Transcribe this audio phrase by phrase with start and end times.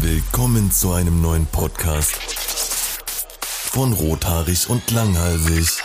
[0.00, 2.16] Willkommen zu einem neuen Podcast
[3.70, 5.82] von Rothaarig und Langhalsig.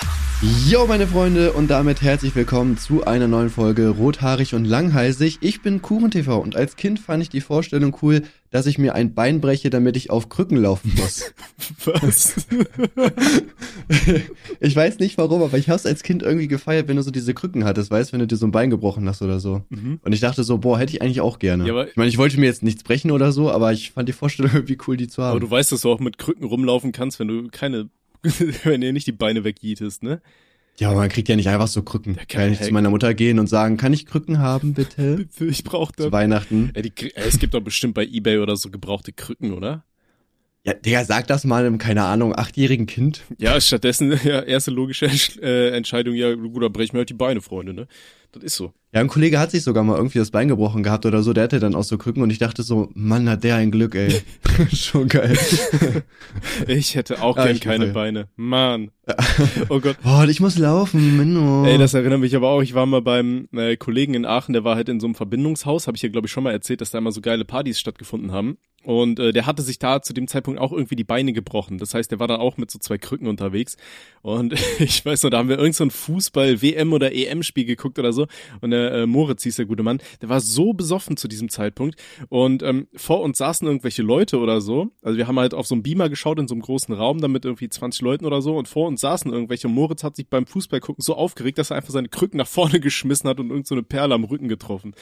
[0.67, 5.37] Jo, meine Freunde, und damit herzlich willkommen zu einer neuen Folge Rothaarig und Langhalsig.
[5.39, 9.13] Ich bin KuchenTV und als Kind fand ich die Vorstellung cool, dass ich mir ein
[9.13, 11.31] Bein breche, damit ich auf Krücken laufen muss.
[11.85, 12.35] Was?
[14.59, 17.33] ich weiß nicht warum, aber ich hab's als Kind irgendwie gefeiert, wenn du so diese
[17.33, 19.61] Krücken hattest, weißt, wenn du dir so ein Bein gebrochen hast oder so.
[19.69, 20.01] Mhm.
[20.03, 21.65] Und ich dachte so, boah, hätte ich eigentlich auch gerne.
[21.65, 24.09] Ja, aber- ich meine, ich wollte mir jetzt nichts brechen oder so, aber ich fand
[24.09, 25.31] die Vorstellung irgendwie cool, die zu haben.
[25.31, 27.89] Aber du weißt, dass du auch mit Krücken rumlaufen kannst, wenn du keine,
[28.63, 30.21] wenn du nicht die Beine wegjietest, ne?
[30.79, 32.15] ja, aber man kriegt ja nicht einfach so Krücken.
[32.15, 35.27] kann kann ich zu meiner Mutter gehen und sagen, kann ich Krücken haben, bitte?
[35.39, 36.05] Ich brauch da.
[36.05, 36.71] zu Weihnachten.
[36.73, 39.85] Ey, die, ey, es gibt doch bestimmt bei Ebay oder so gebrauchte Krücken, oder?
[40.65, 43.21] Ja, Digga, sag das mal einem, keine Ahnung, achtjährigen Kind.
[43.37, 45.07] Ja, stattdessen, ja, erste logische
[45.41, 47.87] äh, Entscheidung, ja, gut, dann brech mir halt die Beine, Freunde, ne?
[48.33, 48.73] Das ist so.
[48.93, 51.45] Ja, ein Kollege hat sich sogar mal irgendwie das Bein gebrochen gehabt oder so, der
[51.45, 54.21] hatte dann auch so Krücken und ich dachte so, Mann, hat der ein Glück, ey.
[54.73, 55.37] Schon geil.
[56.67, 57.93] Ich hätte auch Ja, gern keine will.
[57.93, 58.27] Beine.
[58.35, 58.91] Mann.
[59.69, 59.97] Oh Gott.
[60.03, 61.65] Boah, ich muss laufen, Menno.
[61.65, 64.63] Ey, das erinnert mich aber auch, ich war mal beim äh, Kollegen in Aachen, der
[64.63, 66.91] war halt in so einem Verbindungshaus, habe ich ja glaube ich schon mal erzählt, dass
[66.91, 68.57] da immer so geile Partys stattgefunden haben.
[68.83, 71.77] Und äh, der hatte sich da zu dem Zeitpunkt auch irgendwie die Beine gebrochen.
[71.77, 73.77] Das heißt, der war dann auch mit so zwei Krücken unterwegs.
[74.21, 78.11] Und ich weiß noch, da haben wir irgend so ein Fußball-WM oder EM-Spiel geguckt oder
[78.11, 78.22] so.
[78.61, 81.99] Und der äh, Moritz hieß der gute Mann, der war so besoffen zu diesem Zeitpunkt.
[82.29, 84.91] Und ähm, vor uns saßen irgendwelche Leute oder so.
[85.01, 87.31] Also wir haben halt auf so einem Beamer geschaut in so einem großen Raum, dann
[87.31, 88.57] mit irgendwie 20 Leuten oder so.
[88.57, 89.67] Und vor uns saßen irgendwelche.
[89.67, 92.47] Und Moritz hat sich beim Fußball gucken so aufgeregt, dass er einfach seine Krücken nach
[92.47, 94.93] vorne geschmissen hat und irgend so eine Perle am Rücken getroffen.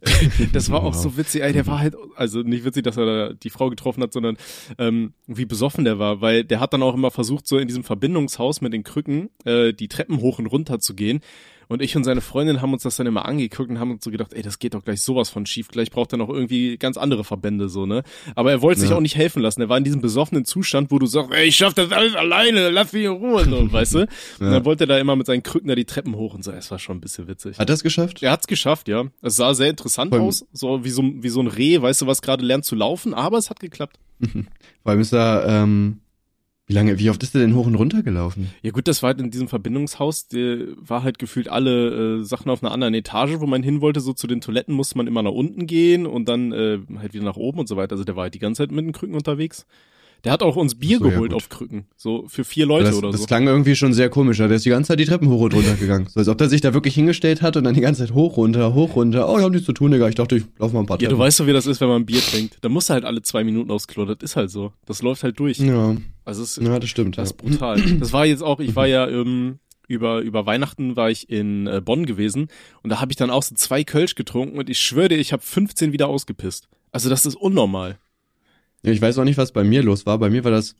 [0.52, 1.42] das war auch so witzig.
[1.42, 4.36] Ey, der war halt, also nicht witzig, dass er da die Frau getroffen hat, sondern
[4.78, 7.84] ähm, wie besoffen der war, weil der hat dann auch immer versucht, so in diesem
[7.84, 11.20] Verbindungshaus mit den Krücken äh, die Treppen hoch und runter zu gehen.
[11.68, 14.10] Und ich und seine Freundin haben uns das dann immer angeguckt und haben uns so
[14.10, 15.68] gedacht, ey, das geht doch gleich sowas von schief.
[15.68, 18.02] Gleich braucht er noch irgendwie ganz andere Verbände, so, ne?
[18.36, 18.96] Aber er wollte sich Ja.
[18.96, 19.60] auch nicht helfen lassen.
[19.60, 22.70] Er war in diesem besoffenen Zustand, wo du sagst, ey, ich schaff das alles alleine,
[22.70, 23.98] lass mich in Ruhe, so, weißt du?
[24.00, 24.08] Und
[24.40, 26.52] dann wollte er da immer mit seinen Krücken da die Treppen hoch und so.
[26.52, 27.58] Es war schon ein bisschen witzig.
[27.58, 28.22] Hat das geschafft?
[28.22, 29.04] Er hat's geschafft, ja.
[29.22, 32.06] Es sah sehr interessant Voll- aus, so wie so, wie so ein Reh, weißt du,
[32.06, 33.98] was gerade lernt zu laufen, aber es hat geklappt.
[34.20, 35.98] Vor allem ist er, ähm,
[36.66, 38.50] wie lange, wie oft ist er denn hoch und runter gelaufen?
[38.62, 42.50] Ja gut, das war halt in diesem Verbindungshaus, der war halt gefühlt alle äh, Sachen
[42.50, 45.22] auf einer anderen Etage, wo man hin wollte, so zu den Toiletten musste man immer
[45.22, 47.92] nach unten gehen und dann äh, halt wieder nach oben und so weiter.
[47.92, 49.64] Also der war halt die ganze Zeit mit den Krücken unterwegs.
[50.24, 51.36] Der hat auch uns Bier so, ja, geholt gut.
[51.36, 53.26] auf Krücken, so für vier Leute das, oder das so.
[53.26, 54.38] klang irgendwie schon sehr komisch.
[54.38, 56.06] Der ist die ganze Zeit die Treppen hoch und runter gegangen.
[56.08, 58.36] So als ob der sich da wirklich hingestellt hat und dann die ganze Zeit hoch,
[58.36, 59.28] runter, hoch, runter.
[59.28, 60.08] Oh, ich hab nichts zu tun, Digga.
[60.08, 61.18] Ich dachte, ich lauf mal ein paar Ja, Treppen.
[61.18, 62.58] du weißt doch, wie das ist, wenn man Bier trinkt.
[62.60, 64.04] Da musst du halt alle zwei Minuten aufs Klo.
[64.04, 64.72] Das ist halt so.
[64.86, 65.58] Das läuft halt durch.
[65.58, 67.18] Ja, Also es, ja, das stimmt.
[67.18, 67.34] Das ja.
[67.34, 67.80] ist brutal.
[68.00, 71.80] Das war jetzt auch, ich war ja ähm, über über Weihnachten war ich in äh,
[71.80, 72.48] Bonn gewesen
[72.82, 75.32] und da habe ich dann auch so zwei Kölsch getrunken und ich schwöre dir, ich
[75.32, 76.66] habe 15 wieder ausgepisst.
[76.90, 77.98] Also das ist unnormal.
[78.92, 80.18] Ich weiß auch nicht, was bei mir los war.
[80.18, 80.76] Bei mir war das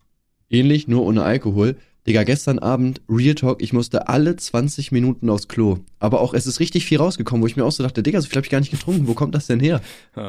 [0.48, 1.76] ähnlich, nur ohne Alkohol.
[2.06, 5.78] Digga, gestern Abend, Real Talk, ich musste alle 20 Minuten aufs Klo.
[5.98, 8.28] Aber auch, es ist richtig viel rausgekommen, wo ich mir auch so dachte, Digga, so
[8.28, 9.08] viel hab ich gar nicht getrunken.
[9.08, 9.80] Wo kommt das denn her?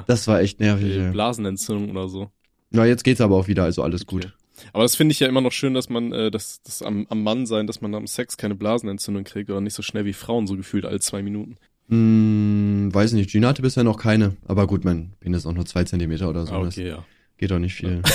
[0.07, 0.97] Das war echt nervig.
[0.97, 1.11] Ey.
[1.11, 2.31] Blasenentzündung oder so.
[2.71, 4.33] Na, jetzt geht's aber auch wieder, also alles gut.
[4.73, 7.21] Aber das finde ich ja immer noch schön, dass man äh, das, das am, am
[7.21, 10.47] Mann sein, dass man am Sex keine Blasenentzündung kriegt oder nicht so schnell wie Frauen
[10.47, 11.57] so gefühlt alle zwei Minuten.
[11.89, 14.35] Hm, weiß nicht, Gina hatte bisher noch keine.
[14.47, 16.53] Aber gut, mein Penis ist auch nur zwei Zentimeter oder so.
[16.53, 17.05] Ah, okay, ja.
[17.37, 18.01] Geht auch nicht viel.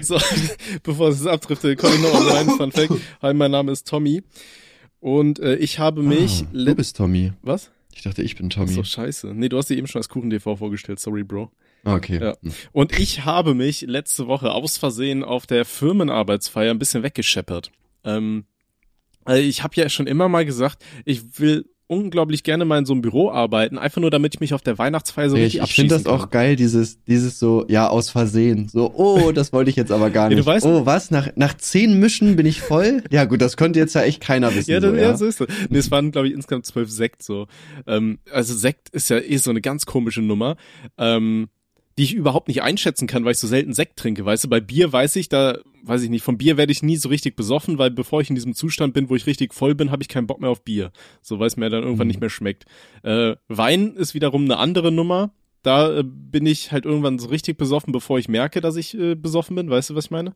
[0.00, 0.18] So,
[0.82, 2.92] bevor es abdriftet, komme ich noch auf meinen Fun Fact.
[3.22, 4.22] Hi, mein Name ist Tommy
[5.00, 7.32] und äh, ich habe mich ah, du bist Tommy.
[7.42, 7.70] was?
[7.94, 8.72] Ich dachte, ich bin Ach Tommy.
[8.72, 9.34] so, scheiße.
[9.34, 11.00] Nee, du hast dir eben schon als Kuchen-TV vorgestellt.
[11.00, 11.50] Sorry, Bro.
[11.84, 12.18] Ah, okay.
[12.20, 12.36] Ja.
[12.42, 12.52] Hm.
[12.72, 17.70] Und ich habe mich letzte Woche aus Versehen auf der Firmenarbeitsfeier ein bisschen weggescheppert.
[18.04, 18.46] Ähm,
[19.24, 22.92] also ich habe ja schon immer mal gesagt, ich will unglaublich gerne mal in so
[22.94, 25.74] einem Büro arbeiten, einfach nur damit ich mich auf der Weihnachtsfeier so ich richtig ich
[25.74, 28.68] finde das abschießen auch geil, dieses, dieses so, ja, aus Versehen.
[28.68, 30.46] So, oh, das wollte ich jetzt aber gar Ja, nicht.
[30.46, 31.10] du weißt- oh, was?
[31.10, 33.02] Nach, nach zehn Mischen bin ich voll?
[33.10, 34.70] Ja, gut, das konnte jetzt ja echt keiner wissen.
[34.70, 35.02] Ja, so, das, ja.
[35.08, 35.48] ja, so ist das.
[35.68, 37.46] Nee, es waren, glaube ich, insgesamt zwölf Sekt so.
[37.86, 40.56] Ähm, also Sekt ist ja eh so eine ganz komische Nummer,
[40.98, 41.48] ähm,
[41.96, 44.24] die ich überhaupt nicht einschätzen kann, weil ich so selten Sekt trinke.
[44.24, 46.96] Weißt du, bei Bier weiß ich, da, weiß ich nicht, vom Bier werde ich nie
[46.96, 49.90] so richtig besoffen, weil bevor ich in diesem Zustand bin, wo ich richtig voll bin,
[49.90, 50.90] habe ich keinen Bock mehr auf Bier.
[51.22, 52.10] So, weil es mir dann irgendwann Mhm.
[52.12, 52.64] nicht mehr schmeckt.
[53.02, 55.32] Äh, Wein ist wiederum eine andere Nummer.
[55.62, 59.14] Da äh, bin ich halt irgendwann so richtig besoffen, bevor ich merke, dass ich äh,
[59.14, 59.70] besoffen bin.
[59.70, 60.34] Weißt du, was ich meine?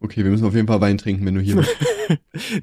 [0.00, 1.76] Okay, wir müssen auf jeden Fall Wein trinken, wenn du hier bist.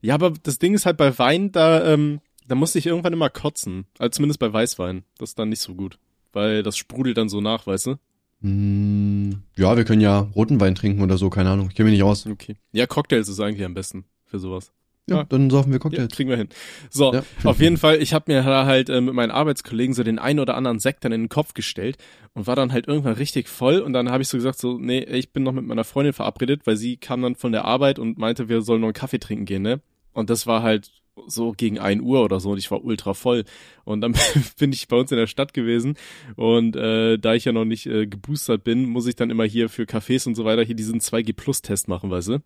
[0.00, 3.28] Ja, aber das Ding ist halt bei Wein, da, ähm, da musste ich irgendwann immer
[3.30, 3.86] kotzen.
[3.98, 5.02] Also zumindest bei Weißwein.
[5.18, 5.98] Das ist dann nicht so gut.
[6.32, 7.94] Weil das sprudelt dann so nach, weißt du?
[8.42, 11.68] Hm, ja, wir können ja roten Wein trinken oder so, keine Ahnung.
[11.70, 12.26] Ich kenne mich nicht aus.
[12.26, 12.56] Okay.
[12.72, 14.72] Ja, Cocktails ist eigentlich am besten für sowas.
[15.10, 16.14] Ja, dann saufen wir Ja, Cocktails.
[16.14, 16.48] kriegen wir hin.
[16.90, 17.22] So, Ja.
[17.44, 20.38] auf jeden Fall, ich habe mir da halt äh, mit meinen Arbeitskollegen so den einen
[20.38, 21.96] oder anderen Sekt dann in den Kopf gestellt
[22.34, 25.00] und war dann halt irgendwann richtig voll und dann habe ich so gesagt so, nee,
[25.02, 28.18] ich bin noch mit meiner Freundin verabredet, weil sie kam dann von der Arbeit und
[28.18, 29.80] meinte, wir sollen noch einen Kaffee trinken gehen, ne?
[30.12, 30.90] Und das war halt
[31.26, 33.44] so gegen ein Uhr oder so und ich war ultra voll.
[33.84, 34.14] Und dann
[34.58, 35.96] bin ich bei uns in der Stadt gewesen
[36.36, 39.68] und äh, da ich ja noch nicht äh, geboostert bin, muss ich dann immer hier
[39.68, 42.38] für Cafés und so weiter hier diesen 2G-Plus-Test machen, weißt du?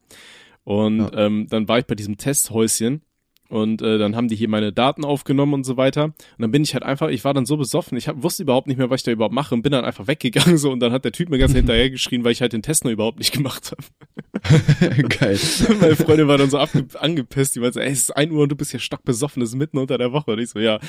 [0.65, 1.13] Und Ja.
[1.27, 3.03] ähm, dann war ich bei diesem Testhäuschen
[3.53, 6.05] und äh, dann haben die hier meine Daten aufgenommen und so weiter.
[6.05, 8.67] Und dann bin ich halt einfach, ich war dann so besoffen, ich hab, wusste überhaupt
[8.67, 10.91] nicht mehr, was ich da überhaupt mache und bin dann einfach weggegangen so und dann
[10.91, 13.31] hat der Typ mir ganz hinterher geschrien, weil ich halt den Test noch überhaupt nicht
[13.35, 15.03] gemacht habe.
[15.09, 15.39] Geil.
[15.83, 18.43] Meine Freundin war dann so abge angepisst, die meinte so, ey, es ist ein Uhr
[18.45, 20.31] und du bist hier stark besoffen, das ist mitten unter der Woche.
[20.31, 20.81] Und ich so, ja,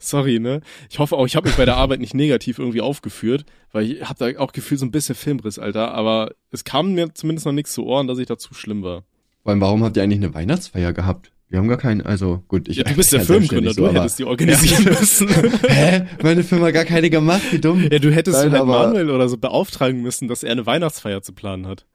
[0.00, 0.62] sorry, ne?
[0.90, 4.02] Ich hoffe auch, ich habe mich bei der Arbeit nicht negativ irgendwie aufgeführt, weil ich
[4.02, 5.94] habe da auch gefühlt so ein bisschen Filmriss, Alter.
[5.94, 9.04] Aber es kam mir zumindest noch nichts zu Ohren, dass ich da zu schlimm war.
[9.44, 11.30] Vor allem, warum habt ihr eigentlich eine Weihnachtsfeier gehabt?
[11.50, 14.20] Wir haben gar keinen, also gut, ich Ja, du bist der ja Firmengründer, du hättest
[14.20, 15.28] die organisieren müssen.
[15.68, 16.06] Hä?
[16.22, 17.88] Meine Firma hat gar keine gemacht, wie dumm.
[17.90, 21.32] ja, du hättest Nein, halt Manuel oder so beauftragen müssen, dass er eine Weihnachtsfeier zu
[21.32, 21.86] planen hat.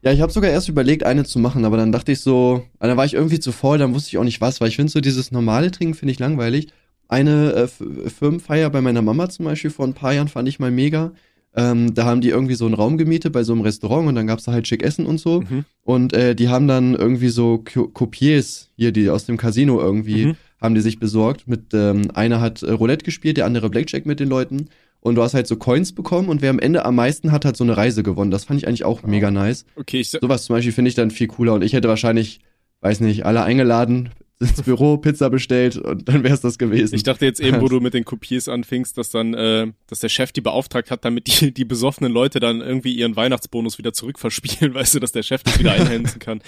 [0.00, 2.96] Ja, ich habe sogar erst überlegt, eine zu machen, aber dann dachte ich so, dann
[2.96, 5.00] war ich irgendwie zu voll, dann wusste ich auch nicht was, weil ich finde so
[5.00, 6.68] dieses normale Trinken finde ich langweilig.
[7.08, 10.70] Eine äh, Firmenfeier bei meiner Mama zum Beispiel vor ein paar Jahren fand ich mal
[10.70, 11.12] mega.
[11.56, 14.26] Ähm, da haben die irgendwie so einen Raum gemietet bei so einem Restaurant und dann
[14.26, 15.40] gab's da halt schick Essen und so.
[15.40, 15.64] Mhm.
[15.82, 20.26] Und äh, die haben dann irgendwie so Ko- Kopiers hier, die aus dem Casino irgendwie,
[20.26, 20.36] Mhm.
[20.60, 21.48] haben die sich besorgt.
[21.48, 24.68] Mit ähm, einer hat äh, Roulette gespielt, der andere Blackjack mit den Leuten.
[25.00, 27.56] Und du hast halt so Coins bekommen und wer am Ende am meisten hat, hat
[27.56, 28.30] so eine Reise gewonnen.
[28.32, 29.64] Das fand ich eigentlich auch mega nice.
[29.76, 32.40] Okay, ich, Sowas zum Beispiel finde ich dann viel cooler und ich hätte wahrscheinlich,
[32.80, 36.94] weiß nicht, alle eingeladen, ins Büro, Pizza bestellt und dann wäre es das gewesen.
[36.94, 40.08] Ich dachte jetzt eben, wo du mit den Kopiers anfingst, dass dann, äh, dass der
[40.10, 44.74] Chef die beauftragt hat, damit die, die besoffenen Leute dann irgendwie ihren Weihnachtsbonus wieder zurückverspielen,
[44.74, 46.40] weißt du, dass der Chef das wieder einhänzen kann.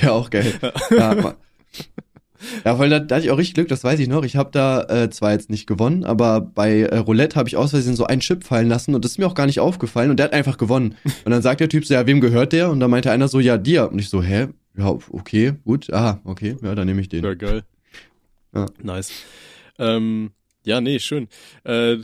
[0.00, 0.52] Wäre auch geil.
[0.90, 1.36] ja, ma-
[2.64, 4.24] ja, weil da, da hatte ich auch richtig Glück, das weiß ich noch.
[4.24, 7.70] Ich habe da äh, zwar jetzt nicht gewonnen, aber bei äh, Roulette habe ich aus
[7.70, 10.16] Versehen so einen Chip fallen lassen und das ist mir auch gar nicht aufgefallen und
[10.18, 10.96] der hat einfach gewonnen.
[11.26, 12.70] Und dann sagt der Typ so, ja, wem gehört der?
[12.70, 13.90] Und dann meinte einer so, ja, dir.
[13.92, 14.48] Und ich so, hä?
[14.80, 17.22] Ja, okay, gut, aha, okay, ja, dann nehme ich den.
[17.24, 17.62] Ja, geil.
[18.54, 18.66] Ja.
[18.82, 19.12] Nice.
[19.78, 20.30] Ähm,
[20.64, 21.28] ja, nee, schön.
[21.64, 22.00] Äh, äh,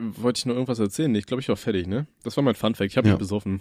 [0.00, 1.14] wollte ich noch irgendwas erzählen?
[1.14, 2.06] Ich glaube, ich war fertig, ne?
[2.24, 2.90] Das war mein Funfact.
[2.90, 3.14] Ich habe Ja.
[3.14, 3.60] mich besoffen.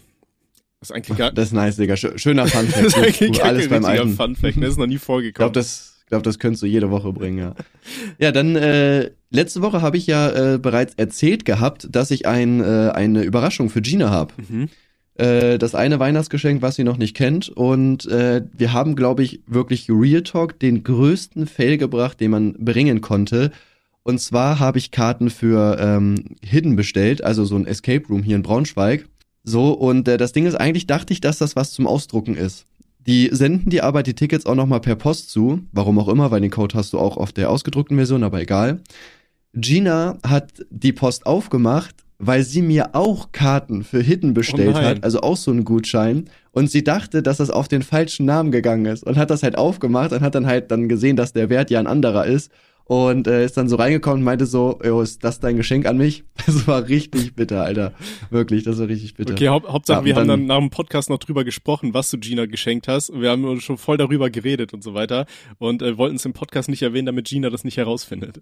[0.79, 1.93] Das ist eigentlich gar, Das ist nice, Digga.
[1.95, 2.85] Schö- Schöner das Funfact.
[2.85, 4.09] ist eigentlich gar alles beim Alten.
[4.15, 4.57] Funfact.
[4.61, 5.33] Das ist noch nie Ich vorgekommen.
[5.33, 7.55] glaube, das, ich glaub, das könntest du jede Woche bringen, ja.
[8.19, 12.61] Ja, dann äh, letzte Woche habe ich ja äh, bereits erzählt gehabt, dass ich ein,
[12.61, 14.33] äh, eine Überraschung für Gina habe.
[14.49, 14.69] Mhm.
[15.17, 17.49] Äh, das eine Weihnachtsgeschenk, was sie noch nicht kennt.
[17.49, 22.53] Und äh, wir haben, glaube ich, wirklich Real Talk den größten Fail gebracht, den man
[22.53, 23.51] bringen konnte.
[24.03, 28.37] Und zwar habe ich Karten für ähm, Hidden bestellt, also so ein Escape Room hier
[28.37, 29.05] in Braunschweig.
[29.43, 32.65] So, und äh, das Ding ist, eigentlich dachte ich, dass das was zum Ausdrucken ist.
[33.07, 35.61] Die senden dir aber die Tickets auch nochmal per Post zu.
[35.71, 38.81] Warum auch immer, weil den Code hast du auch auf der ausgedruckten Version, aber egal.
[39.53, 44.85] Gina hat die Post aufgemacht, weil sie mir auch Karten für Hidden bestellt nein.
[44.85, 46.29] hat, also auch so einen Gutschein.
[46.51, 49.57] Und sie dachte, dass das auf den falschen Namen gegangen ist und hat das halt
[49.57, 52.51] aufgemacht und hat dann halt dann gesehen, dass der Wert ja ein anderer ist.
[52.85, 55.97] Und äh, ist dann so reingekommen und meinte so, jo, ist das dein Geschenk an
[55.97, 56.23] mich?
[56.45, 57.91] Das war richtig bitter, Alter.
[58.29, 59.33] Wirklich, das war richtig bitter.
[59.33, 62.17] Okay, Haupt, Hauptsache, Ja, wir haben dann- nach dem Podcast noch drüber gesprochen, was du
[62.17, 63.11] Gina geschenkt hast.
[63.13, 65.25] Wir haben uns schon voll darüber geredet und so weiter.
[65.57, 68.41] Und äh, wollten es im Podcast nicht erwähnen, damit Gina das nicht herausfindet.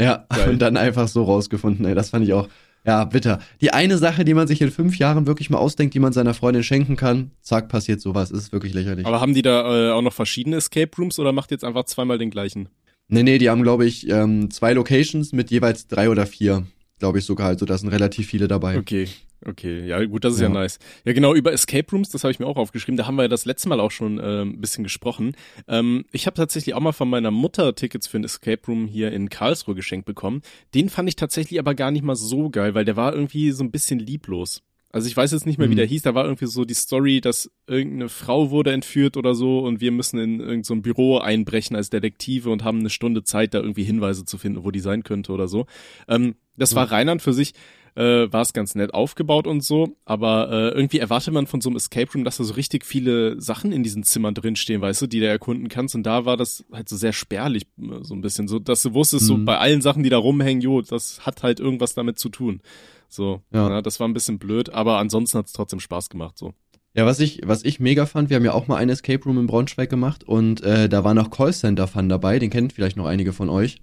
[0.00, 0.50] Ja, Geil.
[0.50, 2.48] und dann einfach so rausgefunden, ey, das fand ich auch,
[2.86, 3.40] ja, bitter.
[3.60, 6.34] Die eine Sache, die man sich in fünf Jahren wirklich mal ausdenkt, die man seiner
[6.34, 9.06] Freundin schenken kann, zack, passiert sowas, ist wirklich lächerlich.
[9.06, 12.18] Aber haben die da äh, auch noch verschiedene Escape Rooms oder macht jetzt einfach zweimal
[12.18, 12.68] den gleichen?
[13.08, 16.66] nee, nee, die haben, glaube ich, ähm, zwei Locations mit jeweils drei oder vier,
[16.98, 18.78] glaube ich sogar, also da sind relativ viele dabei.
[18.78, 19.08] Okay,
[19.46, 20.52] okay, ja gut, das ist ja, Ja.
[20.54, 20.78] nice.
[21.04, 23.28] Ja genau, über Escape Rooms, das habe ich mir auch aufgeschrieben, da haben wir ja
[23.28, 25.34] das letzte Mal auch schon äh, ein bisschen gesprochen.
[25.68, 29.12] Ähm, ich habe tatsächlich auch mal von meiner Mutter Tickets für ein Escape Room hier
[29.12, 30.42] in Karlsruhe geschenkt bekommen.
[30.74, 33.62] Den fand ich tatsächlich aber gar nicht mal so geil, weil der war irgendwie so
[33.64, 34.62] ein bisschen lieblos.
[34.90, 35.78] Also ich weiß jetzt nicht mehr, wie Mhm.
[35.78, 39.58] der hieß, da war irgendwie so die Story, dass irgendeine Frau wurde entführt oder so
[39.58, 43.22] und wir müssen in irgendein so ein Büro einbrechen als Detektive und haben eine Stunde
[43.22, 45.66] Zeit, da irgendwie Hinweise zu finden, wo die sein könnte oder so.
[46.08, 47.52] Ähm, das war Rheinland für sich,
[47.96, 51.68] äh, war es ganz nett aufgebaut und so, aber äh, irgendwie erwartet man von so
[51.70, 55.06] einem Escape Room, dass da so richtig viele Sachen in diesen Zimmern drinstehen, weißt du,
[55.06, 58.20] die du erkunden kannst und da war das halt so sehr spärlich, äh, so ein
[58.20, 59.44] bisschen, so dass du wusstest, so Mhm.
[59.46, 62.60] bei allen Sachen, die da rumhängen, jo, das hat halt irgendwas damit zu tun.
[63.08, 63.68] So, Ja.
[63.68, 63.82] ja.
[63.82, 66.52] das war ein bisschen blöd, aber ansonsten hat es trotzdem Spaß gemacht, so.
[66.94, 69.38] Ja, was ich, was ich mega fand, wir haben ja auch mal ein Escape Room
[69.38, 73.04] in Braunschweig gemacht und äh, da war noch Callcenter Fun dabei, den kennt vielleicht noch
[73.06, 73.82] einige von euch.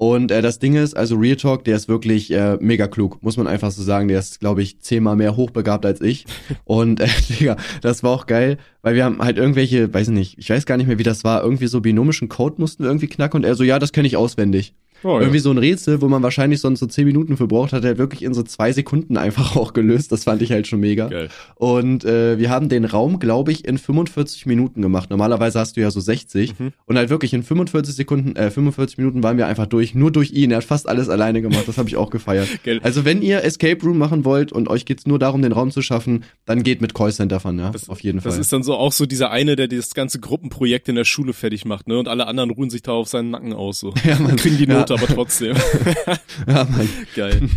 [0.00, 3.36] Und äh, das Ding ist, also Real Talk, der ist wirklich äh, mega klug, muss
[3.36, 4.08] man einfach so sagen.
[4.08, 6.24] Der ist, glaube ich, zehnmal mehr hochbegabt als ich.
[6.64, 10.48] Und äh, Digga, das war auch geil, weil wir haben halt irgendwelche, weiß nicht, ich
[10.48, 13.36] weiß gar nicht mehr, wie das war, irgendwie so binomischen Code mussten wir irgendwie knacken
[13.36, 14.72] und er so, ja, das kenne ich auswendig.
[15.02, 15.20] Oh, ja.
[15.20, 17.98] Irgendwie so ein Rätsel, wo man wahrscheinlich sonst so zehn Minuten für braucht, hat er
[17.98, 20.12] wirklich in so zwei Sekunden einfach auch gelöst.
[20.12, 21.08] Das fand ich halt schon mega.
[21.08, 21.28] Geil.
[21.56, 25.10] Und äh, wir haben den Raum, glaube ich, in 45 Minuten gemacht.
[25.10, 26.58] Normalerweise hast du ja so 60.
[26.58, 26.72] Mhm.
[26.86, 29.94] Und halt wirklich in 45 Sekunden, äh, 45 Minuten waren wir einfach durch.
[29.94, 30.50] Nur durch ihn.
[30.50, 31.64] Er hat fast alles alleine gemacht.
[31.66, 32.48] Das habe ich auch gefeiert.
[32.64, 32.80] Geil.
[32.82, 35.82] Also wenn ihr Escape Room machen wollt und euch geht's nur darum, den Raum zu
[35.82, 37.70] schaffen, dann geht mit Callcenter fahren, ja.
[37.70, 38.40] Das- Auf jeden Das Fall.
[38.40, 41.64] ist dann so auch so dieser eine, der das ganze Gruppenprojekt in der Schule fertig
[41.64, 41.98] macht, ne?
[41.98, 43.94] Und alle anderen ruhen sich da auf seinen Nacken aus, so.
[44.04, 44.74] Ja, man- Kriegen die ja.
[44.90, 45.56] Note aber trotzdem.
[46.46, 46.88] ja, Mann.
[47.14, 47.48] geil.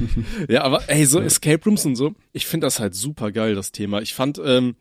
[0.48, 3.72] Ja, aber ey, so Escape Rooms und so, ich finde das halt super geil, das
[3.72, 4.02] Thema.
[4.02, 4.76] Ich fand, ähm,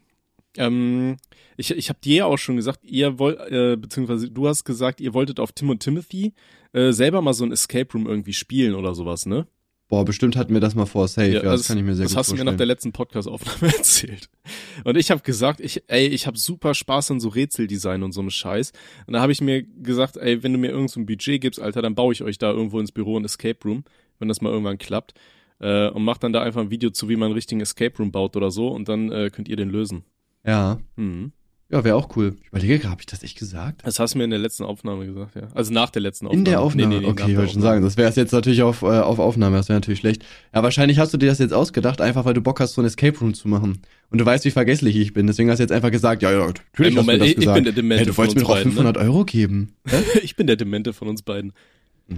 [0.56, 1.16] ähm,
[1.56, 5.00] ich, ich habe dir ja auch schon gesagt, ihr wollt, äh, beziehungsweise du hast gesagt,
[5.00, 6.34] ihr wolltet auf Tim und Timothy
[6.72, 9.46] äh, selber mal so ein Escape Room irgendwie spielen oder sowas, ne?
[9.92, 11.28] Boah, bestimmt hatten wir das mal vor Safe.
[11.28, 12.54] Ja, also das kann ich mir sehr das gut hast du mir vorstellen.
[12.54, 14.30] nach der letzten Podcast-Aufnahme erzählt.
[14.84, 18.22] Und ich habe gesagt, ich, ey, ich habe super Spaß an so Rätseldesign und so
[18.22, 18.72] einem Scheiß.
[19.06, 21.60] Und da habe ich mir gesagt, ey, wenn du mir irgend so ein Budget gibst,
[21.60, 23.84] Alter, dann baue ich euch da irgendwo ins Büro ein Escape Room,
[24.18, 25.12] wenn das mal irgendwann klappt.
[25.60, 28.12] Äh, und mach dann da einfach ein Video zu, wie man einen richtigen Escape Room
[28.12, 28.68] baut oder so.
[28.68, 30.04] Und dann äh, könnt ihr den lösen.
[30.46, 30.78] ja.
[30.96, 31.32] Mhm.
[31.72, 32.36] Ja, wäre auch cool.
[32.42, 33.80] Ich überlege gerade, habe ich das echt gesagt?
[33.84, 35.48] Das hast du mir in der letzten Aufnahme gesagt, ja.
[35.54, 36.38] Also nach der letzten Aufnahme.
[36.40, 36.88] In der Aufnahme?
[36.88, 38.86] Nee, nee, nee, okay, ich wollte schon sagen, das wäre es jetzt natürlich auf, äh,
[38.86, 40.22] auf Aufnahme, das wäre natürlich schlecht.
[40.54, 42.84] Ja, wahrscheinlich hast du dir das jetzt ausgedacht, einfach weil du Bock hast, so ein
[42.84, 43.78] Escape Room zu machen.
[44.10, 46.38] Und du weißt, wie vergesslich ich bin, deswegen hast du jetzt einfach gesagt, ja, ja,
[46.46, 47.54] natürlich Ey, hast Moment, du das ich- ich gesagt.
[47.54, 48.74] bin der Demente hey, du wolltest mir doch auch beiden, ne?
[48.76, 49.72] 500 Euro geben.
[50.22, 51.54] ich bin der Demente von uns beiden.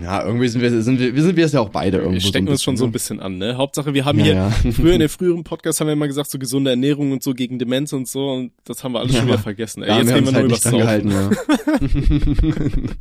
[0.03, 2.15] Ja, irgendwie sind wir, sind wir, wir sind wir es ja auch beide irgendwo.
[2.15, 3.57] Wir stecken so uns schon so ein bisschen, an, ne?
[3.57, 4.51] Hauptsache, wir haben Ja, hier, ja.
[4.73, 7.59] früher in den früheren Podcasts haben wir immer gesagt, so gesunde Ernährung und so gegen
[7.59, 9.83] Demenz und so und das haben wir alles Ja, schon wieder vergessen.
[9.83, 12.95] Ey, Ja, jetzt wir reden wir es nur halt über gehalten, ja.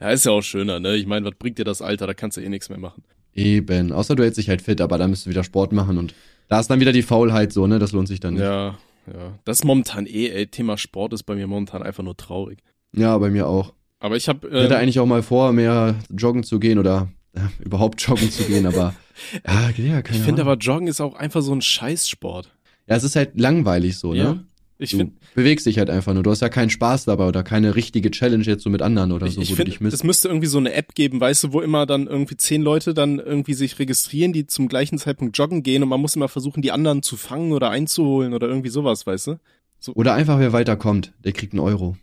[0.00, 0.96] Ja, ist ja auch schöner, ne?
[0.96, 2.06] Ich meine, was bringt dir das Alter?
[2.06, 3.02] Da kannst du eh nichts mehr machen.
[3.34, 3.92] Eben.
[3.92, 6.14] Außer du hältst dich halt fit, aber da müsst du wieder Sport machen und
[6.48, 7.78] da ist dann wieder die Faulheit so, ne?
[7.78, 8.42] Das lohnt sich dann nicht.
[8.42, 9.38] Ja, ja.
[9.44, 12.60] Das ist momentan eh, ey, Thema Sport ist bei mir momentan einfach nur traurig.
[12.94, 13.72] Ja, bei mir auch.
[14.00, 17.08] Aber ich habe Ich hätte äh, eigentlich auch mal vor, mehr joggen zu gehen oder
[17.34, 18.94] äh, überhaupt joggen zu gehen, aber
[19.46, 22.52] ja, ja keine ich finde aber Joggen ist auch einfach so ein Scheißsport.
[22.86, 24.34] Ja, es ist halt langweilig so, Ja.
[24.34, 24.44] ne?
[24.80, 26.22] Ich Du finde, bewegst dich halt einfach nur.
[26.22, 29.26] Du hast ja keinen Spaß dabei oder keine richtige Challenge jetzt so mit anderen oder
[29.26, 29.94] ich, so, ich wo du finde, dich misst.
[29.94, 32.94] es müsste irgendwie so eine App geben, weißt du, wo immer dann irgendwie zehn Leute
[32.94, 36.62] dann irgendwie sich registrieren, die zum gleichen Zeitpunkt joggen gehen und man muss immer versuchen,
[36.62, 39.92] die anderen zu fangen oder einzuholen oder irgendwie sowas, weißt du?
[39.94, 41.96] Oder einfach, wer weiterkommt, der kriegt einen Euro.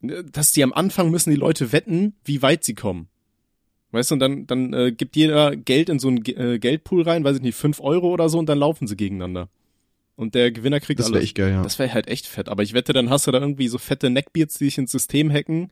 [0.00, 3.08] Dass die am Anfang müssen die Leute wetten, wie weit sie kommen.
[3.90, 7.24] Weißt du, und dann, dann äh, gibt jeder Geld in so einen äh, Geldpool rein,
[7.24, 9.48] weiß ich nicht, fünf Euro oder so, und dann laufen sie gegeneinander.
[10.14, 11.24] Und der Gewinner kriegt Das wäre alles.
[11.24, 11.62] echt geil, ja.
[11.62, 12.48] Das wäre halt echt fett.
[12.48, 15.30] Aber ich wette, dann hast du da irgendwie so fette Neckbeards, die dich ins System
[15.32, 15.70] hacken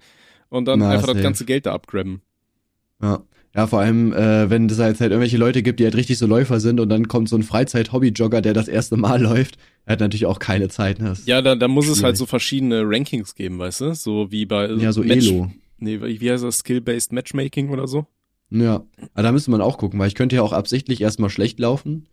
[0.48, 1.22] und dann Na, einfach das safe.
[1.24, 2.22] ganze Geld da abgrabben.
[3.02, 3.22] Ja.
[3.56, 6.26] Ja, vor allem, äh, wenn es halt, halt irgendwelche Leute gibt, die halt richtig so
[6.26, 10.00] Läufer sind und dann kommt so ein Freizeit-Hobby-Jogger, der das erste Mal läuft, er hat
[10.00, 11.00] natürlich auch keine Zeit.
[11.00, 11.14] Ne?
[11.24, 12.18] Ja, da, da muss es halt Schwierig.
[12.18, 13.94] so verschiedene Rankings geben, weißt du?
[13.94, 15.50] So wie bei ja, so Match- Elo.
[15.78, 16.58] Nee, wie heißt das?
[16.58, 18.06] Skill-Based Matchmaking oder so?
[18.50, 18.84] Ja,
[19.14, 22.06] aber da müsste man auch gucken, weil ich könnte ja auch absichtlich erstmal schlecht laufen.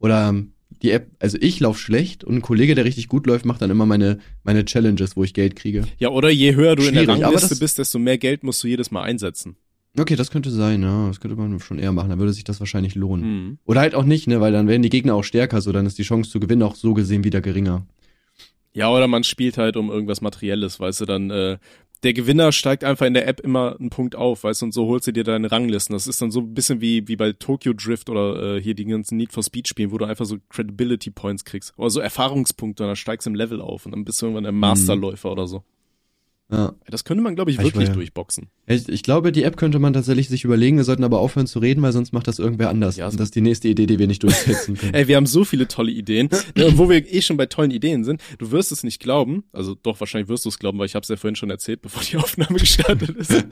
[0.00, 3.44] Oder ähm, die App, also ich laufe schlecht und ein Kollege, der richtig gut läuft,
[3.44, 5.84] macht dann immer meine, meine Challenges, wo ich Geld kriege.
[5.98, 8.68] Ja, oder je höher du in der Schwierig, Rangliste bist, desto mehr Geld musst du
[8.68, 9.56] jedes Mal einsetzen.
[9.98, 11.08] Okay, das könnte sein, ja.
[11.08, 13.24] Das könnte man schon eher machen, dann würde sich das wahrscheinlich lohnen.
[13.24, 13.58] Hm.
[13.64, 15.98] Oder halt auch nicht, ne, weil dann werden die Gegner auch stärker, so dann ist
[15.98, 17.86] die Chance zu gewinnen auch so gesehen wieder geringer.
[18.72, 21.58] Ja, oder man spielt halt um irgendwas Materielles, weißt du, dann äh,
[22.02, 24.86] der Gewinner steigt einfach in der App immer einen Punkt auf, weißt du, und so
[24.86, 25.92] holst du dir deine Ranglisten.
[25.92, 28.86] Das ist dann so ein bisschen wie, wie bei Tokyo Drift oder äh, hier die
[28.86, 31.74] ganzen Need for Speed Spielen, wo du einfach so Credibility Points kriegst.
[31.76, 34.46] Oder so Erfahrungspunkte und dann steigst du im Level auf und dann bist du irgendwann
[34.46, 35.62] ein Masterläufer oder so.
[36.52, 36.72] Ja.
[36.88, 38.48] Das könnte man, glaube ich, Ich wirklich ja- durchboxen.
[38.66, 41.58] Ich, ich glaube, die App könnte man tatsächlich sich überlegen, wir sollten aber aufhören zu
[41.60, 42.96] reden, weil sonst macht das irgendwer anders.
[42.96, 44.94] Ja, und so- das ist die nächste Idee, die wir nicht durchsetzen können.
[44.94, 46.28] Ey, wir haben so viele tolle Ideen.
[46.56, 49.74] Und wo wir eh schon bei tollen Ideen sind, du wirst es nicht glauben, also
[49.80, 52.02] doch, wahrscheinlich wirst du es glauben, weil ich habe es ja vorhin schon erzählt, bevor
[52.02, 53.32] die Aufnahme gestartet ist.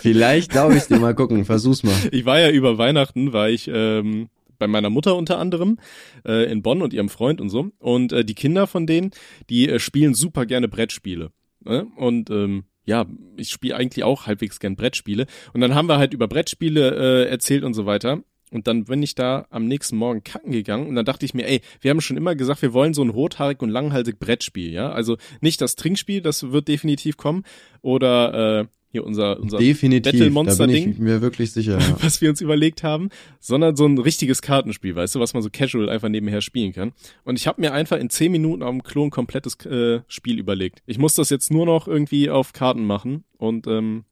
[0.00, 1.94] Vielleicht glaube ich dir mal gucken, versuch's mal.
[2.10, 4.28] ich war ja über Weihnachten, war ich ähm,
[4.58, 5.78] bei meiner Mutter unter anderem
[6.26, 7.70] äh, in Bonn und ihrem Freund und so.
[7.78, 9.10] Und äh, die Kinder von denen,
[9.50, 11.30] die äh, spielen super gerne Brettspiele.
[11.64, 11.86] Ne?
[11.96, 15.26] Und ähm, ja, ich spiele eigentlich auch halbwegs gern Brettspiele.
[15.52, 18.22] Und dann haben wir halt über Brettspiele äh, erzählt und so weiter.
[18.50, 21.48] Und dann bin ich da am nächsten Morgen kacken gegangen und dann dachte ich mir,
[21.48, 24.92] ey, wir haben schon immer gesagt, wir wollen so ein rothaarig und langhalsig Brettspiel, ja?
[24.92, 27.44] Also nicht das Trinkspiel, das wird definitiv kommen.
[27.80, 31.02] Oder äh, hier unser, unser Definitiv, da Battle-Monster bin ich Ding.
[31.02, 31.78] mir wirklich sicher.
[31.78, 31.96] Ja.
[32.02, 33.08] was wir uns überlegt haben,
[33.40, 36.92] sondern so ein richtiges Kartenspiel, weißt du, was man so casual einfach nebenher spielen kann.
[37.24, 40.38] Und ich habe mir einfach in zehn Minuten auf dem Klo ein komplettes äh, Spiel
[40.38, 40.82] überlegt.
[40.86, 44.04] Ich muss das jetzt nur noch irgendwie auf Karten machen und ähm,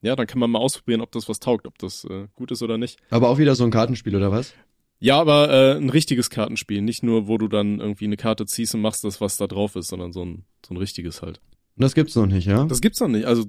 [0.00, 2.62] ja, dann kann man mal ausprobieren, ob das was taugt, ob das äh, gut ist
[2.62, 2.98] oder nicht.
[3.10, 4.54] Aber auch wieder so ein Kartenspiel, oder was?
[5.00, 8.74] Ja, aber äh, ein richtiges Kartenspiel, nicht nur, wo du dann irgendwie eine Karte ziehst
[8.74, 11.40] und machst das, was da drauf ist, sondern so ein, so ein richtiges halt.
[11.76, 12.64] Und das gibt's noch nicht, ja?
[12.64, 13.24] Das gibt's noch nicht.
[13.26, 13.46] Also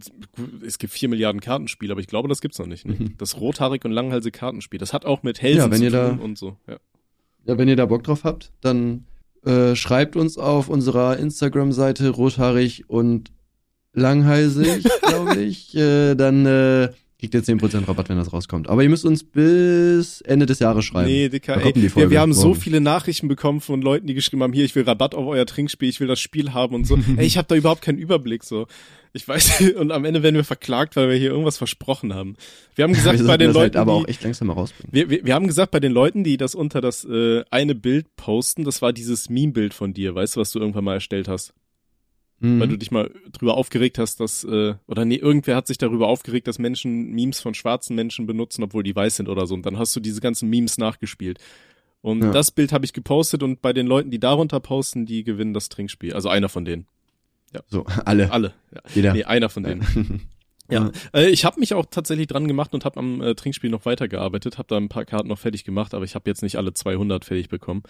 [0.66, 2.86] es gibt vier Milliarden Kartenspiele, aber ich glaube, das gibt's noch nicht.
[2.86, 2.96] Ne?
[2.98, 3.14] Mhm.
[3.18, 4.80] Das rothaarig und langhalsige Kartenspiel.
[4.80, 6.56] Das hat auch mit Helden Ja, zu ihr da- tun und so.
[6.68, 6.78] Ja.
[7.46, 9.06] Ja, wenn ihr da Bock drauf habt, dann
[9.46, 13.32] äh, schreibt uns auf unserer Instagram-Seite rothaarig und
[13.94, 15.76] langhalsig, glaube ich.
[15.76, 16.90] Äh, dann äh,
[17.22, 18.68] kriegt ihr 10% Rabatt, wenn das rauskommt.
[18.68, 21.08] Aber ihr müsst uns bis Ende des Jahres schreiben.
[21.08, 24.54] Nee, Dicker, ey, wir, wir haben so viele Nachrichten bekommen von Leuten, die geschrieben haben,
[24.54, 26.98] hier, ich will Rabatt auf euer Trinkspiel, ich will das Spiel haben und so.
[27.18, 28.66] ey, ich habe da überhaupt keinen Überblick so.
[29.14, 32.38] Ich weiß, und am Ende werden wir verklagt, weil wir hier irgendwas versprochen haben.
[32.74, 34.54] Wir haben gesagt, wir bei den das Leuten, halt aber die, auch echt langsam mal
[34.54, 34.92] rausbringen.
[34.92, 38.16] wir, wir, wir haben gesagt, bei den Leuten, die das unter das äh, eine Bild
[38.16, 41.54] posten, das war dieses Meme-Bild von dir, weißt du, was du irgendwann mal erstellt hast?
[42.42, 42.60] Mhm.
[42.60, 46.08] Weil du dich mal drüber aufgeregt hast, dass, äh, oder nee, irgendwer hat sich darüber
[46.08, 49.54] aufgeregt, dass Menschen Memes von schwarzen Menschen benutzen, obwohl die weiß sind oder so.
[49.54, 51.40] Und dann hast du diese ganzen Memes nachgespielt.
[52.02, 52.32] Und Ja.
[52.32, 55.70] das Bild habe ich gepostet und bei den Leuten, die darunter posten, die gewinnen das
[55.70, 56.14] Trinkspiel.
[56.14, 56.88] Also einer von denen.
[57.70, 58.32] so, alle.
[58.32, 58.54] Alle.
[58.74, 58.82] Ja.
[58.96, 59.14] Jeder.
[59.14, 60.22] Nee, einer von denen.
[60.70, 63.86] Ja, äh, ich habe mich auch tatsächlich dran gemacht und habe am äh, Trinkspiel noch
[63.86, 66.74] weitergearbeitet, habe da ein paar Karten noch fertig gemacht, aber ich habe jetzt nicht alle
[66.74, 67.84] 200 fertig bekommen.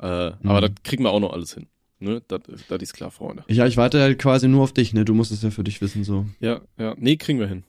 [0.00, 0.50] Äh, Mhm.
[0.50, 1.68] Aber das kriegen wir auch noch alles hin.
[2.00, 2.22] Ne?
[2.28, 2.40] Das,
[2.82, 3.44] ist klar, Freunde.
[3.48, 5.04] Ja, ich warte halt quasi nur auf dich, ne?
[5.04, 6.26] Du musst es ja für dich wissen, so.
[6.40, 6.94] Ja, ja.
[6.98, 7.64] Nee, kriegen wir hin.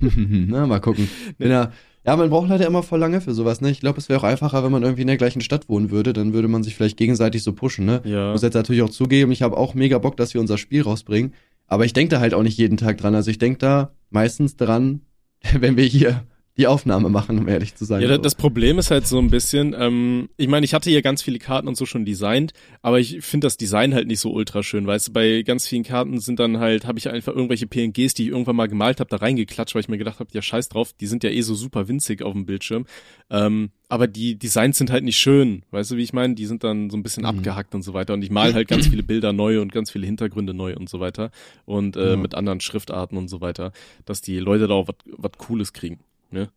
[0.48, 1.08] Na, mal gucken.
[1.38, 1.72] Wenn er,
[2.04, 3.70] ja, man braucht leider immer voll lange für sowas, ne?
[3.70, 6.12] Ich glaube, es wäre auch einfacher, wenn man irgendwie in der gleichen Stadt wohnen würde.
[6.12, 8.00] Dann würde man sich vielleicht gegenseitig so pushen, ne?
[8.04, 8.28] Ja.
[8.28, 10.82] Ich muss jetzt natürlich auch zugeben, ich habe auch mega Bock, dass wir unser Spiel
[10.82, 11.34] rausbringen.
[11.66, 13.14] Aber ich denke da halt auch nicht jeden Tag dran.
[13.14, 15.02] Also ich denke da meistens dran,
[15.58, 16.24] wenn wir hier
[16.58, 18.02] die Aufnahme machen, um ehrlich zu sein.
[18.02, 21.22] Ja, das Problem ist halt so ein bisschen, ähm, ich meine, ich hatte hier ganz
[21.22, 24.62] viele Karten und so schon designt, aber ich finde das Design halt nicht so ultra
[24.62, 28.12] schön, weißt du, bei ganz vielen Karten sind dann halt, habe ich einfach irgendwelche PNGs,
[28.12, 30.68] die ich irgendwann mal gemalt habe, da reingeklatscht, weil ich mir gedacht habe, ja scheiß
[30.68, 32.84] drauf, die sind ja eh so super winzig auf dem Bildschirm,
[33.30, 36.64] ähm, aber die Designs sind halt nicht schön, weißt du, wie ich meine, die sind
[36.64, 37.28] dann so ein bisschen Mhm.
[37.30, 40.04] abgehackt und so weiter und ich mal halt ganz viele Bilder neu und ganz viele
[40.06, 41.30] Hintergründe neu und so weiter
[41.64, 42.16] und äh, Ja.
[42.16, 43.72] mit anderen Schriftarten und so weiter,
[44.04, 46.00] dass die Leute da auch was- was Cooles kriegen,
[46.32, 46.50] ne?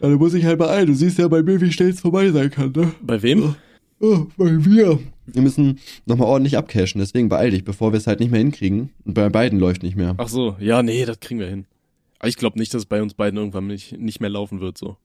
[0.00, 0.88] Ja, da muss ich halt beeilen.
[0.88, 2.92] Du siehst ja bei mir, wie schnell es vorbei sein kann, ne?
[3.02, 3.54] Bei wem?
[4.00, 4.98] Oh, bei mir.
[5.26, 8.90] Wir müssen nochmal ordentlich abcashen, deswegen beeil dich, bevor wir es halt nicht mehr hinkriegen.
[9.04, 10.14] Und bei beiden läuft nicht mehr.
[10.18, 11.66] Ach so, ja, nee, das kriegen wir hin.
[12.18, 14.76] Aber ich glaube nicht, dass es bei uns beiden irgendwann nicht, nicht mehr laufen wird,
[14.76, 14.96] so.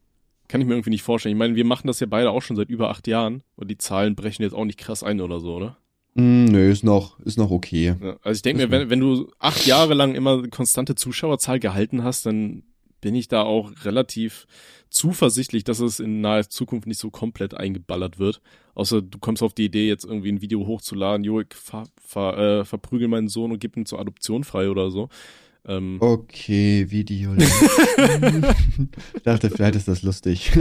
[0.47, 1.35] Kann ich mir irgendwie nicht vorstellen.
[1.35, 3.77] Ich meine, wir machen das ja beide auch schon seit über acht Jahren und die
[3.77, 5.77] Zahlen brechen jetzt auch nicht krass ein oder so, oder?
[6.15, 7.95] Mm, nö, ist noch, ist noch okay.
[8.01, 11.59] Ja, also ich denke mir, wenn, wenn du acht Jahre lang immer eine konstante Zuschauerzahl
[11.59, 12.63] gehalten hast, dann
[13.07, 14.47] bin ich da auch relativ
[14.89, 18.41] zuversichtlich, dass es in naher Zukunft nicht so komplett eingeballert wird.
[18.75, 22.37] Außer du kommst auf die Idee, jetzt irgendwie ein Video hochzuladen, jo, ich ver, ver,
[22.37, 25.07] äh, verprügel meinen Sohn und gib ihn zur Adoption frei oder so.
[25.65, 27.33] Ähm, Okay, Video.
[29.15, 30.51] ich dachte, vielleicht ist das lustig.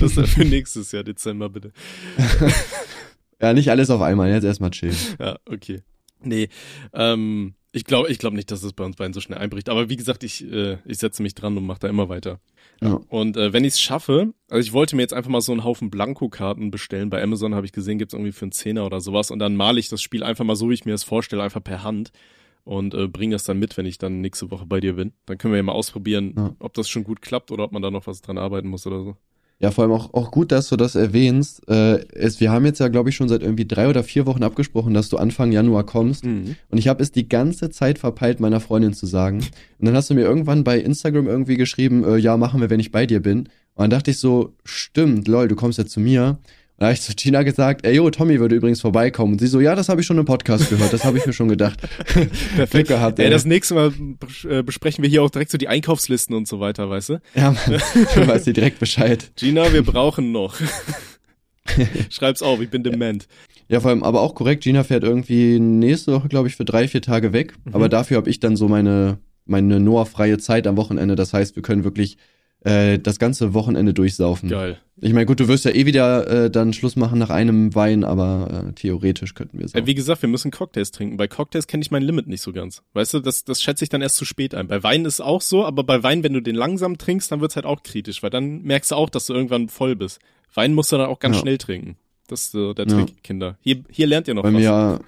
[0.00, 1.70] das ist für nächstes Jahr Dezember, bitte.
[3.40, 4.96] ja, nicht alles auf einmal, jetzt erstmal chillen.
[5.20, 5.82] Ja, okay.
[6.24, 6.48] Nee,
[6.92, 9.68] ähm, ich glaube ich glaube nicht, dass es bei uns beiden so schnell einbricht.
[9.68, 12.38] Aber wie gesagt, ich, äh, ich setze mich dran und mache da immer weiter.
[12.80, 13.00] Ja.
[13.08, 15.64] Und äh, wenn ich es schaffe, also ich wollte mir jetzt einfach mal so einen
[15.64, 17.10] Haufen Blankokarten bestellen.
[17.10, 19.30] Bei Amazon habe ich gesehen, gibt's irgendwie für einen Zehner oder sowas.
[19.30, 21.62] Und dann male ich das Spiel einfach mal so, wie ich mir das vorstelle, einfach
[21.64, 22.12] per Hand.
[22.64, 25.12] Und äh, bringe das dann mit, wenn ich dann nächste Woche bei dir bin.
[25.26, 26.54] Dann können wir ja mal ausprobieren, Ja.
[26.60, 29.02] ob das schon gut klappt oder ob man da noch was dran arbeiten muss oder
[29.02, 29.16] so.
[29.62, 31.68] Ja, vor allem auch, auch gut, dass du das erwähnst.
[31.68, 34.42] Äh, es, wir haben jetzt ja, glaube ich, schon seit irgendwie drei oder vier Wochen
[34.42, 36.24] abgesprochen, dass du Anfang Januar kommst.
[36.24, 36.56] Mhm.
[36.68, 39.38] Und ich habe es die ganze Zeit verpeilt, meiner Freundin zu sagen.
[39.78, 42.80] Und dann hast du mir irgendwann bei Instagram irgendwie geschrieben, äh, ja, machen wir, wenn
[42.80, 43.38] ich bei dir bin.
[43.38, 46.38] Und dann dachte ich so, stimmt, lol, du kommst ja zu mir.
[46.82, 49.34] Da habe ich zu Gina gesagt, ey, yo, Tommy würde übrigens vorbeikommen.
[49.34, 51.32] Und sie so, ja, das habe ich schon im Podcast gehört, das habe ich mir
[51.32, 51.78] schon gedacht.
[52.70, 53.30] Glück gehabt, Ey, ey.
[53.30, 53.92] das nächste Mal
[54.50, 57.20] äh, besprechen wir hier auch direkt so die Einkaufslisten und so weiter, weißt du?
[57.36, 57.80] ja, Mann,
[58.16, 59.30] du weißt dir direkt Bescheid.
[59.36, 60.56] Gina, wir brauchen noch.
[62.10, 63.28] Schreib's auf, ich bin dement.
[63.68, 66.88] Ja, vor allem, aber auch korrekt, Gina fährt irgendwie nächste Woche, glaube ich, für drei,
[66.88, 67.54] vier Tage weg.
[67.64, 67.76] Mhm.
[67.76, 71.14] Aber dafür habe ich dann so meine, meine Noah-freie Zeit am Wochenende.
[71.14, 72.16] Das heißt, wir können wirklich
[72.64, 74.48] äh, das ganze Wochenende durchsaufen.
[74.48, 74.78] Geil.
[75.00, 78.04] Ich meine, gut, du wirst ja eh wieder äh, dann Schluss machen nach einem Wein,
[78.04, 79.84] aber äh, theoretisch könnten wir es Äh.
[79.86, 81.16] Wie gesagt, wir müssen Cocktails trinken.
[81.16, 82.82] Bei Cocktails kenne ich mein Limit nicht so ganz.
[82.92, 84.68] Weißt du, das, das schätze ich dann erst zu spät ein.
[84.68, 87.56] Bei Wein ist auch so, aber bei Wein, wenn du den langsam trinkst, dann wird's
[87.56, 90.20] halt auch kritisch, weil dann merkst du auch, dass du irgendwann voll bist.
[90.54, 91.42] Wein musst du dann auch ganz Ja.
[91.42, 91.96] schnell trinken.
[92.28, 92.94] Das ist äh, der Ja.
[93.04, 93.56] Trick, Kinder.
[93.60, 94.60] Hier, hier lernt ihr noch Bei was.
[94.60, 95.00] mir,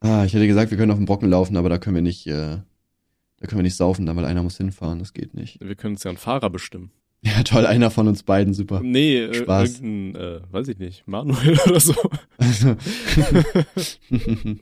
[0.00, 2.26] ah, ich hätte gesagt, wir können auf den Brocken laufen, aber da können wir nicht,
[2.28, 2.58] äh,
[3.40, 4.98] da können wir nicht saufen, dann, weil einer muss hinfahren.
[4.98, 5.58] Das geht nicht.
[5.60, 6.90] Wir können uns ja einen Fahrer bestimmen.
[7.20, 8.80] Ja, toll, einer von uns beiden, super.
[8.80, 9.80] Nee, äh, Spaß.
[9.80, 11.94] irgendein, äh, weiß ich nicht, Manuel oder so.
[12.38, 12.76] Also,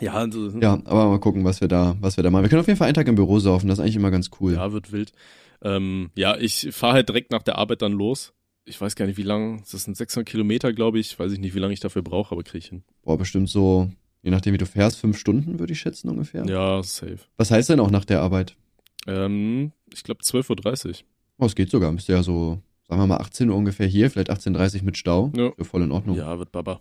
[0.00, 2.42] Ja, also, Ja, aber mal gucken, was wir da, was wir da machen.
[2.42, 4.30] Wir können auf jeden Fall einen Tag im Büro saufen, das ist eigentlich immer ganz
[4.40, 4.52] cool.
[4.54, 5.12] ja, wird wild.
[5.62, 8.32] Ähm, ja, ich fahre halt direkt nach der Arbeit dann los.
[8.64, 11.18] Ich weiß gar nicht, wie lang, das sind 600 Kilometer, glaube ich.
[11.18, 12.82] Weiß ich nicht, wie lange ich dafür brauche, aber kriege ich hin.
[13.02, 13.90] Boah, bestimmt so,
[14.22, 16.44] je nachdem wie du fährst, fünf Stunden würde ich schätzen ungefähr.
[16.46, 17.18] Ja, safe.
[17.36, 18.56] Was heißt denn auch nach der Arbeit?
[19.06, 20.94] Ähm, ich glaube 12.30 Uhr.
[21.38, 21.92] Oh, es geht sogar.
[21.92, 25.32] Bist ja so, sagen wir mal 18 Uhr ungefähr hier, vielleicht 18.30 Uhr mit Stau.
[25.36, 25.52] Ja.
[25.56, 26.16] Für voll in Ordnung.
[26.16, 26.80] Ja, wird Baba.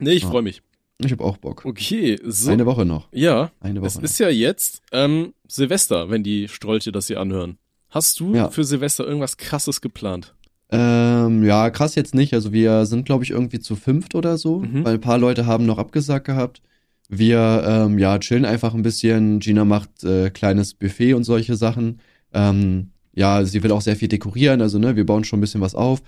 [0.00, 0.30] Nee, ich Ja.
[0.30, 0.62] freue mich.
[0.98, 1.64] Ich habe auch Bock.
[1.64, 2.50] Okay, so.
[2.52, 3.08] Eine Woche noch.
[3.12, 4.02] ja, Eine Woche es noch.
[4.04, 7.58] ist ja jetzt ähm, Silvester, wenn die Strolche das hier anhören.
[7.90, 8.50] Hast du Ja.
[8.50, 10.34] für Silvester irgendwas krasses geplant?
[10.76, 12.34] Ähm, ja, krass jetzt nicht.
[12.34, 14.84] Also wir sind, glaube ich, irgendwie zu fünft oder so, Mhm.
[14.84, 16.62] weil ein paar Leute haben noch abgesagt gehabt.
[17.08, 19.38] Wir, ähm, ja, chillen einfach ein bisschen.
[19.40, 22.00] Gina macht äh, kleines Buffet und solche Sachen.
[22.32, 25.60] Ähm, ja, sie will auch sehr viel dekorieren, also ne, wir bauen schon ein bisschen
[25.60, 26.02] was auf.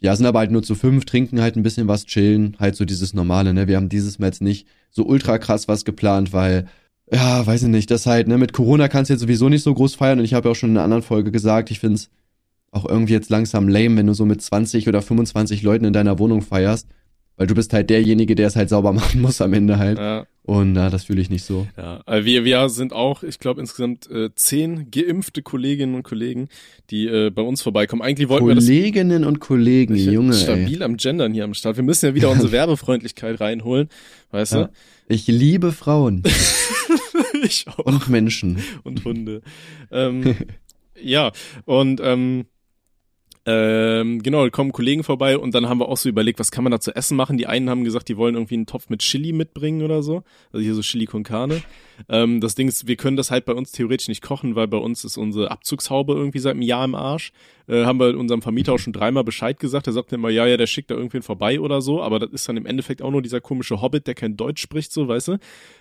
[0.00, 2.84] Ja, sind aber halt nur zu fünf, trinken halt ein bisschen was, chillen, halt so
[2.84, 3.68] dieses Normale, ne.
[3.68, 6.66] Wir haben dieses Mal jetzt nicht so ultra krass was geplant, weil,
[7.10, 9.72] ja, weiß ich nicht, das halt, ne, mit Corona kannst du jetzt sowieso nicht so
[9.72, 12.10] groß feiern und ich habe ja auch schon in einer anderen Folge gesagt, ich find's
[12.72, 16.18] auch irgendwie jetzt langsam lame, wenn du so mit 20 oder 25 Leuten in deiner
[16.18, 16.88] Wohnung feierst,
[17.36, 19.98] weil du bist halt derjenige, der es halt sauber machen muss am Ende halt.
[19.98, 21.66] Ja, Und na, das fühle ich nicht so.
[21.76, 22.00] ja.
[22.06, 26.48] Äh, Wir, wir sind auch, ich glaube, insgesamt äh, zehn geimpfte Kolleginnen und Kollegen,
[26.90, 28.00] die äh, bei uns vorbeikommen.
[28.00, 30.40] Eigentlich wollten wir das Kolleginnen und Kollegen, Ich Junge, ey.
[30.42, 31.76] stabil am Gendern hier am Start.
[31.76, 33.88] Wir müssen ja wieder unsere Werbefreundlichkeit reinholen,
[34.30, 34.70] weißt Ja.
[35.08, 36.30] Ich liebe Frauen du?
[37.42, 37.78] ich auch.
[37.84, 38.62] und Menschen.
[38.82, 39.42] und Hunde.
[39.90, 40.36] ähm,
[41.02, 41.32] ja,
[41.66, 42.44] und ähm,
[43.44, 46.62] ähm, genau, da kommen Kollegen vorbei und dann haben wir auch so überlegt, was kann
[46.62, 47.36] man da zu essen machen.
[47.36, 50.22] Die einen haben gesagt, die wollen irgendwie einen Topf mit Chili mitbringen oder so.
[50.52, 51.60] Also hier so Chili con Carne.
[52.08, 54.76] Ähm, das Ding ist, wir können das halt bei uns theoretisch nicht kochen, weil bei
[54.76, 57.32] uns ist unsere Abzugshaube irgendwie seit einem Jahr im Arsch.
[57.66, 59.86] Äh, haben wir unserem Vermieter auch schon dreimal Bescheid gesagt.
[59.86, 62.00] Der sagt immer, ja, ja, der schickt da irgendwen vorbei oder so.
[62.00, 64.92] Aber das ist dann im Endeffekt auch nur dieser komische Hobbit, der kein Deutsch spricht,
[64.92, 65.38] so, weißt du.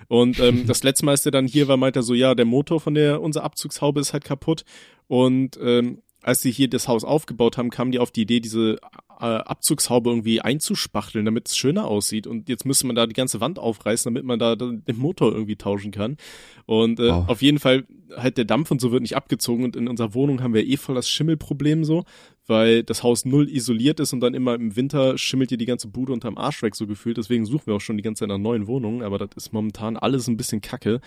[0.08, 2.46] Und ähm, das letzte Mal, als der dann hier war, meinte er so, ja, der
[2.46, 4.66] Motor von der, unserer Abzugshaube ist halt kaputt.
[5.08, 8.78] Und ähm, als sie hier das Haus aufgebaut haben, kamen die auf die Idee, diese
[9.20, 12.28] äh, Abzugshaube irgendwie einzuspachteln, damit es schöner aussieht.
[12.28, 15.56] Und jetzt müsste man da die ganze Wand aufreißen, damit man da den Motor irgendwie
[15.56, 16.18] tauschen kann.
[16.66, 17.30] Und äh, Wow.
[17.30, 19.64] auf jeden Fall halt der Dampf und so wird nicht abgezogen.
[19.64, 22.04] Und in unserer Wohnung haben wir eh voll das Schimmelproblem so,
[22.48, 25.88] weil das Haus null isoliert ist und dann immer im Winter schimmelt dir die ganze
[25.88, 27.18] Bude unterm Arsch weg so gefühlt.
[27.18, 29.02] Deswegen suchen wir auch schon die ganze Zeit nach neuen Wohnungen.
[29.04, 31.00] Aber das ist momentan alles ein bisschen kacke.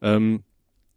[0.00, 0.42] Ähm,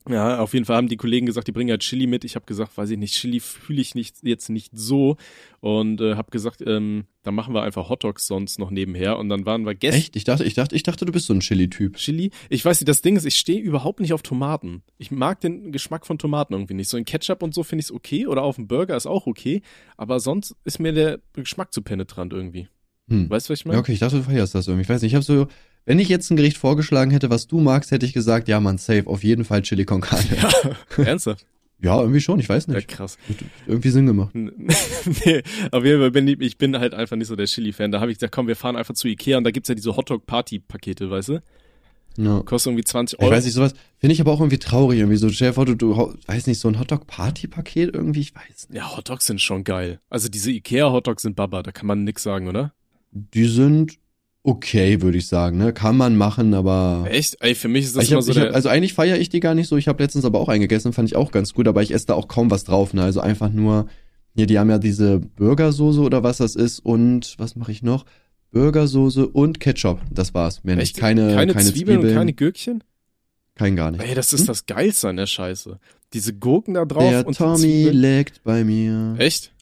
[0.10, 2.24] ja, auf jeden Fall haben die Kollegen gesagt, die bringen halt Chili mit.
[2.24, 5.18] Ich habe gesagt, weiß ich nicht, Chili fühle ich nicht jetzt nicht so
[5.60, 9.46] und äh, habe gesagt, ähm, dann machen wir einfach Hotdogs sonst noch nebenher und dann
[9.46, 10.16] waren wir gestern Echt?
[10.16, 11.98] Ich dachte, ich dachte, ich dachte, du bist so ein Chili-Typ.
[11.98, 12.32] Chili.
[12.50, 14.82] Ich weiß nicht, das Ding ist, ich stehe überhaupt nicht auf Tomaten.
[14.98, 16.90] Ich mag den Geschmack von Tomaten irgendwie nicht.
[16.90, 19.28] So in Ketchup und so finde ich es okay oder auf dem Burger ist auch
[19.28, 19.62] okay,
[19.98, 22.68] aber sonst ist mir der Geschmack zu penetrant irgendwie.
[23.08, 23.30] Hm.
[23.30, 23.80] Weißt du, was ich Ja, meine?
[23.82, 24.84] okay, ich dachte, du feierst das irgendwie.
[24.84, 25.48] Ich weiß nicht, ich habe so,
[25.86, 28.78] wenn ich jetzt ein Gericht vorgeschlagen hätte, was du magst, hätte ich gesagt, ja, man,
[28.78, 30.26] safe, auf jeden Fall Chili con Carne.
[30.98, 31.46] Ja, Ernsthaft?
[31.84, 32.88] irgendwie schon, ich weiß Ja, nicht.
[32.88, 33.18] krass.
[33.28, 34.36] Hat Irgendwie Sinn gemacht.
[34.36, 35.42] nee,
[35.72, 37.92] auf jeden Fall bin ich, ich bin halt einfach nicht so der Chili-Fan.
[37.92, 39.96] Da habe ich gesagt, komm, wir fahren einfach zu Ikea und da gibt's ja diese
[39.96, 41.42] Hotdog-Party-Pakete, weißt du?
[42.18, 42.42] Ja.
[42.42, 43.32] Kostet irgendwie 20 Ich Euro.
[43.36, 45.00] weiß nicht, sowas finde ich aber auch irgendwie traurig.
[45.00, 48.70] Irgendwie so, stell dir vor, du, du weiß nicht, so ein Hotdog-Party-Paket irgendwie, ich weiß
[48.70, 48.78] nicht.
[48.78, 50.00] Ja, Hotdogs sind schon geil.
[50.10, 52.74] Also diese Ikea-Hotdogs sind Baba, da kann man nix sagen, oder?
[53.12, 53.98] Die sind
[54.44, 55.74] okay, würde ich sagen, ne?
[55.74, 57.06] Kann man machen, aber.
[57.10, 57.38] Echt?
[57.42, 59.40] Ey, für mich ist das Ich immer hab, so hab, also eigentlich feiere ich die
[59.40, 59.78] gar nicht so.
[59.78, 62.14] Ich habe letztens aber auch eingegessen, fand ich auch ganz gut, aber ich esse da
[62.16, 62.94] auch kaum was drauf.
[62.94, 63.04] Ne?
[63.04, 63.88] Also einfach nur,
[64.36, 68.06] hier, die haben ja diese Burgersoße oder was das ist und was mache ich noch?
[68.52, 70.02] Burgersoße und Ketchup.
[70.12, 70.64] Das war's.
[70.64, 70.84] Mehr nicht.
[70.92, 70.98] Echt?
[70.98, 72.84] Keine, keine, keine Zwiebeln, und keine Gürkchen?
[73.56, 74.04] kein gar nicht.
[74.04, 74.48] Ey, das ist Hm?
[74.48, 75.78] das Geilste an der Scheiße.
[76.14, 77.98] Diese Gurken da drauf Der und Tommy Zwiebeln.
[77.98, 79.16] leckt bei mir.
[79.20, 79.54] Echt?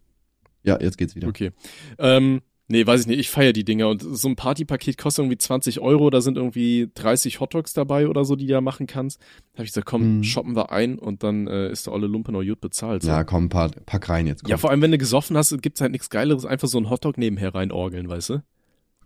[0.63, 1.27] Ja, jetzt geht's wieder.
[1.27, 1.51] Okay.
[1.97, 3.19] Ähm, nee, weiß ich nicht.
[3.19, 3.89] Ich feiere die Dinger.
[3.89, 6.10] Und so ein Partypaket kostet irgendwie 20 Euro.
[6.10, 9.19] Da sind irgendwie 30 Hotdogs dabei oder so, die du da machen kannst.
[9.53, 10.23] Da habe ich gesagt, komm, Mhm.
[10.23, 13.03] shoppen wir ein und dann äh, ist der olle Lumpe noch gut bezahlt.
[13.03, 13.10] So.
[13.10, 14.43] Ja, komm, pack, pack rein jetzt.
[14.43, 14.51] Komm.
[14.51, 17.17] Ja, vor allem, wenn du gesoffen hast, gibt's halt nichts Geileres, einfach so ein Hotdog
[17.17, 18.43] nebenher reinorgeln, weißt du?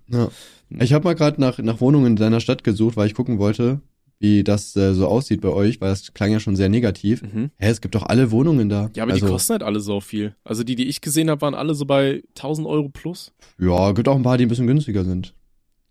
[0.10, 0.30] Ja.
[0.70, 3.80] Ich habe mal gerade nach, nach Wohnungen in deiner Stadt gesucht, weil ich gucken wollte,
[4.20, 7.22] wie das äh, so aussieht bei euch, weil das klang ja schon sehr negativ.
[7.22, 7.52] Mhm.
[7.58, 8.90] Hä, es gibt doch alle Wohnungen da.
[8.96, 10.36] Ja, aber also, die kosten halt alle so viel.
[10.44, 13.34] Also die, die ich gesehen habe, waren alle so bei 1000 Euro plus.
[13.60, 15.34] Ja, gibt auch ein paar, die ein bisschen günstiger sind.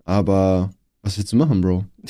[0.04, 1.84] Aber was willst du machen, Bro?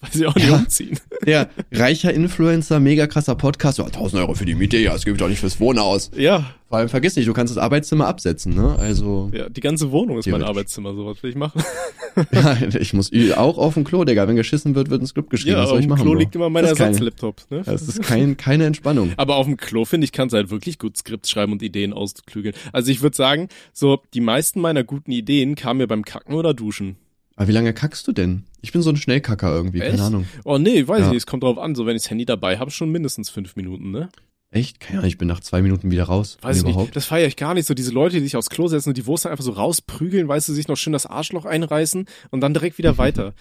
[0.00, 0.56] Weiß ich auch nicht Ja.
[0.56, 0.98] umziehen.
[1.26, 3.78] Der reicher Influencer, mega krasser Podcast.
[3.78, 6.10] Ja, 1000 Euro für die Miete, ja, das gebe ich doch nicht fürs Wohnen aus.
[6.16, 8.76] Ja, Vor allem vergiss nicht, du kannst das Arbeitszimmer absetzen, ne?
[8.78, 10.42] Also, ja, die ganze Wohnung ist mein.
[10.42, 11.62] Arbeitszimmer, so was will ich machen.
[12.32, 14.28] ja, ich muss auch auf dem Klo, Digga.
[14.28, 15.56] Wenn geschissen wird, wird ein Skript geschrieben.
[15.56, 16.18] Ja, was soll auf ich dem machen, Klo Bro?
[16.20, 17.42] liegt immer mein Ersatzlaptop.
[17.50, 17.62] Ne?
[17.64, 19.12] Das ist kein, keine Entspannung.
[19.16, 21.92] Aber auf dem Klo, finde ich, kannst du halt wirklich gut Skript schreiben und Ideen
[21.92, 22.54] ausklügeln.
[22.72, 26.54] Also ich würde sagen, so die meisten meiner guten Ideen kamen mir beim Kacken oder
[26.54, 26.96] Duschen.
[27.36, 28.44] Aber wie lange kackst du denn?
[28.60, 29.90] Ich bin so ein Schnellkacker irgendwie, Echt?
[29.92, 30.26] keine Ahnung.
[30.44, 31.06] Oh nee, weiß Ja.
[31.06, 31.74] ich nicht, es kommt drauf an.
[31.74, 34.08] So, wenn ich das Handy dabei habe, schon mindestens fünf Minuten, ne?
[34.50, 34.78] Echt?
[34.78, 36.38] Keine Ahnung, ich bin nach zwei Minuten wieder raus.
[36.40, 36.74] Weiß ich wenn nicht.
[36.76, 36.94] überhaupt.
[36.94, 37.66] Das feiere ich gar nicht.
[37.66, 40.48] So diese Leute, die sich aufs Klo setzen und die Wurst einfach so rausprügeln, weißt
[40.48, 43.34] du, sich noch schön das Arschloch einreißen und dann direkt wieder weiter.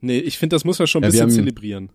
[0.00, 1.90] Nee, ich finde, das muss man schon ein Ja, bisschen haben- zelebrieren.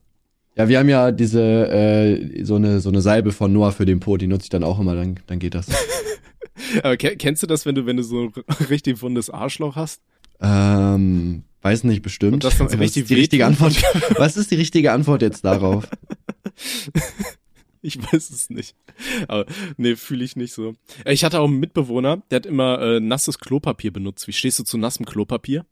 [0.58, 4.00] Ja, wir haben ja diese, äh, so eine, so eine Salbe von Noah für den
[4.00, 5.68] Po, die nutze ich dann auch immer, dann, dann geht das.
[6.84, 10.02] Aber ke- kennst du das, wenn du, wenn du so ein richtig wundes Arschloch hast?
[10.41, 12.34] Ähm, weiß nicht, bestimmt.
[12.34, 13.45] Und das dann so Was richtig ist die richtige?
[13.45, 13.82] Antwort?
[14.17, 15.88] Was ist die richtige Antwort jetzt darauf?
[17.82, 18.76] Ich weiß es nicht.
[19.28, 19.45] Aber
[19.78, 20.74] nee, fühle ich nicht so.
[21.06, 24.28] Ich hatte auch einen Mitbewohner, der hat immer äh, nasses Klopapier benutzt.
[24.28, 25.65] Wie stehst du zu nassem Klopapier?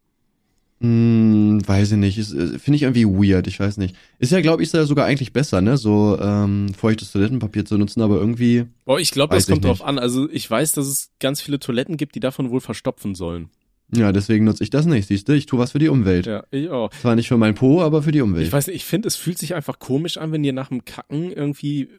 [0.79, 2.17] Hm, weiß ich nicht.
[2.19, 3.95] Äh, Finde ich irgendwie weird, ich weiß nicht.
[4.19, 5.77] Ist ja, glaube ich, sogar eigentlich besser, ne?
[5.77, 8.65] So ähm, feuchtes Toilettenpapier zu nutzen, aber irgendwie.
[8.85, 9.97] Boah, ich glaube, das kommt drauf an.
[9.97, 13.49] Also ich weiß, dass es ganz viele Toiletten gibt, die davon wohl verstopfen sollen.
[13.95, 15.33] Ja, deswegen nutze ich das nicht, siehst du?
[15.33, 16.25] Ich tue was für die Umwelt.
[16.25, 16.89] Ja, ich auch.
[16.91, 18.45] Zwar nicht für mein Po, aber für die Umwelt.
[18.47, 20.85] Ich weiß nicht, ich finde, es fühlt sich einfach komisch an, wenn dir nach dem
[20.85, 21.89] Kacken irgendwie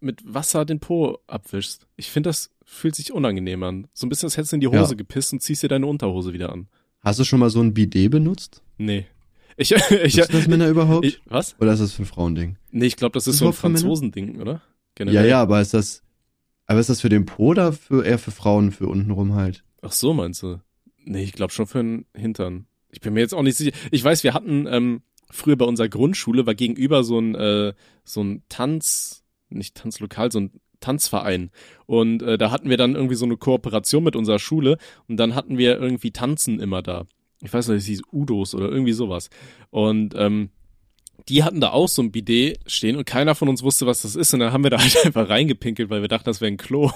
[0.00, 1.86] mit Wasser den Po abwischst.
[1.96, 3.86] Ich finde, das fühlt sich unangenehm an.
[3.92, 4.94] So ein bisschen, als hättest du in die Hose Ja.
[4.96, 6.68] gepisst und ziehst dir deine Unterhose wieder an.
[7.00, 8.62] Hast du schon mal so ein Bidet benutzt?
[8.78, 9.06] Nee.
[9.56, 11.04] Ich, ich, Ist das Männer überhaupt?
[11.06, 11.54] ich was?
[11.60, 12.56] Oder ist das für ein Frauending?
[12.72, 13.52] Nee, ich glaube, das ist Ist so ein?
[13.52, 14.60] Franzosending, oder?
[14.98, 16.02] Ja, ja, aber ist das.
[16.66, 19.62] Aber ist das für den Po oder für eher für Frauen für untenrum halt?
[19.82, 20.58] Ach so, meinst du?
[21.04, 22.66] Nee, ich glaube schon für den Hintern.
[22.90, 23.76] Ich bin mir jetzt auch nicht sicher.
[23.90, 28.22] Ich weiß, wir hatten ähm, früher bei unserer Grundschule war gegenüber so ein äh, so
[28.22, 31.50] ein Tanz, nicht Tanzlokal, so ein Tanzverein.
[31.86, 35.34] Und äh, da hatten wir dann irgendwie so eine Kooperation mit unserer Schule und dann
[35.34, 37.06] hatten wir irgendwie Tanzen immer da.
[37.40, 39.28] Ich weiß nicht, es hieß Udos oder irgendwie sowas.
[39.70, 40.50] Und ähm,
[41.28, 44.14] die hatten da auch so ein Bidet stehen und keiner von uns wusste, was das
[44.14, 44.34] ist.
[44.34, 46.90] Und dann haben wir da halt einfach reingepinkelt, weil wir dachten, das wäre ein Klo.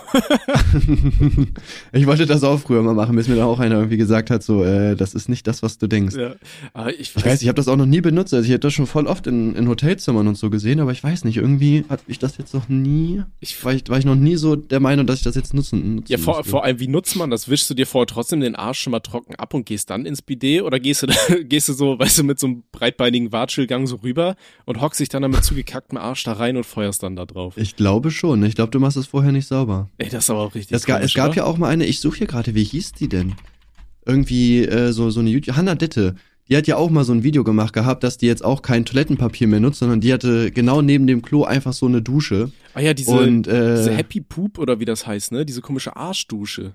[1.93, 4.43] ich wollte das auch früher mal machen, bis mir da auch einer irgendwie gesagt hat,
[4.43, 6.17] so, äh, das ist nicht das, was du denkst.
[6.17, 6.35] Ja.
[6.75, 8.35] Aber ich weiß, Ich weiß, ich habe das auch noch nie benutzt.
[8.35, 11.03] Also ich habe das schon voll oft in, in Hotelzimmern und so gesehen, aber ich
[11.03, 13.23] weiß nicht, irgendwie hat ich das jetzt noch nie.
[13.41, 15.97] ich War ich, war ich noch nie so der Meinung, dass ich das jetzt nutzen,
[15.97, 17.49] nutzen Ja, vor, vor allem, wie nutzt man das?
[17.49, 20.21] Wischst du dir vorher trotzdem den Arsch schon mal trocken ab und gehst dann ins
[20.21, 21.15] Bidet oder gehst du da,
[21.45, 24.18] gehst du so, weißt du, mit so einem breitbeinigen Watschelgang so rüber
[24.65, 27.55] und hockst dich dann damit zugekacktem Arsch da rein und feuerst dann da drauf?
[27.57, 28.43] Ich glaube schon.
[28.45, 29.89] Ich glaube, du machst es vorher nicht sauber.
[29.99, 31.37] Ey, das ist aber auch richtig ga, komisch, es gab oder?
[31.37, 33.35] ja auch mal eine, ich suche hier gerade, wie hieß die denn?
[34.05, 36.15] Irgendwie äh, so, so eine YouTube, Hannah Dette.
[36.49, 38.87] Die hat ja auch mal so ein Video gemacht gehabt, dass die jetzt auch kein
[38.87, 42.51] Toilettenpapier mehr nutzt, sondern die hatte genau neben dem Klo einfach so eine Dusche.
[42.73, 45.45] Ah ja, diese, und äh, diese Happy Poop oder wie das heißt, ne?
[45.45, 46.75] Diese komische Arschdusche.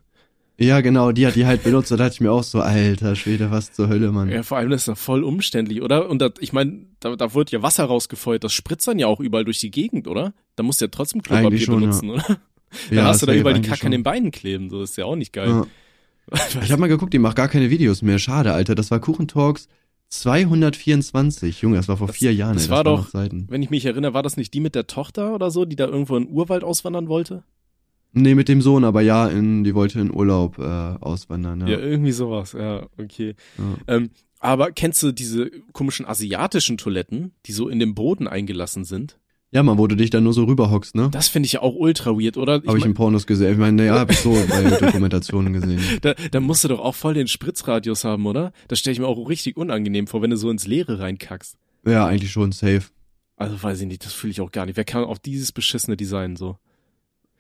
[0.59, 1.91] Ja genau, die hat die halt benutzt.
[1.91, 4.29] Da dachte ich mir auch so, alter Schwede, was zur Hölle, Mann.
[4.29, 6.09] Ja, vor allem das ist ja voll umständlich, oder?
[6.09, 9.19] Und das, ich meine, da, da wird ja Wasser rausgefeuert, das spritzt dann ja auch
[9.19, 10.33] überall durch die Gegend, oder?
[10.55, 12.23] Da musst du ja trotzdem Klopapier schon, benutzen, oder?
[12.89, 13.91] Dann Ja, hast du da überall die Kacke an schon.
[13.91, 15.47] den Beinen kleben, so das ist ja auch nicht geil.
[15.49, 15.65] Ja.
[16.63, 18.17] Ich habe mal geguckt, die macht gar keine Videos mehr.
[18.17, 18.73] Schade, Alter.
[18.75, 19.67] Das war Kuchentalks
[20.09, 21.61] 224.
[21.61, 22.53] Junge, das war vor Das- vier Jahren.
[22.55, 22.69] das ey.
[22.71, 22.95] war waren
[23.41, 23.49] doch-.
[23.49, 25.85] Wenn ich mich erinnere, war das nicht die mit der Tochter oder so, die da
[25.85, 27.43] irgendwo in den Urwald auswandern wollte?
[28.13, 31.61] Nee, mit dem Sohn, aber ja, in, die wollte in Urlaub äh, auswandern.
[31.61, 31.79] Ja, Ja.
[31.79, 33.35] irgendwie sowas, ja, okay.
[33.57, 33.95] Ja.
[33.95, 39.17] Ähm, aber kennst du diese komischen asiatischen Toiletten, die so in den Boden eingelassen sind?
[39.55, 41.09] ja, man, wo du dich dann nur so rüberhockst, ne?
[41.11, 42.53] Das finde ich ja auch ultra weird, oder?
[42.53, 43.51] Habe ich mein, in Pornos gesehen.
[43.51, 45.79] Ich meine, ja, hab ich so bei Dokumentationen gesehen.
[46.01, 48.51] da, da musst du doch auch voll den Spritzradius haben, oder?
[48.67, 51.55] Das stelle ich mir auch richtig unangenehm vor, wenn du so ins Leere reinkackst.
[51.85, 52.81] Ja, eigentlich schon safe.
[53.35, 54.75] Also weiß ich nicht, das fühle ich auch gar nicht.
[54.75, 56.57] Wer kann auf dieses beschissene Design so?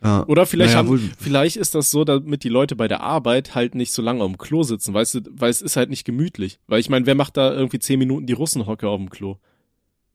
[0.03, 0.25] Ja.
[0.27, 3.73] Oder vielleicht Naja, haben, vielleicht ist das so, damit die Leute bei der Arbeit halt
[3.73, 6.59] nicht so lange auf dem Klo sitzen, weißt du, weil es ist halt nicht gemütlich.
[6.67, 9.37] Weil ich meine, wer macht da irgendwie zehn Minuten die Russenhocke auf dem Klo?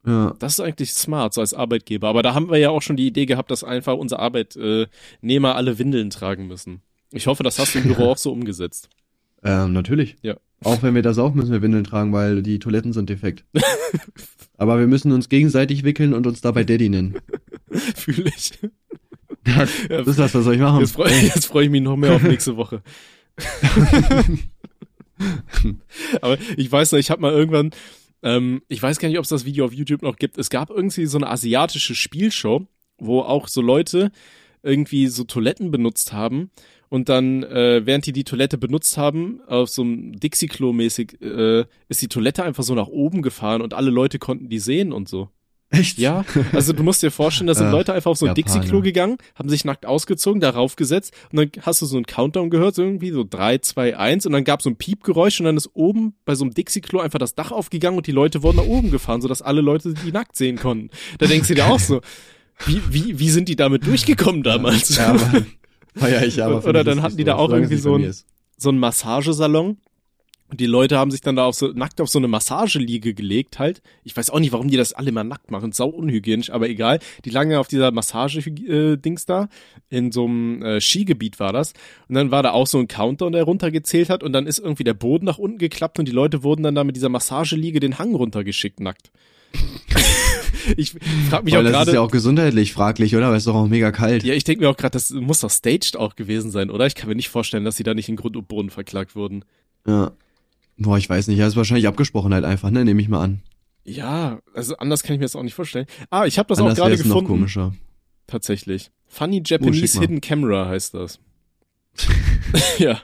[0.07, 0.35] Ja.
[0.39, 2.09] Das ist eigentlich smart, so als Arbeitgeber.
[2.09, 5.79] Aber da haben wir ja auch schon die Idee gehabt, dass einfach unsere Arbeitnehmer alle
[5.79, 6.83] Windeln tragen müssen.
[7.11, 8.91] Ich hoffe, das hast du im Büro auch so umgesetzt.
[9.43, 10.17] Ähm, natürlich.
[10.23, 10.37] Ja.
[10.65, 13.45] Auch wenn wir das auch müssen wir Windeln tragen, weil die Toiletten sind defekt.
[14.57, 17.17] Aber wir müssen uns gegenseitig wickeln und uns dabei Daddy nennen.
[17.71, 18.59] Fühle ich.
[19.89, 20.81] Das ist das, was soll ich machen?
[20.81, 21.11] Jetzt freue
[21.43, 22.83] freu ich mich noch mehr auf nächste Woche.
[26.21, 27.71] Aber ich weiß noch, ich habe mal irgendwann,
[28.23, 30.39] ähm, ich weiß gar nicht, ob es das Video auf YouTube noch gibt.
[30.39, 32.67] Es gab irgendwie so eine asiatische Spielshow,
[32.99, 34.11] wo auch so Leute
[34.63, 36.51] irgendwie so Toiletten benutzt haben
[36.89, 41.65] und dann, äh, während die die Toilette benutzt haben, auf so einem Dixie-Klo mäßig, äh,
[41.89, 45.09] ist die Toilette einfach so nach oben gefahren und alle Leute konnten die sehen und
[45.09, 45.29] so.
[45.71, 45.99] Echt?
[45.99, 48.35] Ja, also du musst dir vorstellen, da sind Ach, Leute einfach auf so ein.
[48.35, 52.49] Dixie-Klo gegangen, haben sich nackt ausgezogen, darauf gesetzt und dann hast du so einen Countdown
[52.49, 55.59] gehört, so irgendwie so drei, zwei, eins und dann gab so ein Piepgeräusch und dann
[55.59, 58.65] ist oben bei so einem Dixie-Klo einfach das Dach aufgegangen und die Leute wurden nach
[58.67, 60.89] oben gefahren, sodass alle Leute die nackt sehen konnten.
[61.19, 62.01] Da denkst du dir auch so,
[62.65, 64.97] wie, wie, wie sind die damit durchgekommen damals?
[64.97, 65.45] Ja, aber,
[65.95, 66.65] feier ich aber.
[66.65, 68.03] Oder dann hatten die da auch irgendwie so ein-
[68.57, 69.77] so einen Massagesalon
[70.51, 73.59] Und die Leute haben sich dann da auf so, nackt auf so eine Massageliege gelegt
[73.59, 73.83] halt.
[74.03, 75.73] Ich weiß auch nicht, warum die das alle mal nackt machen.
[75.73, 77.01] Sau unhygienisch, aber egal.
[77.27, 79.49] Die lagen ja auf dieser Massage-Dings da.
[79.91, 81.75] In so einem äh, Skigebiet war das.
[82.09, 84.23] Und dann war da auch so ein Countdown, der runtergezählt hat.
[84.23, 86.83] Und dann ist irgendwie der Boden nach unten geklappt und die Leute wurden dann da
[86.83, 89.11] mit dieser Massageliege den Hang runtergeschickt, nackt.
[90.77, 90.95] ich
[91.29, 91.93] frage mich Weil auch das ist gerade.
[91.93, 93.29] ja auch gesundheitlich fraglich, oder?
[93.29, 94.25] Weil es ist doch auch mega kalt.
[94.25, 96.87] Ja, ich denke mir auch gerade, das muss doch staged auch gewesen sein, oder?
[96.87, 99.45] Ich kann mir nicht vorstellen, dass sie da nicht in Grund und Boden verklagt wurden.
[99.87, 100.13] Ja.
[100.79, 101.39] Boah, ich weiß nicht.
[101.39, 102.85] Ja, ist wahrscheinlich abgesprochen halt einfach, ne?
[102.85, 103.41] Nehme ich mal an.
[103.85, 105.87] Ja, also anders kann ich mir das auch nicht vorstellen.
[106.11, 107.29] Ah, ich habe das Anders auch gerade wär's noch gefunden.
[107.29, 107.75] komischer.
[108.27, 108.91] Tatsächlich.
[109.07, 110.03] Funny Oh, Japanese mal.
[110.03, 111.19] Hidden Camera heißt das.
[112.79, 113.01] ja.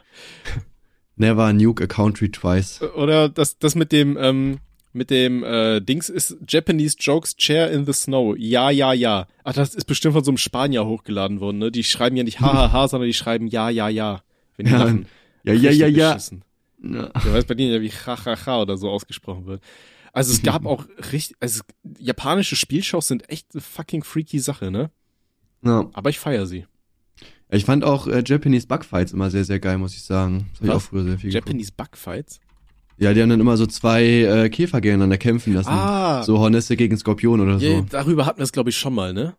[1.16, 2.82] Never nuke a country twice.
[2.96, 4.58] Oder das, das mit dem, ähm,
[4.92, 8.36] mit dem äh, Dings ist Japanese Jokes Chair in the Snow.
[8.36, 9.26] Ja, ja, ja.
[9.44, 11.70] Ach, das ist bestimmt von so einem Spanier hochgeladen worden, ne?
[11.70, 14.22] Die schreiben ja nicht hahaha, sondern die schreiben ja, ja, ja.
[14.56, 15.06] Wenn die Ja, lachen.
[15.44, 16.18] Ja, ja, ja, ja.
[16.92, 17.08] Ja.
[17.08, 19.62] Du weißt bei denen ja wie ha, ha, ha oder so ausgesprochen wird.
[20.12, 21.62] Also es gab auch richtig, also
[21.98, 24.90] japanische Spielshows sind echt eine fucking freaky Sache, ne?
[25.62, 25.88] ja.
[25.92, 26.66] Aber ich feier sie.
[27.50, 30.46] Ich fand auch äh, Japanese Bugfights immer sehr, sehr geil, muss ich sagen.
[30.52, 31.46] Das hab ich auch früher sehr viel geguckt.
[31.46, 32.40] Japanese Bugfights?
[32.96, 35.70] Ja, die haben dann immer so zwei äh, Käfer gegeneinander kämpfen lassen.
[35.70, 36.22] Ah.
[36.22, 37.66] So Hornisse gegen Skorpion oder so.
[37.66, 39.36] Ja, darüber hatten wir es, glaube ich, schon mal, ne?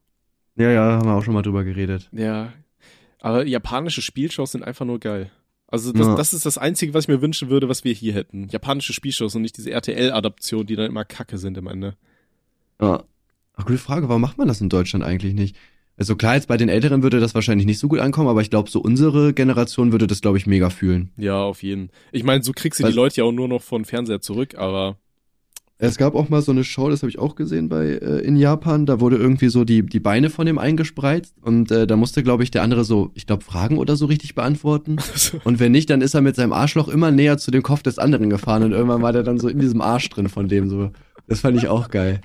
[0.57, 2.09] Ja, ja, haben wir auch schon mal drüber geredet.
[2.11, 2.53] Ja.
[3.19, 5.31] Aber japanische Spielshows sind einfach nur geil.
[5.67, 6.15] Also das, Ja.
[6.15, 8.47] das ist das Einzige, was ich mir wünschen würde, was wir hier hätten.
[8.49, 11.95] Japanische Spielshows und nicht diese RTL-Adaptionen, die dann immer kacke sind am Ende.
[12.81, 13.03] Ja.
[13.55, 15.55] Ach, gute Frage, warum macht man das in Deutschland eigentlich nicht?
[15.97, 18.49] Also klar, jetzt bei den Älteren würde das wahrscheinlich nicht so gut ankommen, aber ich
[18.49, 21.11] glaube, so unsere Generation würde das, glaube ich, mega fühlen.
[21.15, 21.89] Ja, auf jeden.
[22.11, 24.97] Ich meine, so kriegst du die Leute ja auch nur noch von Fernseher zurück, aber
[25.77, 28.37] Es gab auch mal so eine Show, das habe ich auch gesehen bei äh, in
[28.37, 32.23] Japan, da wurde irgendwie so die, die Beine von dem eingespreizt und äh, da musste,
[32.23, 34.97] glaube ich, der andere so, ich glaube, Fragen oder so richtig beantworten.
[35.43, 37.99] Und wenn nicht, dann ist er mit seinem Arschloch immer näher zu dem Kopf des
[37.99, 40.91] anderen gefahren und irgendwann war der dann so in diesem Arsch drin von dem so.
[41.27, 42.21] Das fand ich auch geil.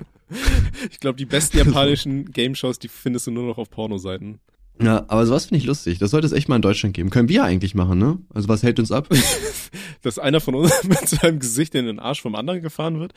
[0.90, 4.38] ich glaube, die besten japanischen Game-Shows, die findest du nur noch auf Pornoseiten.
[4.82, 5.98] Ja, aber sowas finde ich lustig.
[5.98, 7.10] Das sollte es echt mal in Deutschland geben.
[7.10, 8.18] Können wir eigentlich machen, ne?
[8.32, 9.08] Also was hält uns ab?
[10.02, 13.12] Dass einer von uns mit seinem Gesicht in den Arsch vom anderen gefahren wird?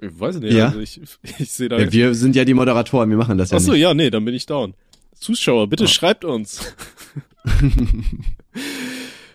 [0.00, 0.66] Ich weiß nicht, Ja.
[0.66, 1.00] also ich,
[1.38, 1.78] ich sehe da...
[1.78, 3.80] Ja, wir sind ja die Moderatoren, wir machen das ja Achso, nicht.
[3.80, 4.74] ja, nee, dann bin ich down.
[5.14, 5.88] Zuschauer, bitte Ja.
[5.88, 6.74] schreibt uns.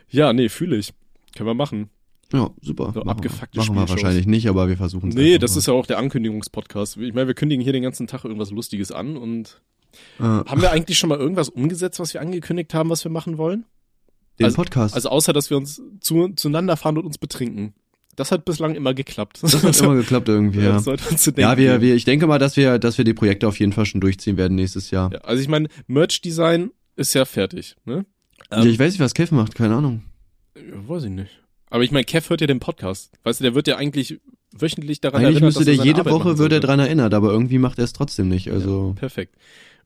[0.09, 0.93] ja, nee, fühle ich.
[1.35, 1.89] Können wir machen.
[2.33, 2.91] Ja, super.
[2.93, 3.63] So machen abgefuckte wir.
[3.63, 5.15] Machen wir wahrscheinlich nicht, aber wir versuchen es.
[5.15, 6.97] Nee, das ist ja auch der Ankündigungspodcast.
[6.97, 9.61] Ich meine, wir kündigen hier den ganzen Tag irgendwas Lustiges an und
[10.19, 13.37] äh, haben wir eigentlich schon mal irgendwas umgesetzt, was wir angekündigt haben, was wir machen
[13.37, 13.65] wollen?
[14.39, 14.95] den also- Podcast.
[14.95, 17.73] Also außer, dass wir uns zu, zueinander fahren und uns betrinken.
[18.15, 19.39] Das hat bislang immer geklappt.
[19.41, 21.57] das hat immer geklappt irgendwie, ja, ja.
[21.57, 24.01] wir, wir, ich denke mal, dass wir, dass wir die Projekte auf jeden Fall schon
[24.01, 25.11] durchziehen werden nächstes Jahr.
[25.11, 28.05] Ja, also ich meine, Merch-Design ist ja fertig, ne?
[28.51, 30.03] Ja, ich weiß nicht, was Kev macht, keine Ahnung.
[30.55, 31.42] Ja, weiß ich nicht.
[31.73, 33.11] Aber ich meine, Kev hört ja den Podcast.
[33.23, 34.19] Weißt du, der wird ja eigentlich
[34.51, 37.31] wöchentlich daran Eigentlich erinnert, müsste er der jede Arbeit Woche wird er dran erinnert, aber
[37.31, 38.51] irgendwie macht er es trotzdem nicht.
[38.51, 39.35] Also Ja, perfekt.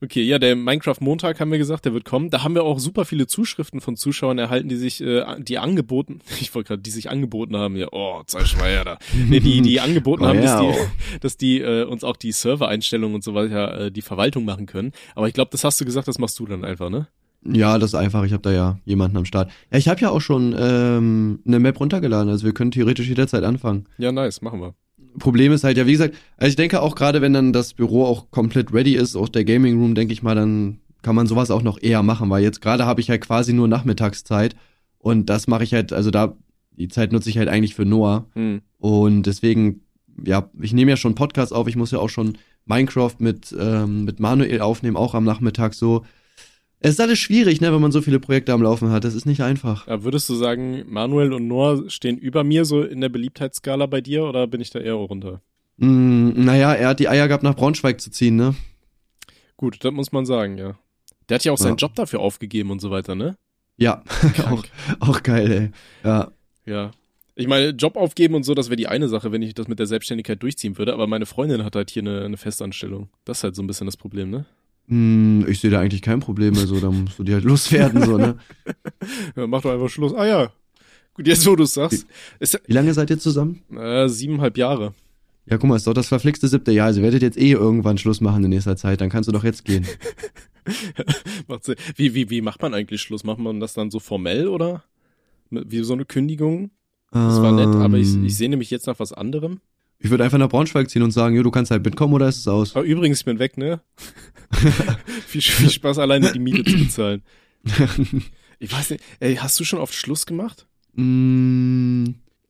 [0.02, 2.28] Okay, ja, der Minecraft Montag haben wir gesagt, der wird kommen.
[2.28, 6.20] Da haben wir auch super viele Zuschriften von Zuschauern erhalten, die sich, äh, die angeboten,
[6.42, 8.98] ich wollte gerade, die sich angeboten haben, ja, oh, zwei Schweier da.
[9.26, 10.74] Nee, die, die angeboten haben, dass die,
[11.20, 14.92] dass die äh, uns auch die Server-Einstellungen und so weiter, äh, die Verwaltung machen können.
[15.14, 17.08] Aber ich glaube, das hast du gesagt, das machst du dann einfach, ne?
[17.44, 18.24] Ja, das ist einfach.
[18.24, 19.50] Ich habe da ja jemanden am Start.
[19.70, 23.44] Ja, ich habe ja auch schon ähm, eine Map runtergeladen, also wir können theoretisch jederzeit
[23.44, 23.86] anfangen.
[23.98, 24.74] Ja, nice, machen wir.
[25.18, 28.04] Problem ist halt, ja, wie gesagt, also ich denke auch gerade, wenn dann das Büro
[28.04, 31.50] auch komplett ready ist, auch der Gaming Room, denke ich mal, dann kann man sowas
[31.50, 34.54] auch noch eher machen, weil jetzt gerade habe ich halt quasi nur Nachmittagszeit
[34.98, 36.36] und das mache ich halt, also da,
[36.72, 38.60] die Zeit nutze ich halt eigentlich für Noah Hm.
[38.78, 39.80] und deswegen,
[40.24, 44.04] ja, ich nehme ja schon Podcasts auf, ich muss ja auch schon Minecraft mit, ähm,
[44.04, 46.04] mit Manuel aufnehmen, auch am Nachmittag so.
[46.80, 49.26] Es ist alles schwierig, ne, wenn man so viele Projekte am Laufen hat, das ist
[49.26, 49.86] nicht einfach.
[49.88, 54.00] Ja, würdest du sagen, Manuel und Noah stehen über mir so in der Beliebtheitsskala bei
[54.00, 55.40] dir oder bin ich da eher runter?
[55.78, 58.54] Mm, naja, er hat die Eier gehabt, nach Braunschweig zu ziehen, ne?
[59.56, 60.78] Gut, das muss man sagen, ja.
[61.28, 61.86] Der hat ja auch seinen Ja.
[61.86, 63.36] Job dafür aufgegeben und so weiter, ne?
[63.76, 64.02] Ja,
[64.50, 64.64] auch,
[65.00, 65.70] auch geil, ey.
[66.08, 66.30] Ja.
[66.64, 66.90] Ja.
[67.34, 69.78] Ich meine, Job aufgeben und so, das wäre die eine Sache, wenn ich das mit
[69.78, 73.08] der Selbstständigkeit durchziehen würde, aber meine Freundin hat halt hier eine, eine Festanstellung.
[73.24, 74.44] Das ist halt so ein bisschen das Problem, ne?
[74.88, 78.16] Hm, ich sehe da eigentlich kein Problem, also da musst du die halt loswerden, so,
[78.16, 78.38] ne?
[79.36, 80.14] Ja, mach doch einfach Schluss.
[80.14, 80.52] Ah ja.
[81.14, 82.06] Gut, jetzt wo du es sagst.
[82.38, 83.62] Ist Wie lange seid ihr zusammen?
[83.76, 84.94] äh, siebeneinhalb Jahre.
[85.46, 87.98] Ja, guck mal, ist doch das verflixte siebte Jahr, also ihr werdet jetzt eh irgendwann
[87.98, 89.86] Schluss machen in nächster Zeit, dann kannst du doch jetzt gehen.
[91.96, 93.24] Wie, wie, wie macht man eigentlich Schluss?
[93.24, 94.84] Macht man das dann so formell oder?
[95.50, 96.70] Wie so eine Kündigung?
[97.10, 99.60] Das war nett, aber ich, Ähm, ich sehne mich jetzt nach was anderem.
[100.00, 102.38] Ich würde einfach nach Braunschweig ziehen und sagen, jo, du kannst halt mitkommen oder ist
[102.38, 102.76] es aus?
[102.76, 103.80] Aber übrigens, ich bin weg, ne?
[105.26, 107.22] viel, viel Spaß, alleine die Miete zu bezahlen.
[108.60, 110.66] Ich weiß nicht, ey, hast du schon oft Schluss gemacht?
[110.94, 112.06] Mm,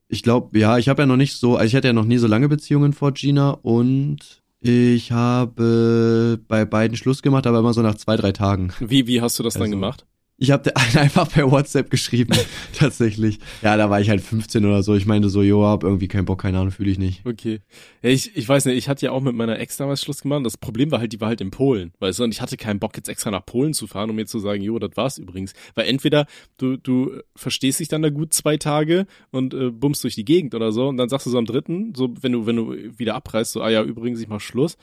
[0.07, 2.17] ich glaube, ja, ich habe ja noch nicht so, also ich hatte ja noch nie
[2.17, 7.83] so lange Beziehungen vor Gina und ich habe bei beiden Schluss gemacht, aber immer so
[7.83, 8.73] nach zwei, drei Tagen.
[8.79, 10.05] Wie, wie hast du das dann Also- gemacht?
[10.41, 12.35] Ich habe einfach per WhatsApp geschrieben,
[12.73, 13.39] tatsächlich.
[13.61, 14.95] Ja, da war ich halt 15 oder so.
[14.95, 17.25] Ich meinte so, jo, hab irgendwie keinen Bock, keine Ahnung, fühle ich nicht.
[17.25, 17.59] Okay.
[18.01, 20.45] Ja, ich, ich weiß nicht, ich hatte ja auch mit meiner Ex damals Schluss gemacht.
[20.45, 22.79] Das Problem war halt, die war halt in Polen, weißt du, und ich hatte keinen
[22.79, 25.53] Bock, jetzt extra nach Polen zu fahren, um mir zu sagen, jo, das war's übrigens.
[25.75, 26.25] Weil entweder
[26.57, 30.55] du, du verstehst dich dann da gut zwei Tage und äh, bummst durch die Gegend
[30.55, 33.15] oder so, und dann sagst du so am dritten, so, wenn du, wenn du wieder
[33.15, 34.77] abreist, so, ah ja, übrigens, ich mach Schluss.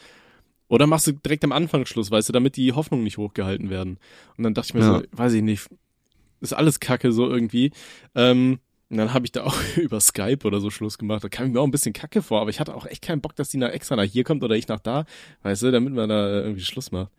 [0.68, 3.98] Oder machst du direkt am Anfang Schluss, weißt du, damit die Hoffnungen nicht hochgehalten werden.
[4.36, 4.98] Und dann dachte ich mir Ja.
[4.98, 5.66] so, weiß ich nicht,
[6.40, 7.70] ist alles kacke so irgendwie.
[8.14, 8.58] Ähm,
[8.88, 11.22] und dann habe ich da auch über Skype oder so Schluss gemacht.
[11.24, 13.20] Da kam ich mir auch ein bisschen kacke vor, aber ich hatte auch echt keinen
[13.20, 15.04] Bock, dass die nach extra nach hier kommt oder ich nach da,
[15.42, 17.10] weißt du, damit man da irgendwie Schluss macht.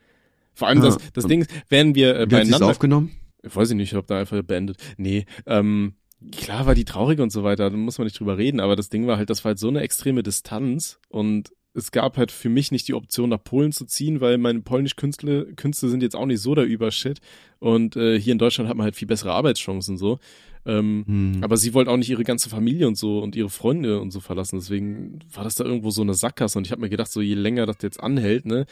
[0.53, 0.85] Vor allem Ja.
[0.85, 2.67] das, das Ding ist, wären wir äh, Wie hat beieinander.
[2.67, 3.11] aufgenommen?
[3.43, 4.77] Weiß ich nicht, ich habe da einfach beendet.
[4.97, 5.93] Nee, ähm,
[6.31, 8.89] klar war die traurig und so weiter, da muss man nicht drüber reden, aber das
[8.89, 12.49] Ding war halt, das war halt so eine extreme Distanz und es gab halt für
[12.49, 16.25] mich nicht die Option, nach Polen zu ziehen, weil meine polnisch-Künstler Künste sind jetzt auch
[16.25, 17.19] nicht so der Übershit.
[17.59, 20.19] Und äh, hier in Deutschland hat man halt viel bessere Arbeitschancen so.
[20.65, 21.43] Ähm, Hm.
[21.43, 24.19] aber sie wollte auch nicht ihre ganze Familie und so und ihre Freunde und so
[24.19, 24.59] verlassen.
[24.59, 26.57] Deswegen war das da irgendwo so eine Sackgasse.
[26.57, 28.65] Und ich habe mir gedacht, so je länger das jetzt anhält, ne,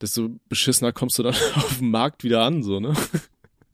[0.00, 2.92] desto beschissener kommst du dann auf dem Markt wieder an, so, ne?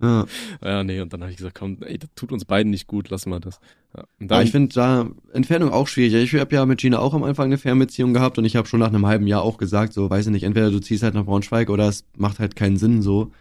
[0.00, 0.26] Ja.
[0.62, 3.10] Ja, nee, und dann habe ich gesagt, komm, ey, das tut uns beiden nicht gut,
[3.10, 3.58] lassen wir das.
[3.96, 6.14] Ja, und Ja, dann, ich finde da Entfernung auch schwierig.
[6.32, 8.80] Ich habe ja mit Gina auch am Anfang eine Fernbeziehung gehabt und ich habe schon
[8.80, 11.24] nach einem halben Jahr auch gesagt, so, weiß ich nicht, entweder du ziehst halt nach
[11.24, 13.32] Braunschweig oder es macht halt keinen Sinn so.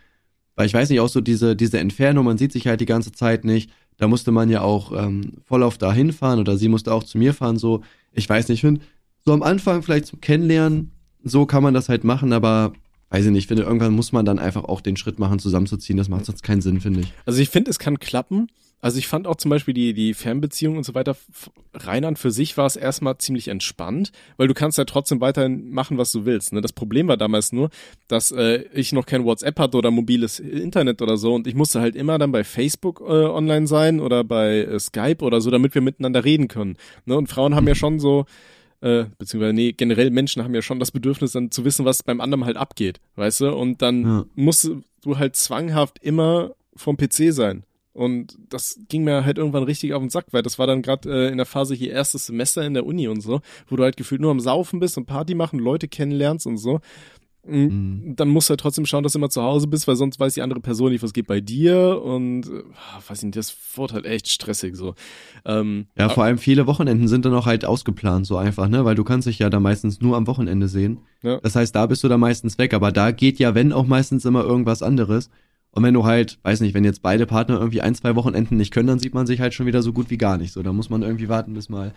[0.55, 3.11] Weil ich weiß nicht, auch so diese, diese Entfernung, man sieht sich halt die ganze
[3.11, 3.69] Zeit nicht.
[3.97, 7.17] Da musste man ja auch ähm, voll auf da hinfahren oder sie musste auch zu
[7.17, 7.81] mir fahren, so.
[8.13, 8.81] Ich weiß nicht, ich finde,
[9.25, 10.91] so am Anfang vielleicht zum Kennenlernen,
[11.23, 12.73] so kann man das halt machen, aber
[13.09, 15.97] weiß ich nicht, ich finde, irgendwann muss man dann einfach auch den Schritt machen, zusammenzuziehen.
[15.97, 17.13] Das macht sonst keinen Sinn, finde ich.
[17.25, 18.49] also ich finde, es kann klappen.
[18.79, 21.17] Also ich fand auch zum Beispiel die, die Fernbeziehung und so weiter,
[21.83, 25.97] an für sich war es erstmal ziemlich entspannt, weil du kannst ja trotzdem weiterhin machen,
[25.97, 26.53] was du willst.
[26.53, 26.61] Ne?
[26.61, 27.71] Das Problem war damals nur,
[28.07, 31.81] dass äh, ich noch kein WhatsApp hatte oder mobiles Internet oder so und ich musste
[31.81, 35.73] halt immer dann bei Facebook äh, online sein oder bei äh, Skype oder so, damit
[35.73, 36.77] wir miteinander reden können.
[37.05, 37.17] Ne?
[37.17, 38.25] Und Frauen haben ja schon so,
[38.81, 42.21] äh, beziehungsweise nee, generell Menschen haben ja schon das Bedürfnis dann zu wissen, was beim
[42.21, 43.55] anderen halt abgeht, weißt du?
[43.55, 44.25] Und dann Ja.
[44.35, 44.69] musst
[45.03, 47.63] du halt zwanghaft immer vom PC sein.
[47.93, 51.09] Und das ging mir halt irgendwann richtig auf den Sack, weil das war dann gerade
[51.09, 53.97] äh, in der Phase hier erstes Semester in der Uni und so, wo du halt
[53.97, 56.79] gefühlt nur am Saufen bist und Party machen, Leute kennenlernst und so.
[57.47, 58.15] Mhm.
[58.15, 60.33] Dann musst du halt trotzdem schauen, dass du immer zu Hause bist, weil sonst weiß
[60.33, 62.63] die andere Person nicht, was geht bei dir und äh,
[63.07, 64.95] weiß nicht, das wird halt echt stressig so.
[65.45, 68.85] Ähm, Ja, vor allem viele Wochenenden sind dann auch halt ausgeplant, so einfach, ne?
[68.85, 70.99] Weil du kannst dich ja da meistens nur am Wochenende sehen.
[71.23, 71.39] Ja.
[71.39, 74.25] Das heißt, da bist du da meistens weg, aber da geht ja, wenn auch meistens
[74.25, 75.29] immer irgendwas anderes.
[75.71, 78.73] Und wenn du halt, weiß nicht, wenn jetzt beide Partner irgendwie ein, zwei Wochenenden nicht
[78.73, 80.53] können, dann sieht man sich halt schon wieder so gut wie gar nicht.
[80.53, 81.93] So, da muss man irgendwie warten, bis mal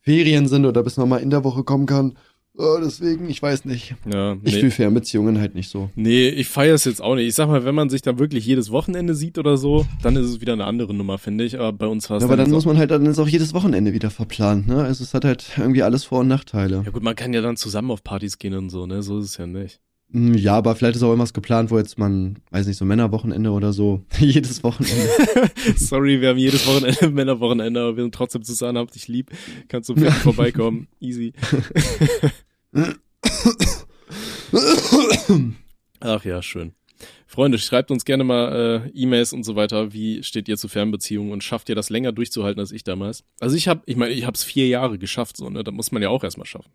[0.00, 2.18] Ferien sind oder bis man mal in der Woche kommen kann.
[2.56, 3.96] Oh, deswegen, ich weiß nicht.
[4.12, 4.60] ja, Ich nee.
[4.60, 5.90] fühle Fernbeziehungen halt nicht so.
[5.96, 7.26] Nee, ich feiere es jetzt auch nicht.
[7.26, 10.26] Ich sag mal, wenn man sich dann wirklich jedes Wochenende sieht oder so, dann ist
[10.26, 11.58] es wieder eine andere Nummer, finde ich.
[11.58, 13.92] Aber bei uns war es aber dann muss man halt, dann ist auch jedes Wochenende
[13.92, 14.84] wieder verplant, ne?
[14.84, 16.82] Also es hat halt irgendwie alles Vor- und Nachteile.
[16.84, 19.02] Ja gut, man kann ja dann zusammen auf Partys gehen und so, ne?
[19.02, 19.80] So ist es ja nicht.
[20.14, 23.50] Mm, Ja, aber vielleicht ist auch irgendwas geplant, wo jetzt man, weiß nicht, so Männerwochenende
[23.50, 25.08] oder so, jedes Wochenende.
[25.76, 29.30] Sorry, wir haben jedes Wochenende Männerwochenende, aber wir sind trotzdem zusammen, hab dich lieb.
[29.68, 30.86] Kannst du vielleicht vorbeikommen.
[31.00, 31.32] Easy.
[36.00, 36.72] Ach ja, schön.
[37.26, 39.92] Freunde, schreibt uns gerne mal äh, E-Mails und so weiter.
[39.92, 43.24] Wie steht ihr zu Fernbeziehungen und schafft ihr das länger durchzuhalten als ich damals?
[43.40, 45.90] Also ich habe, ich meine, ich habe es vier Jahre geschafft, so ne, da muss
[45.90, 46.70] man ja auch erstmal schaffen.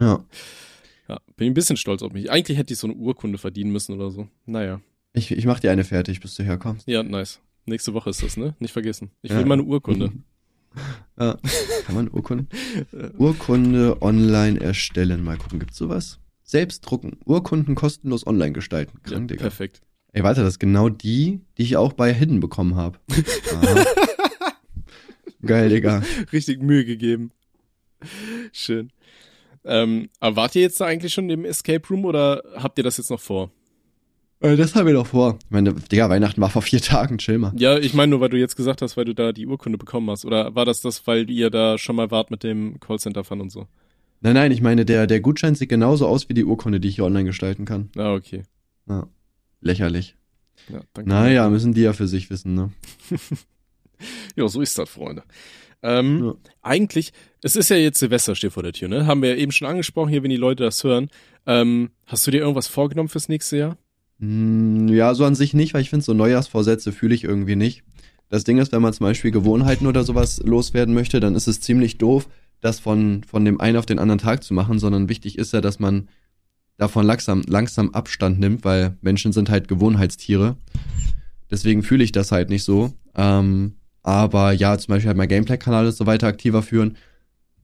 [0.00, 0.24] ja.
[1.08, 2.30] Ja, bin ein bisschen stolz auf mich.
[2.30, 4.28] Eigentlich hätte ich so eine Urkunde verdienen müssen oder so.
[4.46, 4.80] Naja,
[5.12, 6.86] Ich, ich mach dir eine fertig, bis du herkommst.
[6.88, 7.40] ja, nice.
[7.66, 8.54] Nächste Woche ist das, ne?
[8.58, 9.10] Nicht vergessen.
[9.22, 9.38] Ich Ja.
[9.38, 10.12] will mal eine Urkunde.
[11.16, 11.38] Ja.
[11.86, 12.46] Kann man Urkunde,
[13.16, 15.22] Urkunde online erstellen?
[15.22, 16.18] Mal gucken, gibt's sowas?
[16.42, 17.16] Selbst drucken.
[17.24, 18.98] Urkunden kostenlos online gestalten.
[19.04, 19.42] Ja, Krank, Digga.
[19.42, 19.82] perfekt.
[20.12, 22.98] Ey, warte, das ist genau die, die ich auch bei Hidden bekommen habe.
[25.46, 26.02] Geil, Digga.
[26.32, 27.30] Richtig Mühe gegeben.
[28.52, 28.90] Schön.
[29.64, 32.98] Ähm, aber wart ihr jetzt da eigentlich schon im Escape Room oder habt ihr das
[32.98, 33.50] jetzt noch vor?
[34.40, 35.38] Äh, Das haben wir doch vor.
[35.44, 37.52] Ich meine, Digga, Weihnachten war vor vier Tagen, chill mal.
[37.56, 40.10] Ja, ich meine nur, weil du jetzt gesagt hast, weil du da die Urkunde bekommen
[40.10, 40.24] hast.
[40.24, 43.66] Oder war das das, weil ihr da schon mal wart mit dem Callcenter-Fund und so?
[44.20, 46.94] Nein, nein, ich meine, der, der Gutschein sieht genauso aus wie die Urkunde, die ich
[46.96, 47.90] hier online gestalten kann.
[47.96, 48.42] Ah, okay.
[48.88, 49.06] Ja.
[49.60, 50.16] Lächerlich.
[50.70, 51.08] Ja, danke.
[51.10, 52.70] Naja, müssen die ja für sich wissen, ne?
[54.36, 55.22] Ja, so ist das, Freunde.
[55.84, 56.34] Ähm, Ja.
[56.62, 57.12] Eigentlich,
[57.42, 59.06] es ist ja jetzt Silvester steht vor der Tür, ne?
[59.06, 61.10] Haben wir ja eben schon angesprochen hier, wenn die Leute das hören.
[61.46, 63.76] Ähm, hast du dir irgendwas vorgenommen fürs nächste Jahr?
[64.18, 67.82] Hm, ja, so an sich nicht, weil ich finde, so Neujahrsvorsätze fühle ich irgendwie nicht.
[68.30, 71.60] Das Ding ist, wenn man zum Beispiel Gewohnheiten oder sowas loswerden möchte, dann ist es
[71.60, 72.28] ziemlich doof,
[72.62, 75.60] das von, von dem einen auf den anderen Tag zu machen, sondern wichtig ist ja,
[75.60, 76.08] dass man
[76.78, 80.56] davon langsam, langsam Abstand nimmt, weil Menschen sind halt Gewohnheitstiere.
[81.50, 82.94] Deswegen fühle ich das halt nicht so.
[83.14, 83.74] Ähm,
[84.04, 86.96] aber ja, zum Beispiel halt mein Gameplay-Kanal ist so weiter aktiver führen.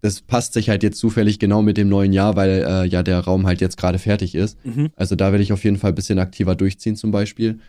[0.01, 3.21] Das passt sich halt jetzt zufällig genau mit dem neuen Jahr, weil äh, ja der
[3.21, 4.59] Raum halt jetzt gerade fertig ist.
[4.65, 4.89] Mhm.
[4.97, 7.61] Also da werde ich auf jeden Fall ein bisschen aktiver durchziehen zum Beispiel.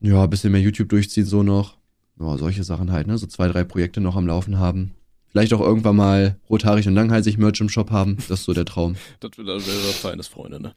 [0.00, 1.78] Ja, ein bisschen mehr YouTube durchziehen so noch.
[2.20, 3.16] Ja, solche Sachen halt, ne?
[3.16, 4.92] So zwei, drei Projekte noch am Laufen haben.
[5.28, 8.16] Vielleicht auch irgendwann mal rothaarig und langhalsig Merch im Shop haben.
[8.28, 8.96] Das ist so der Traum.
[9.20, 10.74] Das wäre das wäre feines Freunde, ne?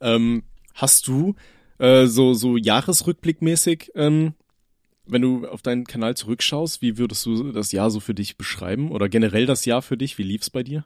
[0.00, 0.42] Ähm,
[0.74, 1.34] hast du
[1.78, 4.34] äh, so, so Jahresrückblickmäßig, ähm,
[5.06, 8.90] wenn du auf deinen Kanal zurückschaust, wie würdest du das Jahr so für dich beschreiben?
[8.90, 10.18] Oder generell das Jahr für dich?
[10.18, 10.84] Wie lief's bei dir?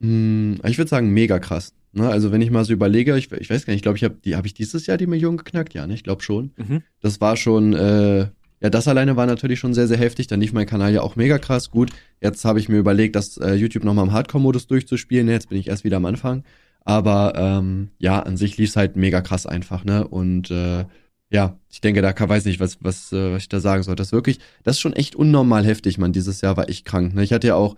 [0.00, 1.74] Hm, ich würde sagen, mega krass.
[1.92, 2.08] Ne?
[2.08, 4.16] Also wenn ich mal so überlege, ich, ich weiß gar nicht, ich glaube, ich habe
[4.24, 5.74] die, habe ich dieses Jahr die Million geknackt?
[5.74, 5.94] Ja, ne?
[5.94, 6.52] Ich glaube schon.
[6.56, 6.82] Mhm.
[7.00, 8.20] Das war schon, äh,
[8.62, 10.28] ja, das alleine war natürlich schon sehr, sehr heftig.
[10.28, 11.70] Dann lief mein Kanal ja auch mega krass.
[11.70, 11.90] Gut,
[12.20, 15.28] jetzt habe ich mir überlegt, das äh, YouTube nochmal im Hardcore-Modus durchzuspielen.
[15.28, 16.44] Jetzt bin ich erst wieder am Anfang.
[16.84, 20.06] Aber ähm, ja, an sich lief's halt mega krass einfach, ne?
[20.06, 20.84] Und äh,
[21.32, 23.96] ja, ich denke, da kann, weiß nicht, was, was, äh, was ich da sagen soll.
[23.96, 26.12] Das ist wirklich, das ist schon echt unnormal heftig, man.
[26.12, 27.14] Dieses Jahr war ich krank.
[27.14, 27.24] Ne?
[27.24, 27.76] Ich hatte ja auch,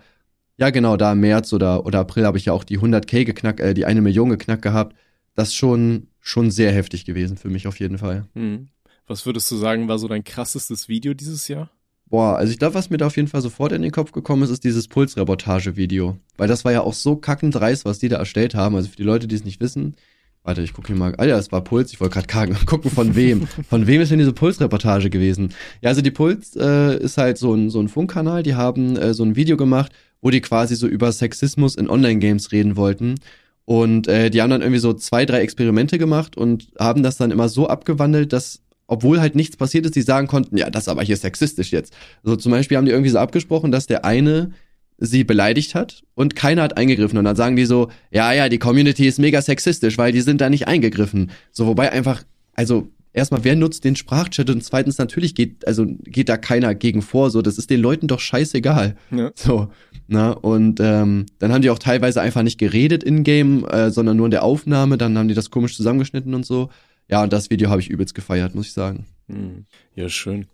[0.57, 3.61] ja genau, da im März oder, oder April habe ich ja auch die 100k geknackt,
[3.61, 4.95] äh, die eine Million geknackt gehabt.
[5.35, 8.25] Das ist schon, schon sehr heftig gewesen für mich auf jeden Fall.
[8.33, 8.67] Mhm.
[9.07, 11.69] Was würdest du sagen, war so dein krassestes Video dieses Jahr?
[12.07, 14.43] Boah, also ich glaube, was mir da auf jeden Fall sofort in den Kopf gekommen
[14.43, 16.17] ist, ist dieses Pulsreportage-Video.
[16.37, 18.75] Weil das war ja auch so kackend dreist, was die da erstellt haben.
[18.75, 19.95] Also für die Leute, die es nicht wissen,
[20.45, 21.13] warte, ich gucke hier mal.
[21.17, 23.47] Ah ja, es war Puls, ich wollte gerade gucken, von wem.
[23.69, 25.53] von wem ist denn diese Pulsreportage gewesen?
[25.81, 29.13] Ja, also die Puls äh, ist halt so ein, so ein Funkkanal, die haben äh,
[29.13, 29.91] so ein Video gemacht,
[30.21, 33.15] wo die quasi so über Sexismus in Online-Games reden wollten.
[33.65, 37.31] Und äh, die haben dann irgendwie so zwei, drei Experimente gemacht und haben das dann
[37.31, 40.89] immer so abgewandelt, dass obwohl halt nichts passiert ist, die sagen konnten, ja, das ist
[40.89, 41.91] aber hier sexistisch jetzt.
[42.23, 44.51] Also zum Beispiel haben die irgendwie so abgesprochen, dass der eine
[44.97, 47.17] sie beleidigt hat und keiner hat eingegriffen.
[47.17, 50.41] Und dann sagen die so, ja, ja, die Community ist mega sexistisch, weil die sind
[50.41, 51.31] da nicht eingegriffen.
[51.51, 52.23] So, wobei einfach,
[52.53, 57.01] also erstmal, wer nutzt den Sprachchat und zweitens natürlich geht, also geht da keiner gegen
[57.01, 57.29] vor.
[57.29, 58.95] So, das ist den Leuten doch scheißegal.
[59.11, 59.31] Ja.
[59.35, 59.69] So,
[60.07, 64.27] na, und ähm, dann haben die auch teilweise einfach nicht geredet in-game, äh, sondern nur
[64.27, 66.69] in der Aufnahme, dann haben die das komisch zusammengeschnitten und so.
[67.09, 69.05] Ja, und das Video habe ich übelst gefeiert, muss ich sagen.
[69.27, 69.65] Hm.
[69.95, 70.47] Ja, schön.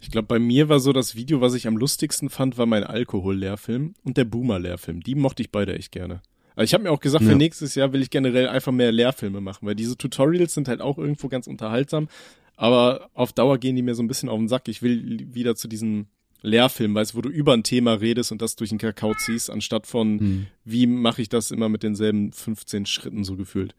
[0.00, 2.84] Ich glaube, bei mir war so das Video, was ich am lustigsten fand, war mein
[2.84, 5.02] Alkohol-Lehrfilm und der Boomer-Lehrfilm.
[5.02, 6.22] Die mochte ich beide echt gerne.
[6.54, 7.30] Also ich habe mir auch gesagt, Ja.
[7.30, 10.80] für nächstes Jahr will ich generell einfach mehr Lehrfilme machen, weil diese Tutorials sind halt
[10.80, 12.08] auch irgendwo ganz unterhaltsam,
[12.56, 14.66] aber auf Dauer gehen die mir so ein bisschen auf den Sack.
[14.68, 16.06] Ich will wieder zu diesem
[16.42, 19.86] Lehrfilm, weißt wo du über ein Thema redest und das durch den Kakao ziehst, anstatt
[19.86, 20.46] von, Hm.
[20.64, 23.74] wie mache ich das immer mit denselben 15 Schritten so gefühlt.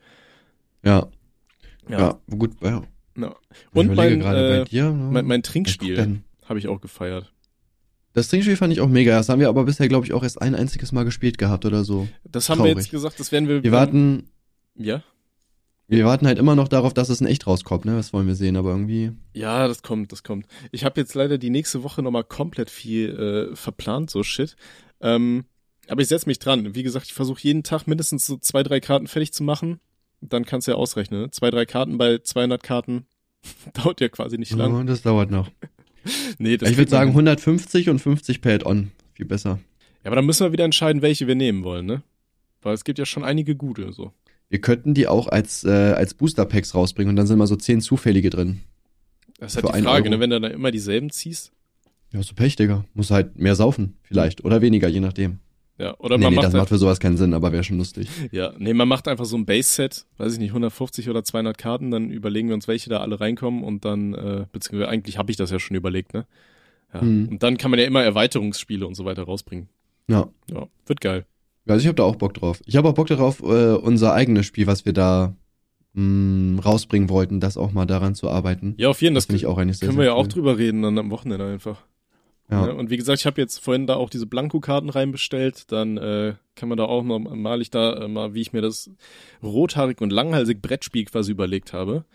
[0.84, 1.08] Ja,
[1.90, 2.84] ja, gut, ja.
[3.24, 4.92] Ich Und mein, äh, bei dir.
[4.92, 7.32] mein, mein Was guckt Trinkspiel habe ich auch gefeiert.
[8.14, 9.16] Das Trinkspiel fand ich auch mega.
[9.18, 11.84] Das haben wir aber bisher, glaube ich, auch erst ein einziges Mal gespielt gehabt oder
[11.84, 12.08] so.
[12.24, 12.78] Das haben wir Traurig.
[12.78, 13.64] jetzt gesagt, das werden wir.
[13.64, 14.30] Wir warten,
[14.76, 15.04] Ja?
[15.88, 17.96] wir warten halt immer noch darauf, dass es in echt rauskommt, ne?
[17.96, 19.12] Das wollen wir sehen, aber irgendwie.
[19.34, 20.46] Ja, das kommt, das kommt.
[20.72, 24.56] Ich habe jetzt leider die nächste Woche nochmal komplett viel äh, verplant, so Shit.
[25.02, 25.46] Ähm,
[25.88, 26.76] aber ich setz mich dran.
[26.76, 29.80] Wie gesagt, ich versuche jeden Tag mindestens so zwei, drei Karten fertig zu machen.
[30.22, 31.22] Dann kannst du ja ausrechnen.
[31.22, 31.32] Ne?
[31.32, 33.06] Zwei, drei Karten bei 200 Karten
[33.74, 34.74] dauert ja quasi nicht lang.
[34.74, 35.50] Oh, das dauert noch.
[36.38, 37.28] Nee, das ich würde sagen hin.
[37.28, 38.92] 150 und 50 per Add-on.
[39.14, 39.60] Viel besser.
[40.02, 42.02] Ja, aber dann müssen wir wieder entscheiden, welche wir nehmen wollen, ne?
[42.62, 44.14] Weil es gibt ja schon einige gute, so.
[44.48, 47.82] Wir könnten die auch als, äh, als Booster-Packs rausbringen und dann sind mal so 10
[47.82, 48.62] zufällige drin.
[49.40, 50.16] Das ist halt die Frage, Euro.
[50.16, 50.20] ne?
[50.22, 51.52] Wenn du da immer dieselben ziehst.
[52.12, 52.86] Ja, so Pech, Digga.
[52.94, 54.44] Muss halt mehr saufen, vielleicht.
[54.46, 55.40] Oder weniger, je nachdem.
[55.80, 57.78] Ja, oder nee, man nee, macht das macht für sowas keinen Sinn, aber wäre schon
[57.78, 58.10] lustig.
[58.32, 61.90] Ja, nee, man macht einfach so ein Base-Set, weiß ich nicht, 150 oder 200 Karten,
[61.90, 65.38] dann überlegen wir uns, welche da alle reinkommen und dann, äh, beziehungsweise eigentlich habe ich
[65.38, 66.26] das ja schon überlegt, ne?
[66.94, 67.02] Ja.
[67.02, 67.30] Mhm.
[67.30, 69.70] Und dann kann man ja immer Erweiterungsspiele und so weiter rausbringen.
[70.08, 70.28] Ja.
[70.52, 71.26] Ja, wird geil.
[71.66, 72.62] Also ich habe da auch Bock drauf.
[72.66, 75.36] Ich habe auch Bock darauf, äh, unser eigenes Spiel, was wir da
[75.94, 78.74] mh, rausbringen wollten, das auch mal daran zu arbeiten.
[78.78, 79.18] Ja, auf jeden Fall.
[79.18, 80.30] das finde ich auch eigentlich sehr, können wir sehr ja auch cool.
[80.30, 81.86] drüber reden dann am Wochenende einfach.
[82.50, 82.66] Ja.
[82.68, 82.76] Ne?
[82.76, 85.72] Und wie gesagt, ich habe jetzt vorhin da auch diese Blanko-Karten reinbestellt.
[85.72, 88.62] Dann äh, kann man da auch noch mal ich da äh, mal, wie ich mir
[88.62, 88.90] das
[89.44, 92.06] rothaarig und langhalsig Brettspiel quasi überlegt habe.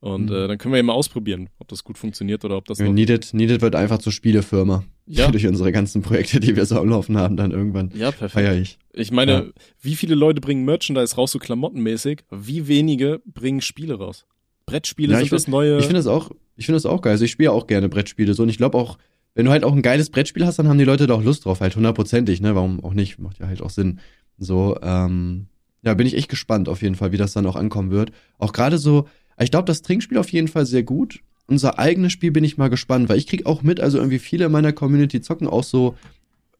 [0.00, 0.34] Und Mhm.
[0.36, 2.88] äh, dann können wir ja mal ausprobieren, ob das gut funktioniert oder ob das Ja.
[2.88, 4.82] Needed, Needed wird einfach zur Spielefirma.
[5.06, 5.30] Ja.
[5.30, 7.92] Durch unsere ganzen Projekte, die wir so am Laufen haben, dann irgendwann.
[7.94, 8.32] Ja, perfekt.
[8.32, 8.78] Feier ich.
[8.94, 9.44] Ich meine, Ja.
[9.80, 12.24] wie viele Leute bringen Merchandise raus, so klamottenmäßig?
[12.30, 14.26] Wie wenige bringen Spiele raus?
[14.66, 15.76] Brettspiele Ja, sind ich das find- neue.
[15.78, 17.12] Ich finde das auch, ich finde das auch geil.
[17.12, 18.98] Also ich spiele auch gerne Brettspiele so und ich glaube auch,
[19.34, 21.44] wenn du halt auch ein geiles Brettspiel hast, dann haben die Leute da auch Lust
[21.44, 22.54] drauf, halt hundertprozentig, ne?
[22.54, 23.18] Warum auch nicht?
[23.18, 24.00] Macht ja halt auch Sinn.
[24.38, 25.46] So, ähm,
[25.82, 28.12] ja, bin ich echt gespannt auf jeden Fall, wie das dann auch ankommen wird.
[28.38, 29.08] Auch gerade so,
[29.38, 31.20] ich glaube, das Trinkspiel auf jeden Fall sehr gut.
[31.46, 34.46] unser eigenes Spiel bin ich mal gespannt, weil ich krieg auch mit, also irgendwie viele
[34.46, 35.96] in meiner Community zocken auch so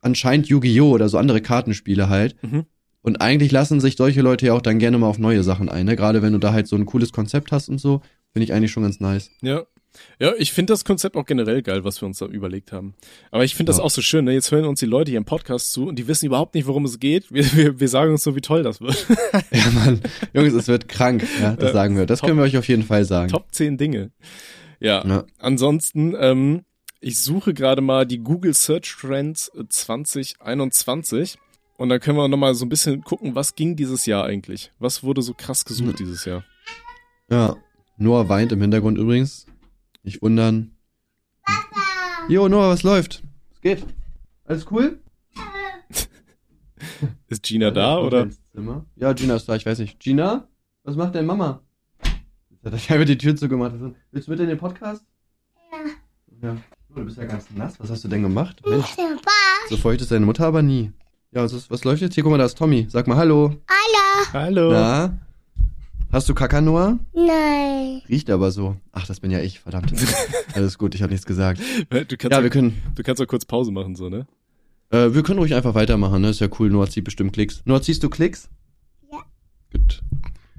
[0.00, 0.90] anscheinend Yu-Gi-Oh!
[0.90, 2.36] oder so andere Kartenspiele halt.
[2.42, 2.64] Mhm.
[3.00, 5.86] Und eigentlich lassen sich solche Leute ja auch dann gerne mal auf neue Sachen ein,
[5.86, 5.96] ne?
[5.96, 8.00] Gerade wenn du da halt so ein cooles Konzept hast und so,
[8.32, 9.30] finde ich eigentlich schon ganz nice.
[9.40, 9.62] Ja.
[10.18, 12.94] Ja, ich finde das Konzept auch generell geil, was wir uns da überlegt haben.
[13.30, 13.84] Aber ich finde das Ja.
[13.84, 14.32] auch so schön, ne?
[14.32, 16.84] Jetzt hören uns die Leute hier im Podcast zu und die wissen überhaupt nicht, worum
[16.84, 17.32] es geht.
[17.32, 19.06] Wir, wir, wir sagen uns so, wie toll das wird.
[19.52, 20.00] Ja, Mann.
[20.32, 22.06] Jungs, es wird krank, ja, das Ja, sagen wir.
[22.06, 22.28] Das top.
[22.28, 23.30] können wir euch auf jeden Fall sagen.
[23.30, 24.10] Top 10 Dinge.
[24.80, 25.06] Ja.
[25.06, 25.24] Ja.
[25.38, 26.62] Ansonsten, ähm,
[27.00, 31.36] ich suche gerade mal die Google Search Trends 2021
[31.76, 34.70] und dann können wir nochmal so ein bisschen gucken, was ging dieses Jahr eigentlich?
[34.78, 35.96] Was wurde so krass gesucht Hm.
[35.96, 36.44] dieses Jahr?
[37.30, 37.56] Ja.
[37.98, 39.46] Noah weint im Hintergrund übrigens.
[40.02, 40.76] Nicht wundern.
[42.28, 43.22] Jo, Noah, was läuft?
[43.52, 43.84] Es geht.
[44.44, 45.00] Alles cool?
[47.28, 48.28] Ist Gina da oder?
[48.96, 49.98] Ja, Gina ist da, ich weiß nicht.
[50.00, 50.48] Gina?
[50.84, 51.62] Was macht denn Mama?
[52.50, 53.74] Jetzt hat er einfach die Tür zugemacht.
[54.10, 55.04] Willst du mit in den Podcast?
[55.70, 56.48] Ja.
[56.48, 56.56] Ja.
[56.90, 57.78] Oh, du bist ja ganz nass.
[57.80, 58.60] Was hast du denn gemacht?
[58.66, 58.96] Mensch,
[59.68, 60.92] so feucht ist deine Mutter aber nie.
[61.30, 62.22] Ja, was, ist, was läuft jetzt hier?
[62.24, 62.86] Guck mal, da ist Tommy.
[62.90, 63.56] Sag mal Hallo.
[64.32, 64.72] Hallo.
[64.72, 65.18] Na?
[66.12, 66.98] Hast du Kaka, Noah?
[67.14, 68.02] Nein.
[68.08, 68.76] Riecht aber so.
[68.92, 69.92] Ach, das bin ja ich, verdammt.
[70.54, 71.60] Alles gut, ich habe nichts gesagt.
[71.88, 74.26] Du kannst, Ja, ja, wir können, du kannst auch kurz Pause machen, so, ne?
[74.90, 76.28] äh, wir können ruhig einfach weitermachen, ne?
[76.28, 76.68] Ist ja cool.
[76.68, 77.62] Noah zieht bestimmt Klicks.
[77.64, 78.50] Noah, ziehst du Klicks?
[79.10, 79.18] Ja.
[79.72, 80.02] Gut.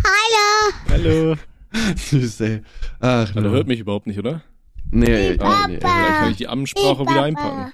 [0.03, 0.75] Hallo.
[0.89, 1.35] Hallo.
[1.97, 2.61] Süß, ey.
[2.99, 3.51] Ach, Er Noah.
[3.51, 4.41] hört mich überhaupt nicht, oder?
[4.89, 5.67] Nee, nee, Papa.
[5.67, 7.73] nee, Vielleicht kann ich die Ansprache Hey, wieder einpacken.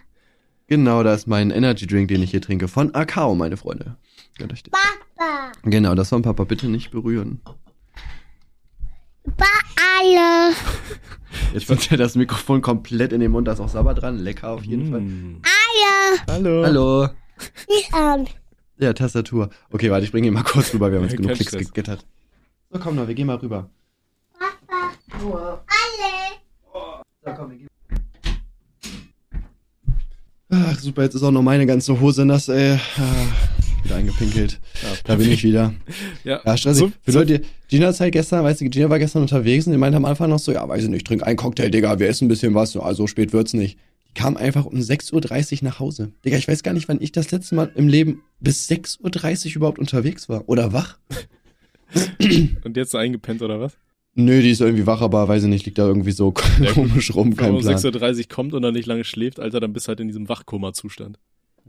[0.68, 2.68] Genau, das ist mein Energy Drink, den ich hier trinke.
[2.68, 3.96] Von Akao, meine Freunde.
[4.38, 5.52] Papa.
[5.64, 6.44] Genau, das von Papa.
[6.46, 7.42] Bitte nicht berühren.
[9.42, 10.54] Alle.
[11.54, 13.48] Jetzt wird ja das Mikrofon komplett in den Mund.
[13.48, 14.18] Da ist auch Sabber dran.
[14.18, 15.02] Lecker auf jeden Fall.
[15.02, 15.42] Mm.
[15.44, 16.22] Alle.
[16.30, 16.64] Hallo.
[16.66, 17.08] Hallo.
[17.94, 18.28] An.
[18.78, 19.50] Ja, Tastatur.
[19.72, 20.92] Okay, warte, ich bringe ihn mal kurz rüber.
[20.92, 21.68] Wir haben uns genug Klicks Stress.
[21.68, 22.06] gegittert.
[22.72, 23.70] So, komm noch, wir gehen mal rüber.
[25.12, 25.60] Alle.
[26.74, 27.68] So, komm, wir gehen.
[30.52, 32.80] Ach, super, jetzt ist auch noch meine ganze Hose nass, ey.
[32.98, 34.60] Ah, wieder eingepinkelt.
[34.82, 35.74] Ja, Da bin ich wieder.
[36.24, 36.80] Ja, Ja, stressig.
[36.80, 39.74] So, Für so, Leute, Gina ist halt gestern, weißt du, Gina war gestern unterwegs und
[39.74, 42.08] die meinte am Anfang noch so, ja, weiß ich nicht, trink einen Cocktail, Digga, wir
[42.08, 43.78] essen ein bisschen was, so spät wird's nicht.
[44.10, 45.14] Die kam einfach um 6.30
[45.54, 46.12] Uhr nach Hause.
[46.26, 49.56] Digga, ich weiß gar nicht, wann ich das letzte Mal im Leben bis 6.30 Uhr
[49.58, 50.50] überhaupt unterwegs war.
[50.50, 50.98] Oder wach.
[52.64, 53.78] und jetzt eingepennt oder was?
[54.16, 56.32] Nö, die ist irgendwie wach, aber weiß ich nicht, liegt da irgendwie so
[56.74, 57.78] komisch rum, Wenn kein man um Plan.
[57.78, 60.28] 6.30 Uhr kommt und dann nicht lange schläft, Alter, dann bist du halt in diesem
[60.28, 61.20] Wachkoma-Zustand.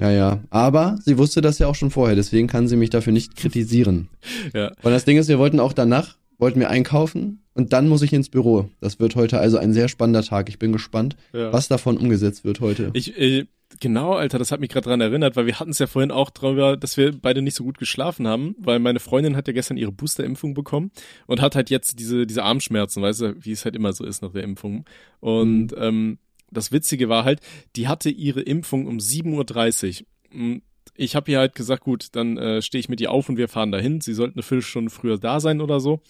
[0.00, 0.40] Ja, ja.
[0.48, 4.08] Aber sie wusste das ja auch schon vorher, deswegen kann sie mich dafür nicht kritisieren.
[4.54, 4.72] Ja.
[4.82, 8.12] Und das Ding ist, wir wollten auch danach, wollten wir einkaufen und dann muss ich
[8.12, 8.70] ins Büro.
[8.80, 10.48] Das wird heute also ein sehr spannender Tag.
[10.48, 11.52] Ich bin gespannt, ja.
[11.52, 12.90] was davon umgesetzt wird heute.
[12.94, 13.46] Ich, äh,
[13.78, 16.30] genau, Alter, das hat mich gerade dran erinnert, weil wir hatten es ja vorhin auch
[16.30, 19.76] drüber, dass wir beide nicht so gut geschlafen haben, weil meine Freundin hat ja gestern
[19.76, 20.90] ihre Boosterimpfung bekommen
[21.26, 24.22] und hat halt jetzt diese, diese Armschmerzen, weißt du, wie es halt immer so ist
[24.22, 24.86] nach der Impfung.
[25.20, 26.18] Und ähm,
[26.50, 27.40] das Witzige war halt,
[27.76, 30.06] die hatte ihre Impfung um 7.30 Uhr.
[30.32, 30.62] Und
[30.96, 33.48] Ich habe ihr halt gesagt, gut, dann äh, stehe ich mit ihr auf und wir
[33.48, 34.00] fahren dahin.
[34.00, 36.02] Sie sollten eine Viertelstunde früher da sein oder so.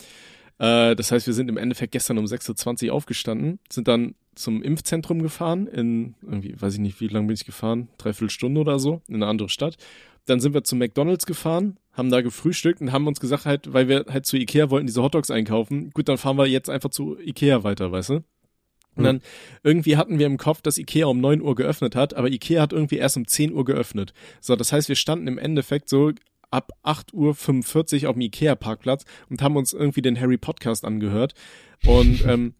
[0.58, 4.62] Äh, das heißt, wir sind im Endeffekt gestern um 6.20 Uhr aufgestanden, sind dann zum
[4.62, 8.78] Impfzentrum gefahren, in irgendwie, weiß ich nicht, wie lange bin ich gefahren, dreiviertel Stunde oder
[8.78, 9.76] so, in eine andere Stadt.
[10.26, 13.88] Dann sind wir zu McDonalds gefahren, haben da gefrühstückt und haben uns gesagt halt, weil
[13.88, 17.18] wir halt zu Ikea wollten, diese Hotdogs einkaufen, gut, dann fahren wir jetzt einfach zu
[17.18, 18.20] Ikea weiter, weißt du?
[18.96, 19.20] Und dann
[19.62, 22.72] irgendwie hatten wir im Kopf, dass Ikea um 9 Uhr geöffnet hat, aber Ikea hat
[22.72, 24.12] irgendwie erst um 10 Uhr geöffnet.
[24.40, 26.12] So, das heißt, wir standen im Endeffekt so
[26.50, 31.34] ab 8.45 Uhr auf dem Ikea-Parkplatz und haben uns irgendwie den Harry Podcast angehört.
[31.86, 32.54] Und ähm,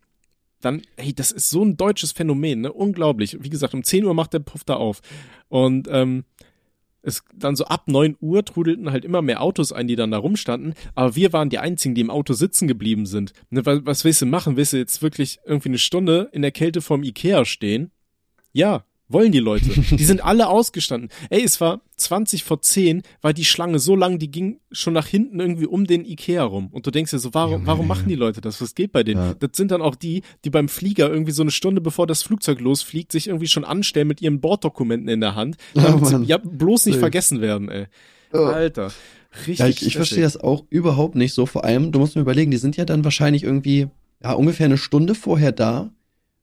[0.61, 2.72] dann, hey, das ist so ein deutsches Phänomen, ne?
[2.72, 3.37] Unglaublich.
[3.41, 5.01] Wie gesagt, um 10 Uhr macht der Puff da auf.
[5.49, 6.24] Und ähm,
[7.03, 10.19] es dann so ab 9 Uhr trudelten halt immer mehr Autos ein, die dann da
[10.19, 13.33] rumstanden, aber wir waren die einzigen, die im Auto sitzen geblieben sind.
[13.51, 14.57] Ne, was, was willst du machen?
[14.57, 17.91] Willst du jetzt wirklich irgendwie eine Stunde in der Kälte vorm Ikea stehen?
[18.53, 19.69] Ja, wollen die Leute.
[19.97, 21.11] Die sind alle ausgestanden.
[21.29, 25.07] Ey, es war 20 vor 10, war die Schlange so lang, die ging schon nach
[25.07, 26.69] hinten irgendwie um den Ikea rum.
[26.73, 28.61] Und du denkst dir so, warum, warum machen die Leute das?
[28.63, 29.21] Was geht bei denen?
[29.21, 29.35] Ja.
[29.35, 32.61] Das sind dann auch die, die beim Flieger irgendwie so eine Stunde bevor das Flugzeug
[32.61, 35.57] losfliegt, sich irgendwie schon anstellen mit ihren Borddokumenten in der Hand.
[35.75, 36.25] Ja, damit sie, Mann.
[36.25, 37.87] ja, bloß nicht vergessen werden, ey.
[38.33, 38.93] Alter.
[39.47, 39.59] Richtig.
[39.59, 41.47] Ja, ich, ich verstehe das auch überhaupt nicht so.
[41.47, 43.89] Vor allem, du musst mir überlegen, die sind ja dann wahrscheinlich irgendwie,
[44.23, 45.91] ja, ungefähr eine Stunde vorher da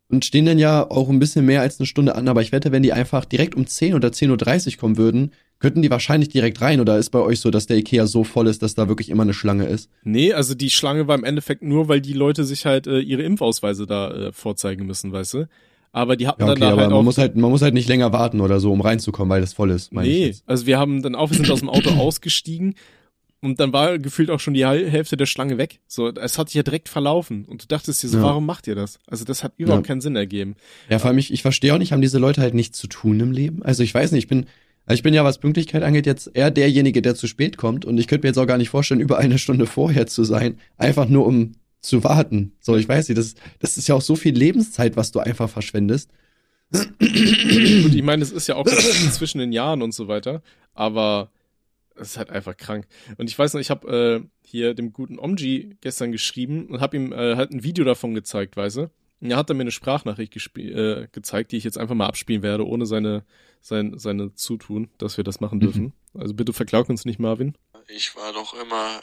[0.10, 2.28] und stehen dann ja auch ein bisschen mehr als eine Stunde an.
[2.28, 5.82] Aber ich wette, wenn die einfach direkt um 10 oder 10.30 Uhr kommen würden, könnten
[5.82, 6.80] die wahrscheinlich direkt rein.
[6.80, 9.24] Oder ist bei euch so, dass der Ikea so voll ist, dass da wirklich immer
[9.24, 9.90] eine Schlange ist?
[10.04, 13.24] Nee, also die Schlange war im Endeffekt nur, weil die Leute sich halt äh, ihre
[13.24, 15.48] Impfausweise da äh, vorzeigen müssen, weißt du?
[15.92, 17.04] Aber die hatten Ja, okay, dann da aber halt man auch.
[17.04, 19.72] muss halt, man muss halt nicht länger warten oder so, um reinzukommen, weil das voll
[19.72, 19.92] ist.
[19.92, 20.44] meine ich nee, jetzt.
[20.46, 22.76] also wir haben dann auch, wir sind aus dem Auto ausgestiegen
[23.42, 25.80] und dann war gefühlt auch schon die Hälfte der Schlange weg.
[25.88, 27.46] So, es hat sich ja direkt verlaufen.
[27.46, 28.24] Und du dachtest dir so, Ja.
[28.24, 29.00] warum macht ihr das?
[29.08, 29.88] Also das hat überhaupt Ja.
[29.88, 30.56] keinen Sinn ergeben.
[30.90, 33.20] Ja, vor allem, ich, ich verstehe auch nicht, haben diese Leute halt nichts zu tun
[33.20, 33.62] im Leben?
[33.64, 34.48] Also ich weiß nicht, ich bin,
[34.86, 37.86] also ich bin ja, was Pünktlichkeit angeht, jetzt eher derjenige, der zu spät kommt.
[37.86, 40.58] Und ich könnte mir jetzt auch gar nicht vorstellen, über eine Stunde vorher zu sein,
[40.78, 42.54] einfach nur um zu warten.
[42.60, 45.50] So, ich weiß nicht, das, das ist ja auch so viel Lebenszeit, was du einfach
[45.50, 46.10] verschwendest.
[46.72, 48.66] Gut, ich meine, es ist ja auch
[49.12, 50.42] zwischen den Jahren und so weiter,
[50.74, 51.30] aber
[52.00, 52.88] es ist halt einfach krank.
[53.18, 56.98] Und ich weiß noch, ich habe äh, hier dem guten Omji gestern geschrieben und habe
[56.98, 58.92] ihm äh, halt ein Video davon gezeigt, weißt du?
[59.20, 62.44] Und er hat dann mir eine Sprachnachricht äh, gezeigt, die ich jetzt einfach mal abspielen
[62.44, 63.26] werde, ohne seine,
[63.62, 65.94] sein, seine Zutun, dass wir das machen dürfen.
[66.14, 67.56] Also bitte verklaug uns nicht, Marvin.
[67.88, 69.02] Ich war doch immer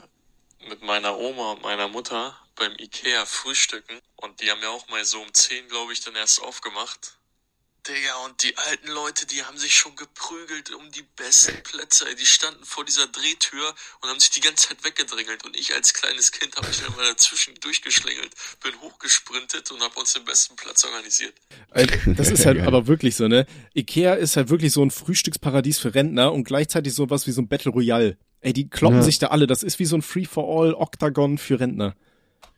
[0.69, 5.05] mit meiner Oma und meiner Mutter beim Ikea frühstücken und die haben ja auch mal
[5.05, 7.19] so um 10, glaube ich, dann erst aufgemacht.
[7.87, 12.07] Digga, und die alten Leute, die haben sich schon geprügelt um die besten Plätze.
[12.09, 12.15] ey.
[12.15, 15.45] Die standen vor dieser Drehtür und haben sich die ganze Zeit weggedrängelt.
[15.45, 18.31] Und ich als kleines Kind habe mich dann mal dazwischen durchgeschlängelt,
[18.63, 21.35] bin hochgesprintet und habe uns den besten Platz organisiert.
[21.75, 23.47] Äh, Das ist halt aber wirklich so, ne?
[23.75, 27.49] Ikea ist halt wirklich so ein Frühstücksparadies für Rentner und gleichzeitig sowas wie so ein
[27.49, 28.17] Battle Royale.
[28.41, 29.03] Ey, die kloppen Ja.
[29.05, 29.47] sich da alle.
[29.47, 31.97] Das ist wie so ein Free-for-All-Octagon für Rentner.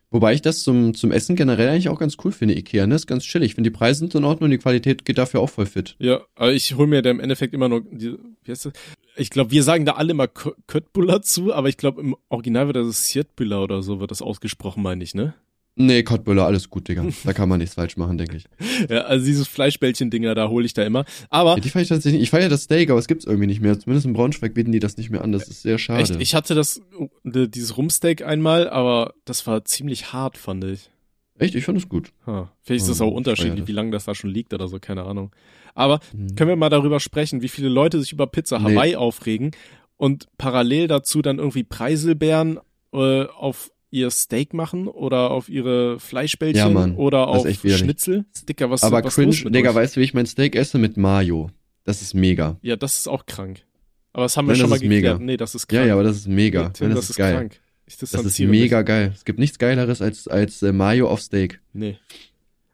[0.09, 2.95] Wobei ich das zum, zum Essen generell eigentlich auch ganz cool finde, Ikea, ne?
[2.95, 3.55] Ist ganz chillig.
[3.55, 5.95] Finde, die Preise sind in Ordnung und die Qualität geht dafür auch voll fit.
[5.99, 8.73] Ja, aber ich hole mir da im Endeffekt immer nur, die, wie heißt das?
[9.17, 12.67] Ich glaube, wir sagen da alle immer Kö- Köttbullar zu, aber ich glaube, im Original
[12.67, 15.33] wird das Sietbüller oder so wird das ausgesprochen, meine ich, ne?
[15.79, 17.05] Nee, Kottbüller, alles gut, Digga.
[17.23, 18.45] Da kann man nichts falsch machen, denke ich.
[18.89, 21.05] Ja, also dieses Fleischbällchen-Dinger, da hole ich da immer.
[21.29, 22.23] Aber Ja, die feier ich tatsächlich nicht.
[22.23, 23.77] Ich feiere das Steak, aber es gibt's irgendwie nicht mehr.
[23.79, 25.31] Zumindest in Braunschweig bieten die das nicht mehr an.
[25.31, 26.01] Das ist sehr schade.
[26.01, 26.81] echt, ich hatte das,
[27.25, 30.89] äh, dieses Rumsteak einmal, aber das war ziemlich hart, fand ich.
[31.39, 31.53] Echt?
[31.53, 32.11] Ich fand es gut.
[32.25, 33.67] Ha, vielleicht ist das auch unterschiedlich, das.
[33.67, 35.31] wie lange das da schon liegt oder so, keine Ahnung.
[35.75, 36.35] Aber Mhm.
[36.35, 38.71] können wir mal darüber sprechen, wie viele Leute sich über Pizza Nee.
[38.75, 39.51] Hawaii aufregen
[39.97, 42.59] und parallel dazu dann irgendwie Preiselbeeren
[42.93, 46.95] äh, auf ihr Steak machen oder auf ihre Fleischbällchen Ja, Mann.
[46.95, 47.47] oder auf.
[47.49, 48.25] Schnitzel.
[48.49, 49.75] Dicker, was aber was cringe, Digga, euch?
[49.75, 50.77] weißt du, wie ich mein Steak esse?
[50.77, 51.49] Mit Mayo.
[51.83, 52.57] Das ist mega.
[52.61, 53.61] Ja, das ist auch krank.
[54.13, 55.11] Aber das haben wir Nein, schon das mal ist mega.
[55.13, 55.25] geklärt.
[55.25, 55.87] Nee, das ist Ja, krank.
[55.87, 56.69] ja, aber das ist mega.
[56.69, 57.35] Tim, Nein, das, das, ist geil.
[57.35, 57.59] krank.
[57.85, 58.85] Ich Das ist mega mich.
[58.85, 59.11] geil.
[59.15, 61.61] Es gibt nichts Geileres als, als äh, Mayo auf Steak.
[61.71, 61.97] Nee.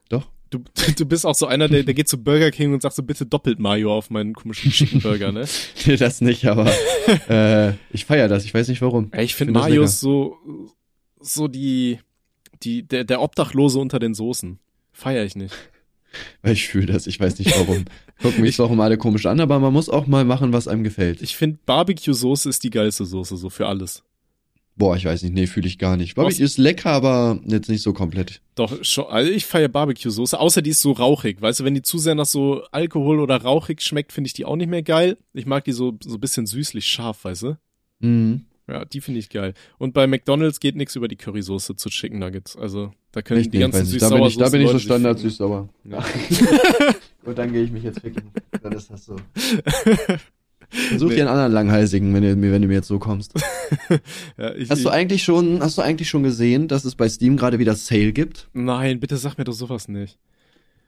[0.09, 0.28] Doch.
[0.49, 0.64] Du,
[0.97, 3.28] du bist auch so einer, der, der geht zu Burger King und sagt so, bitte
[3.28, 5.45] doppelt Mayo auf meinen komischen Chicken Burger, ne?
[5.86, 6.72] Nee, das nicht, aber
[7.30, 8.45] äh, ich feier das.
[8.45, 9.09] Ich weiß nicht warum.
[9.11, 9.86] Ey, ich finde Find das Mayo lecker.
[9.86, 10.38] ist so,
[11.24, 12.00] so die,
[12.62, 14.60] die, der, der Obdachlose unter den Soßen.
[14.92, 15.56] Feier ich nicht.
[16.42, 17.08] Weil ich fühle das.
[17.08, 17.86] Ich weiß nicht warum.
[18.22, 21.22] Gucken mich warum alle komisch an, aber man muss auch mal machen, was einem gefällt.
[21.22, 24.04] Ich finde Barbecue-Soße ist die geilste Soße, so für alles.
[24.76, 25.34] Boah, ich weiß nicht.
[25.34, 26.16] Nee, fühle ich gar nicht.
[26.16, 28.42] Barbecue ist lecker, aber jetzt nicht so komplett.
[28.56, 31.42] Doch, schon, also ich feiere Barbecue-Soße, außer die ist so rauchig.
[31.42, 34.46] Weißt du, wenn die zu sehr nach so Alkohol oder rauchig schmeckt, finde ich die
[34.46, 35.18] auch nicht mehr geil.
[35.34, 37.58] Ich mag die so, so ein bisschen süßlich scharf, weißt du?
[38.00, 38.46] Mhm.
[38.68, 39.53] Ja, die finde ich geil.
[39.78, 42.55] Und bei McDonalds geht nichts über die Currysoße zu Chicken Nuggets.
[42.55, 43.99] Also, da können Echt die nicht, ganzen.
[43.99, 45.32] Da bin ich, da bin ich so Standard süß.
[45.32, 45.68] süß-sauer.
[45.84, 46.03] Ja.
[47.26, 48.24] Gut, dann gehe ich mich jetzt ficken.
[48.61, 49.18] Dann ist das so.
[50.97, 53.34] Such dir einen anderen Langhalsigen, wenn du, mir- wenn du mir jetzt so kommst.
[54.38, 57.38] Ja, ich, Hast du eigentlich schon, hast du eigentlich schon gesehen, dass es bei Steam
[57.38, 58.47] gerade wieder Sale gibt?
[58.53, 60.18] Nein, bitte sag mir doch sowas nicht.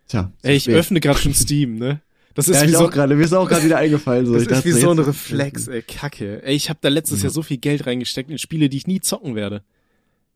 [0.07, 0.32] Tja.
[0.43, 2.01] Ey, ich öffne gerade schon Steam, ne?
[2.36, 4.26] Das ist ja, wie so, gerade, mir ist auch gerade wieder eingefallen.
[4.26, 4.34] So.
[4.34, 6.44] das ich ist wie so ein Reflex, ey, Kacke.
[6.44, 7.26] Ey, ich habe da letztes Ja.
[7.26, 9.64] Jahr so viel Geld reingesteckt in Spiele, die ich nie zocken werde.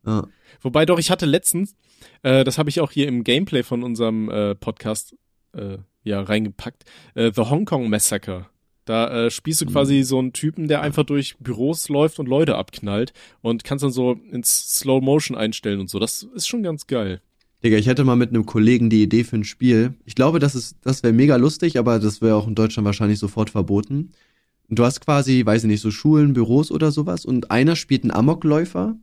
[0.06, 0.26] Ja.
[0.62, 1.74] Wobei doch, ich hatte letztens,
[2.22, 5.14] äh, das habe ich auch hier im Gameplay von unserem äh, Podcast
[5.54, 6.84] äh, ja reingepackt,
[7.14, 8.46] äh, The Hong Kong Massacre.
[8.86, 9.70] Da äh, spielst du Mhm.
[9.72, 13.92] quasi so einen Typen, der einfach durch Büros läuft und Leute abknallt und kannst dann
[13.92, 15.98] so ins Slow Motion einstellen und so.
[15.98, 17.20] Das ist schon ganz geil.
[17.62, 19.94] Digga, ich hätte mal mit einem Kollegen die Idee für ein Spiel.
[20.06, 23.18] Ich glaube, das ist, das wäre mega lustig, aber das wäre auch in Deutschland wahrscheinlich
[23.18, 24.12] sofort verboten.
[24.70, 28.12] Du hast quasi, weiß ich nicht, so Schulen, Büros oder sowas und einer spielt einen
[28.12, 28.96] Amokläufer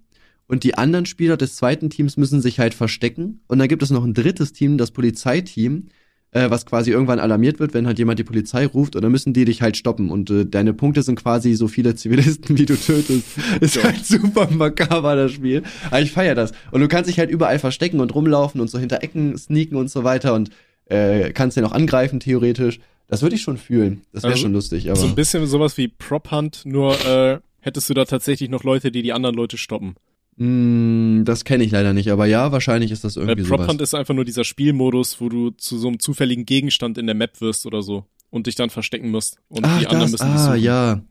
[0.47, 3.91] und die anderen Spieler des zweiten Teams müssen sich halt verstecken und dann gibt es
[3.91, 5.87] noch ein drittes Team, das Polizeiteam,
[6.31, 9.33] äh, was quasi irgendwann alarmiert wird, wenn halt jemand die Polizei ruft und dann müssen
[9.33, 12.75] die dich halt stoppen und äh, deine Punkte sind quasi so viele Zivilisten, wie du
[12.75, 13.23] tötest.
[13.61, 15.63] Ist halt super makaber, das Spiel.
[15.87, 16.51] Aber ich feier das.
[16.71, 19.89] Und du kannst dich halt überall verstecken und rumlaufen und so hinter Ecken sneaken und
[19.89, 20.49] so weiter und
[20.85, 22.79] äh, kannst den auch angreifen, theoretisch.
[23.07, 24.01] Das würde ich schon fühlen.
[24.11, 24.99] Das wäre Also, schon lustig, aber.
[24.99, 28.91] So ein bisschen sowas wie Prop Hunt, nur äh, hättest du da tatsächlich noch Leute,
[28.91, 29.95] die die anderen Leute stoppen.
[30.37, 33.69] Mm, das kenne ich leider nicht, aber ja, wahrscheinlich ist das Weil irgendwie Prop sowas.
[33.71, 37.15] Hunt ist einfach nur dieser Spielmodus, wo du zu so einem zufälligen Gegenstand in der
[37.15, 40.31] Map wirst oder so und dich dann verstecken musst und Ach, die anderen das, müssen
[40.33, 40.63] dich ah, suchen.
[40.63, 41.01] ja.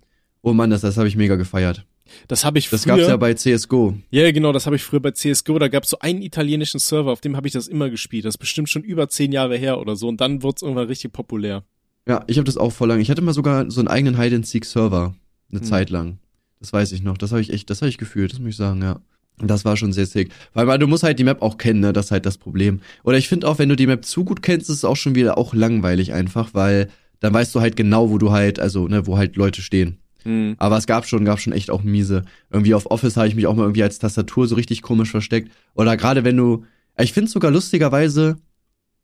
[0.43, 1.85] Oh Mann, das, das habe ich mega gefeiert.
[2.29, 2.97] Das habe ich Das früher.
[2.99, 3.95] gab's ja bei CSGO.
[4.11, 5.59] Ja, genau, das habe ich früher bei CSGO.
[5.59, 8.25] Da gab's so einen italienischen Server, auf dem habe ich das immer gespielt.
[8.27, 10.07] Das ist bestimmt schon über zehn Jahre her oder so.
[10.07, 11.65] Und dann wurde es irgendwann richtig populär.
[12.07, 13.01] Ja, ich habe das auch vor lang.
[13.01, 15.17] Ich hatte mal sogar so einen eigenen Hide-and-Seek-Server.
[15.51, 15.67] Eine Hm.
[15.67, 16.19] Zeit lang.
[16.61, 17.19] Das weiß ich noch.
[17.19, 19.01] Das habe ich echt, das habe ich gefühlt, das muss ich sagen, ja.
[19.39, 20.31] Das war schon sehr sick.
[20.55, 21.93] Weil, weil du musst halt die Map auch kennen, ne?
[21.93, 22.81] Das ist halt das Problem.
[23.05, 25.15] Oder ich finde auch, wenn du die Map zu gut kennst, ist es auch schon
[25.15, 26.89] wieder auch langweilig einfach, weil
[27.21, 29.99] dann weißt du halt genau, wo du halt, also, ne, wo halt Leute stehen.
[30.23, 30.57] Hm.
[30.59, 32.25] Aber es gab schon, gab schon echt auch miese.
[32.51, 35.51] Irgendwie auf Office habe ich mich auch mal irgendwie als Tastatur so richtig komisch versteckt.
[35.75, 36.65] Oder gerade wenn du,
[36.99, 38.37] ich finde sogar lustigerweise,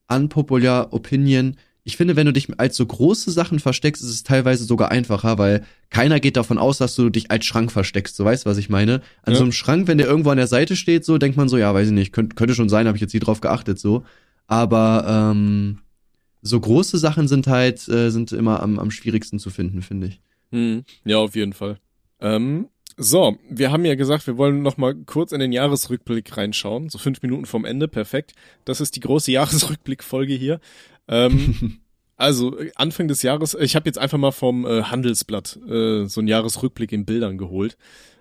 [0.08, 4.64] unpopular Opinion, ich finde, wenn du dich als so große Sachen versteckst, ist es teilweise
[4.64, 8.14] sogar einfacher, weil keiner geht davon aus, dass du dich als Schrank versteckst.
[8.14, 9.02] So weißt du, was ich meine?
[9.22, 9.38] An Ja.
[9.38, 11.74] so einem Schrank, wenn der irgendwo an der Seite steht, so denkt man so, ja,
[11.74, 14.04] weiß ich nicht, könnte, könnte schon sein, habe ich jetzt nie drauf geachtet, so.
[14.46, 15.80] Aber ähm,
[16.40, 20.20] so große Sachen sind halt, äh, sind immer am, am schwierigsten zu finden, finde ich.
[20.52, 20.84] Hm.
[21.04, 21.78] Ja, auf jeden Fall.
[22.20, 22.68] Ähm,
[22.98, 26.90] so, wir haben ja gesagt, wir wollen noch mal kurz in den Jahresrückblick reinschauen.
[26.90, 28.34] So fünf Minuten vom Ende, perfekt.
[28.64, 30.60] Das ist die große Jahresrückblick-Folge hier.
[31.08, 31.80] Ähm,
[32.16, 36.20] also äh, Anfang des Jahres, ich habe jetzt einfach mal vom äh, Handelsblatt äh, so
[36.20, 37.76] einen Jahresrückblick in Bildern geholt.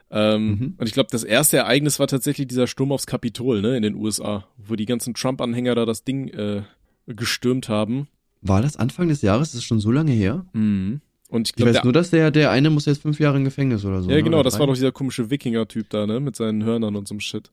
[0.09, 0.75] Ähm, Mhm.
[0.77, 3.95] Und ich glaube, das erste Ereignis war tatsächlich dieser Sturm aufs Kapitol, ne, in den
[3.95, 6.63] USA, wo die ganzen Trump-Anhänger da das Ding äh,
[7.07, 8.07] gestürmt haben.
[8.41, 9.51] War das Anfang des Jahres?
[9.51, 10.45] Das ist schon so lange her?
[10.53, 10.99] Mhm.
[11.29, 13.45] Und ich Ich glaube, weiß nur, dass der, der eine muss jetzt fünf Jahre im
[13.45, 14.09] Gefängnis oder so.
[14.09, 14.23] Ja, ne?
[14.23, 14.59] genau, Oder das drei?
[14.61, 16.19] war doch dieser komische Wikinger-Typ da, ne?
[16.19, 17.51] Mit seinen Hörnern und so Shit.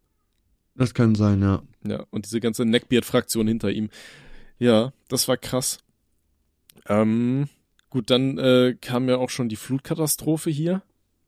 [0.74, 1.62] Das kann sein, ja.
[1.87, 3.89] Ja, und diese ganze Neckbeard-Fraktion hinter ihm.
[4.59, 5.79] Ja, das war krass.
[6.89, 7.49] Ähm,
[7.91, 10.83] gut, dann äh, kam ja auch schon die Flutkatastrophe hier.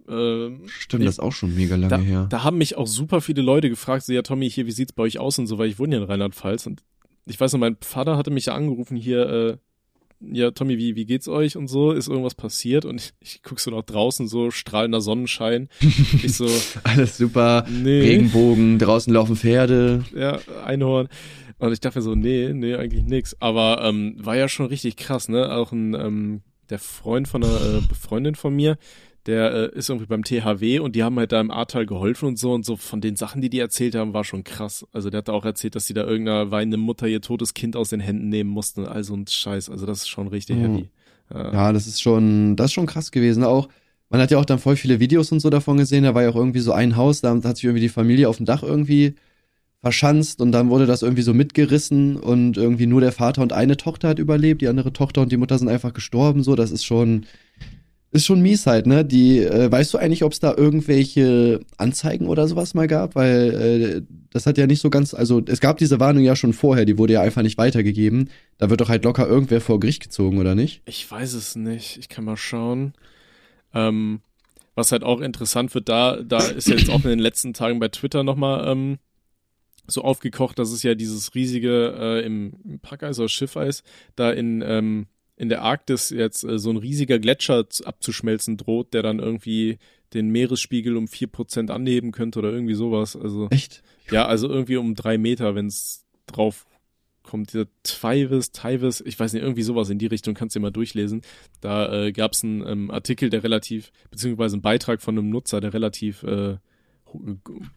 [0.08, 1.06] Ähm, Stimmt, Nee.
[1.06, 2.26] das ist auch schon mega lange da, her.
[2.30, 5.04] da haben mich auch super viele Leute gefragt, so, ja, Tommy, hier, wie sieht's bei
[5.04, 6.82] euch aus und so, weil ich wohne ja in Rheinland-Pfalz und
[7.26, 9.56] ich weiß noch, mein Vater hatte mich ja angerufen hier, äh,
[10.32, 13.60] ja, Tommy, wie, wie geht's euch und so, ist irgendwas passiert und ich, ich guck
[13.60, 15.68] so nach draußen, so strahlender Sonnenschein.
[15.80, 16.48] ich so,
[16.82, 17.66] Alles super.
[17.70, 18.00] nee.
[18.00, 20.04] Regenbogen, draußen laufen Pferde.
[20.14, 21.08] ja, Einhorn.
[21.60, 23.36] Und ich dachte mir so, nee, nee, eigentlich nix.
[23.40, 25.52] Aber ähm, war ja schon richtig krass, ne?
[25.52, 26.40] Auch ein, ähm,
[26.70, 28.78] der Freund von einer äh, Freundin von mir,
[29.26, 32.38] der äh, ist irgendwie beim THW und die haben halt da im Ahrtal geholfen und
[32.38, 34.86] so und so von den Sachen, die die erzählt haben, war schon krass.
[34.92, 37.76] Also der hat da auch erzählt, dass sie da irgendeiner weinende Mutter ihr totes Kind
[37.76, 38.86] aus den Händen nehmen mussten.
[38.86, 39.68] Also ein Scheiß.
[39.68, 40.62] Also das ist schon richtig Mhm.
[40.62, 40.90] heavy.
[41.34, 41.52] Ja.
[41.52, 43.44] Ja, das ist schon, das ist schon krass gewesen.
[43.44, 43.68] Auch,
[44.08, 46.04] man hat ja auch dann voll viele Videos und so davon gesehen.
[46.04, 48.38] Da war ja auch irgendwie so ein Haus, da hat sich irgendwie die Familie auf
[48.38, 49.14] dem Dach irgendwie
[49.82, 53.76] verschanzt und dann wurde das irgendwie so mitgerissen und irgendwie nur der Vater und eine
[53.76, 56.42] Tochter hat überlebt, die andere Tochter und die Mutter sind einfach gestorben.
[56.42, 57.24] So, das ist schon,
[58.10, 59.04] ist schon mies halt, ne?
[59.06, 63.14] Die, äh, weißt du eigentlich, ob es da irgendwelche Anzeigen oder sowas mal gab?
[63.14, 64.02] Weil äh,
[64.32, 66.98] das hat ja nicht so ganz, also es gab diese Warnung ja schon vorher, die
[66.98, 68.28] wurde ja einfach nicht weitergegeben.
[68.58, 70.82] Da wird doch halt locker irgendwer vor Gericht gezogen, oder nicht?
[70.84, 71.96] Ich weiß es nicht.
[71.96, 72.92] Ich kann mal schauen.
[73.72, 74.20] Ähm,
[74.74, 77.88] was halt auch interessant wird, da, da ist jetzt auch in den letzten Tagen bei
[77.88, 78.98] Twitter nochmal ähm,
[79.90, 83.82] so aufgekocht, dass es ja dieses riesige äh, im, im Packeis oder Schiffeis
[84.16, 88.94] da in, ähm, in der Arktis jetzt äh, so ein riesiger Gletscher zu- abzuschmelzen droht,
[88.94, 89.78] der dann irgendwie
[90.12, 93.16] den Meeresspiegel um 4% anheben könnte oder irgendwie sowas.
[93.16, 93.82] Also Echt?
[94.10, 96.66] ja, also irgendwie um drei Meter, wenn es drauf
[97.22, 97.52] kommt.
[97.52, 100.70] Dieser Twivis, Twivis, ich weiß nicht, irgendwie sowas in die Richtung, kannst du dir mal
[100.70, 101.22] durchlesen.
[101.60, 105.60] Da äh, gab es einen ähm, Artikel, der relativ, beziehungsweise einen Beitrag von einem Nutzer,
[105.60, 106.56] der relativ äh,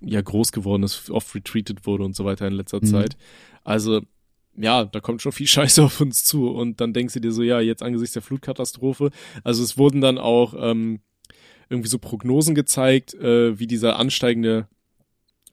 [0.01, 2.86] ja, groß geworden ist, oft retweetet wurde und so weiter in letzter Mhm.
[2.88, 3.17] Zeit.
[3.63, 4.01] Also,
[4.55, 6.47] ja, da kommt schon viel Scheiße auf uns zu.
[6.49, 9.09] Und dann denkst du dir so, ja, jetzt angesichts der Flutkatastrophe.
[9.43, 10.99] Also es wurden dann auch ähm,
[11.69, 14.67] irgendwie so Prognosen gezeigt, äh, wie dieser ansteigende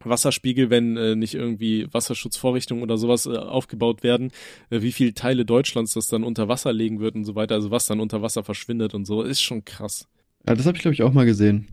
[0.02, 4.32] Wasserspiegel, wenn äh, nicht irgendwie Wasserschutzvorrichtungen oder sowas äh, aufgebaut werden,
[4.70, 7.70] äh, wie viele Teile Deutschlands das dann unter Wasser legen wird und so weiter, also
[7.70, 10.08] was dann unter Wasser verschwindet und so, ist schon krass.
[10.48, 11.68] Ja, das habe ich, glaube ich, auch mal gesehen.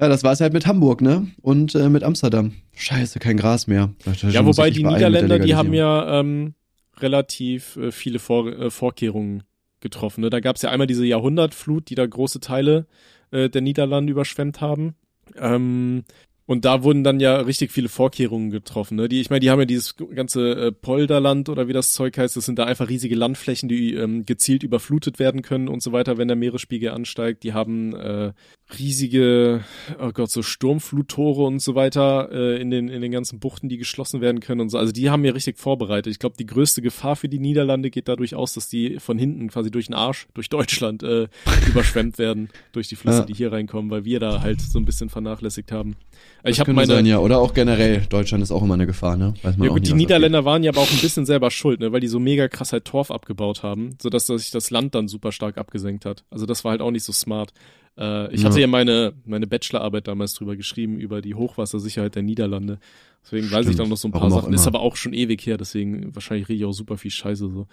[0.00, 1.26] Ja, das war es halt mit Hamburg, ne?
[1.42, 2.52] Und äh, mit Amsterdam.
[2.76, 3.94] Scheiße, kein Gras mehr.
[4.30, 6.54] Ja, wobei die Niederländer, die haben ja ähm,
[6.98, 9.42] relativ äh, viele Vor äh, Vorkehrungen
[9.80, 10.22] getroffen.
[10.22, 10.30] Ne?
[10.30, 12.86] Da gab es ja einmal diese Jahrhundertflut, die da große Teile
[13.30, 14.94] äh, der Niederlande überschwemmt haben.
[15.36, 16.04] Ähm,
[16.48, 18.96] und da wurden dann ja richtig viele Vorkehrungen getroffen.
[18.96, 19.06] Ne?
[19.06, 22.38] Die, ich meine, die haben ja dieses ganze äh, Polderland oder wie das Zeug heißt.
[22.38, 26.16] Das sind da einfach riesige Landflächen, die ähm, gezielt überflutet werden können und so weiter,
[26.16, 27.42] wenn der Meeresspiegel ansteigt.
[27.42, 28.32] Die haben äh,
[28.78, 29.62] riesige,
[30.00, 33.76] oh Gott, so Sturmfluttore und so weiter äh, in, den, in den ganzen Buchten, die
[33.76, 34.78] geschlossen werden können und so.
[34.78, 36.10] Also die haben ja richtig vorbereitet.
[36.10, 39.48] Ich glaube, die größte Gefahr für die Niederlande geht dadurch aus, dass die von hinten
[39.48, 41.28] quasi durch den Arsch, durch Deutschland äh,
[41.68, 43.24] überschwemmt werden, durch die Flüsse, Ja.
[43.26, 45.96] die hier reinkommen, weil wir da halt so ein bisschen vernachlässigt haben.
[46.42, 47.18] Das Ich habe meine, sein, ja.
[47.18, 48.02] Oder auch generell.
[48.08, 49.34] Deutschland ist auch immer eine Gefahr, ne?
[49.42, 51.50] Weiß man ja auch gut, nie, die Niederländer waren ja aber auch ein bisschen selber
[51.50, 54.94] schuld, ne, weil die so mega krass halt Torf abgebaut haben, sodass sich das Land
[54.94, 56.24] dann super stark abgesenkt hat.
[56.30, 57.52] Also das war halt auch nicht so smart.
[57.98, 58.48] Äh, ich Ja.
[58.50, 62.78] hatte ja meine, meine Bachelorarbeit damals drüber geschrieben, über die Hochwassersicherheit der Niederlande.
[63.24, 63.80] Deswegen weiß ich Stimmt.
[63.80, 64.54] dann noch so ein paar Warum Sachen.
[64.54, 67.66] Ist aber auch schon ewig her, deswegen wahrscheinlich rede ich auch super viel Scheiße so.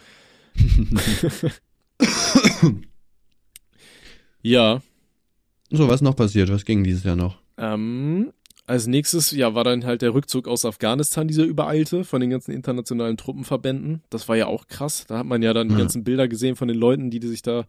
[4.42, 4.82] ja.
[5.72, 6.50] So, was noch passiert?
[6.50, 7.38] Was ging dieses Jahr noch?
[7.58, 8.32] Ähm,
[8.68, 12.52] als nächstes, ja, war dann halt der Rückzug aus Afghanistan, dieser übereilte, von den ganzen
[12.52, 14.02] internationalen Truppenverbänden.
[14.10, 15.06] Das war ja auch krass.
[15.08, 15.80] Da hat man ja dann die Ja.
[15.82, 17.66] ganzen Bilder gesehen von den Leuten, die, die sich da,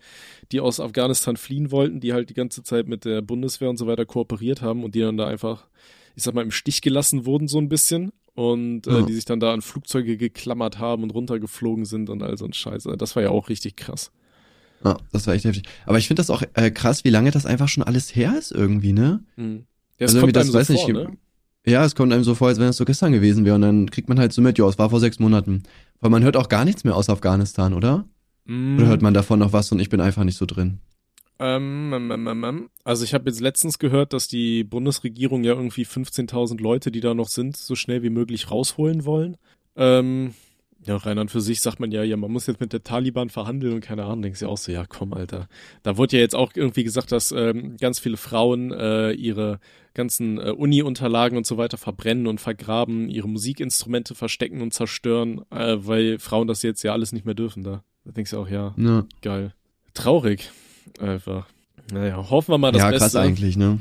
[0.52, 3.86] die aus Afghanistan fliehen wollten, die halt die ganze Zeit mit der Bundeswehr und so
[3.86, 5.66] weiter kooperiert haben und die dann da einfach,
[6.14, 8.12] ich sag mal, im Stich gelassen wurden, so ein bisschen.
[8.34, 9.02] Und äh, Ja.
[9.02, 12.52] die sich dann da an Flugzeuge geklammert haben und runtergeflogen sind und all so ein
[12.52, 12.86] Scheiß.
[12.86, 14.12] Also Das war ja auch richtig krass.
[14.84, 15.64] Ja, das war echt heftig.
[15.86, 18.52] Aber ich finde das auch äh, krass, wie lange das einfach schon alles her ist
[18.52, 19.20] irgendwie, ne?
[19.36, 19.64] Hm.
[19.98, 21.16] Ja, es Also kommt einem so weiß vor, nicht, ne?
[21.66, 23.56] Ja, es kommt einem so vor, als wenn es so gestern gewesen wäre.
[23.56, 25.64] Und dann kriegt man halt so mit, ja, es war vor sechs Monaten.
[26.00, 28.06] Weil man hört auch gar nichts mehr aus Afghanistan, oder?
[28.44, 28.78] Mm.
[28.78, 30.78] Oder hört man davon noch was und ich bin einfach nicht so drin?
[31.38, 32.70] Ähm, ähm, ähm, ähm.
[32.84, 37.14] Also ich habe jetzt letztens gehört, dass die Bundesregierung ja irgendwie 15.000 Leute, die da
[37.14, 39.36] noch sind, so schnell wie möglich rausholen wollen.
[39.74, 40.34] Ähm,
[40.86, 43.28] ja, rein an für sich sagt man ja, ja, man muss jetzt mit der Taliban
[43.28, 45.48] verhandeln und keine Ahnung, denkst du auch so, ja komm, Alter.
[45.82, 49.58] Da wurde ja jetzt auch irgendwie gesagt, dass ähm, ganz viele Frauen äh, ihre
[49.96, 55.76] ganzen äh, Uni-Unterlagen und so weiter verbrennen und vergraben, ihre Musikinstrumente verstecken und zerstören, äh,
[55.80, 57.82] weil Frauen das jetzt ja alles nicht mehr dürfen da.
[58.04, 59.52] Da denkst du auch, ja, Ja, Geil.
[59.94, 60.50] Traurig.
[61.00, 61.46] Einfach.
[61.92, 63.04] Naja, hoffen wir mal das ja Beste.
[63.04, 63.78] krass eigentlich, ne?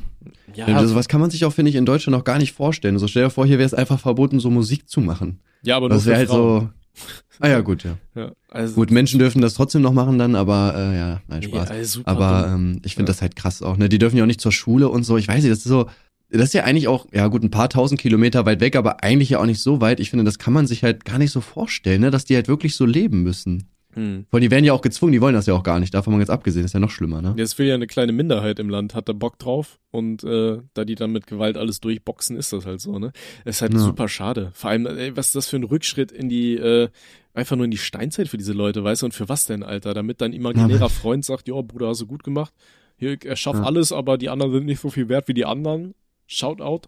[0.56, 2.98] Ja, Ja, sowas kann man sich auch, finde ich, in Deutschland noch gar nicht vorstellen.
[3.00, 5.40] So stell dir vor, hier wäre es einfach verboten, so Musik zu machen.
[5.64, 6.62] ja, aber nur Das wäre halt Frauen.
[6.62, 6.70] so.
[7.42, 7.98] Ah ja, gut, ja.
[8.16, 11.96] Ja, also, Gut, Menschen dürfen das trotzdem noch machen dann, aber äh, ja, nein, Spaß.
[11.98, 13.14] Ja, aber ähm, ich finde Ja.
[13.14, 13.90] das halt krass auch, ne?
[13.90, 15.18] Die dürfen ja auch nicht zur Schule und so.
[15.18, 15.90] Ich weiß nicht, das ist so,
[16.38, 19.30] das ist ja eigentlich auch, ja gut, ein paar tausend Kilometer weit weg, aber eigentlich
[19.32, 20.00] ja auch nicht so weit.
[20.00, 22.12] Ich finde, das kann man sich halt gar nicht so vorstellen, ne?
[22.12, 23.70] Dass die halt wirklich so leben müssen.
[23.94, 24.26] hm.
[24.30, 25.94] Weil die werden ja auch gezwungen, die wollen das ja auch gar nicht.
[25.94, 27.34] Davon mal ganz abgesehen, ist ja noch schlimmer, ne?
[27.38, 30.84] Jetzt will ja eine kleine Minderheit im Land, hat da Bock drauf und äh, da
[30.84, 33.12] die dann mit Gewalt alles durchboxen, ist das halt so, ne?
[33.46, 33.80] Ist halt Ja.
[33.80, 34.52] super schade.
[34.54, 36.90] Vor allem, ey, was ist das für ein Rückschritt in die, äh,
[37.34, 39.06] einfach nur in die Steinzeit für diese Leute, weißt du?
[39.08, 39.94] Und für was denn, Alter?
[39.94, 42.54] Damit dein imaginärer Freund sagt, ja, Bruder, hast du gut gemacht.
[42.98, 43.66] Hier, er schafft Ja.
[43.66, 45.94] alles, aber die anderen sind nicht so viel wert wie die anderen.
[46.28, 46.88] Shoutout.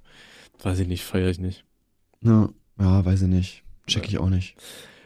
[0.62, 1.64] Weiß ich nicht, feiere ich nicht.
[2.22, 3.64] Ja, ja weiß ich nicht.
[3.86, 4.56] Check ich auch nicht.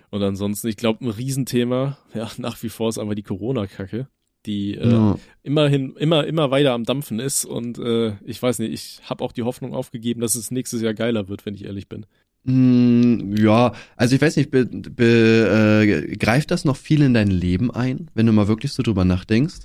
[0.10, 4.08] Und ansonsten, ich glaube, ein Riesenthema, ja, nach wie vor ist aber die Corona-Kacke,
[4.46, 5.18] die äh, Ja.
[5.44, 7.46] immerhin, immer, immer weiter am Dampfen ist.
[7.46, 10.94] Und äh, ich weiß nicht, ich habe auch die Hoffnung aufgegeben, dass es nächstes Jahr
[10.94, 12.06] geiler wird, wenn ich ehrlich bin.
[12.44, 17.30] Mm, ja, also ich weiß nicht, be, be, äh, greift das noch viel in dein
[17.30, 19.60] Leben ein, wenn du mal wirklich so drüber nachdenkst?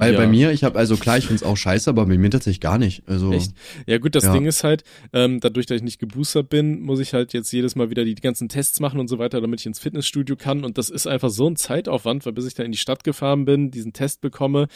[0.00, 0.18] Weil Ja.
[0.20, 2.78] bei mir, ich habe, also klar, ich find's auch scheiße, aber bei mir tatsächlich gar
[2.78, 3.02] nicht.
[3.06, 3.52] Also, Echt?
[3.86, 4.32] Ja gut, das Ja.
[4.32, 4.82] Ding ist halt,
[5.12, 8.14] ähm, dadurch, dass ich nicht geboostert bin, muss ich halt jetzt jedes Mal wieder die
[8.14, 10.64] ganzen Tests machen und so weiter, damit ich ins Fitnessstudio kann.
[10.64, 13.44] Und das ist einfach so ein Zeitaufwand, weil bis ich dann in die Stadt gefahren
[13.44, 14.68] bin, diesen Test bekomme,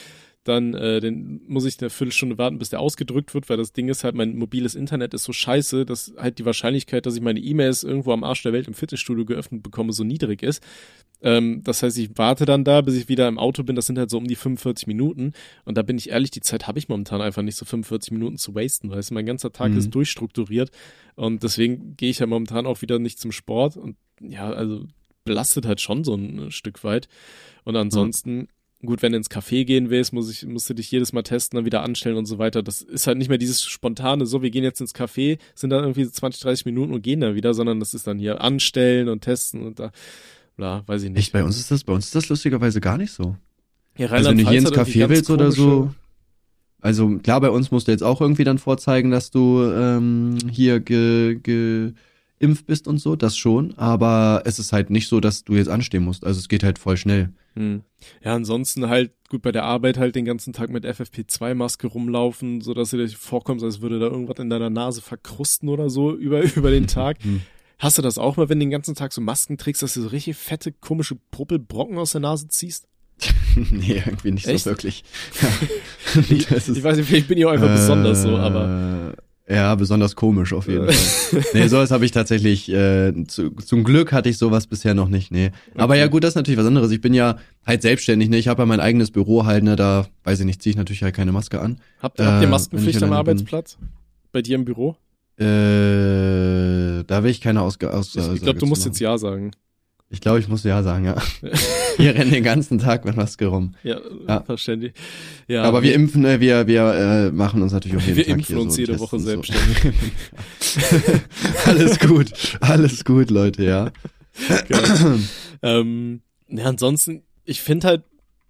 [0.45, 3.88] dann äh, den muss ich eine Viertelstunde warten, bis der ausgedrückt wird, weil das Ding
[3.88, 7.40] ist halt, mein mobiles Internet ist so scheiße, dass halt die Wahrscheinlichkeit, dass ich meine
[7.40, 10.62] E-Mails irgendwo am Arsch der Welt im Fitnessstudio geöffnet bekomme, so niedrig ist.
[11.22, 13.76] Ähm, das heißt, ich warte dann da, bis ich wieder im Auto bin.
[13.76, 15.32] Das sind halt so um die 45 Minuten.
[15.64, 18.36] Und da bin ich ehrlich, die Zeit habe ich momentan einfach nicht, so 45 Minuten
[18.36, 18.90] zu wasten.
[18.90, 19.78] Weißt du, mein ganzer Tag Mhm.
[19.78, 20.70] ist durchstrukturiert.
[21.14, 23.78] Und deswegen gehe ich ja momentan auch wieder nicht zum Sport.
[23.78, 24.84] Und ja, also
[25.24, 27.09] belastet halt schon so ein Stück weit.
[27.64, 28.49] Und ansonsten,
[28.87, 31.57] gut, wenn du ins Café gehen willst, muss ich, musst du dich jedes Mal testen,
[31.57, 32.62] dann wieder anstellen und so weiter.
[32.62, 35.85] Das ist halt nicht mehr dieses spontane, so, wir gehen jetzt ins Café, sind dann
[35.85, 39.09] irgendwie so 20, 30 Minuten und gehen dann wieder, sondern das ist dann hier anstellen
[39.09, 39.93] und testen und da,
[40.57, 41.32] bla, weiß ich echt, nicht.
[41.32, 43.37] bei uns ist das, bei uns ist das lustigerweise gar nicht so.
[43.97, 45.93] Ja, Also wenn du hier ins Café willst oder so,
[46.80, 50.80] also klar, bei uns musst du jetzt auch irgendwie dann vorzeigen, dass du ähm, hier
[50.80, 51.39] ge,
[52.41, 55.68] geimpft bist und so, das schon, aber es ist halt nicht so, dass du jetzt
[55.68, 56.24] anstehen musst.
[56.24, 57.32] Also es geht halt voll schnell.
[57.55, 57.82] Hm.
[58.22, 62.74] Ja, ansonsten halt gut bei der Arbeit halt den ganzen Tag mit FFP2-Maske rumlaufen, so
[62.74, 66.43] dass du dir vorkommst, als würde da irgendwas in deiner Nase verkrusten oder so über,
[66.57, 67.22] über den Tag.
[67.22, 67.43] Hm.
[67.78, 70.03] Hast du das auch mal, wenn du den ganzen Tag so Masken trägst, dass du
[70.03, 72.87] so richtig fette, komische Puppelbrocken aus der Nase ziehst?
[73.70, 74.64] nee, irgendwie nicht Echt?
[74.64, 75.05] so wirklich.
[76.30, 79.14] Ich, ich weiß nicht, vielleicht bin ich auch einfach besonders so, aber.
[79.47, 81.42] Äh, Ja, besonders komisch auf jeden Fall.
[81.53, 85.30] Nee, sowas habe ich tatsächlich, äh, zu, zum Glück hatte ich sowas bisher noch nicht,
[85.30, 85.51] nee.
[85.74, 86.01] Aber Okay.
[86.01, 86.90] ja gut, das ist natürlich was anderes.
[86.90, 87.36] Ich bin ja
[87.66, 88.38] halt selbstständig, ne?
[88.38, 89.76] Ich habe ja mein eigenes Büro halt, ne?
[89.76, 91.78] Da, weiß ich nicht, ziehe ich natürlich halt keine Maske an.
[92.01, 93.30] Habt, habt ihr Äh, Maskenpflicht am ich alleine bin.
[93.36, 93.76] Arbeitsplatz?
[94.32, 94.97] Bei dir im Büro?
[95.38, 98.92] Äh, da will ich keine Ausga Ich, Aussage ich glaube, du musst machen.
[98.92, 99.51] jetzt Ja sagen.
[100.11, 101.17] Ich glaube, ich muss ja sagen, ja.
[101.97, 103.75] Wir rennen den ganzen Tag mit Maske rum.
[103.83, 103.99] Ja,
[104.29, 104.43] Ja.
[104.43, 104.93] verständlich.
[105.49, 108.35] Ja, Aber wir impfen, äh, wir, wir äh, machen uns natürlich auf jeden wir Tag
[108.37, 109.27] impfen uns so jede Woche so.
[109.27, 109.93] selbstständig.
[111.67, 113.91] alles gut, alles gut, Leute, ja.
[114.69, 115.21] Geil.
[115.63, 118.03] ähm, ja, ansonsten, ich finde halt,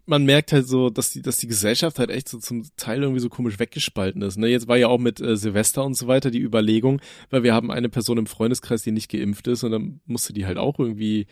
[0.07, 3.21] man merkt halt so, dass die, dass die Gesellschaft halt echt so zum Teil irgendwie
[3.21, 4.37] so komisch weggespalten ist.
[4.39, 4.49] Ne?
[4.49, 7.01] Jetzt war ja auch mit äh, Silvester und so weiter die Überlegung,
[7.31, 10.47] weil wir haben eine Person im Freundeskreis, die nicht geimpft ist und dann musste die
[10.47, 11.27] halt auch irgendwie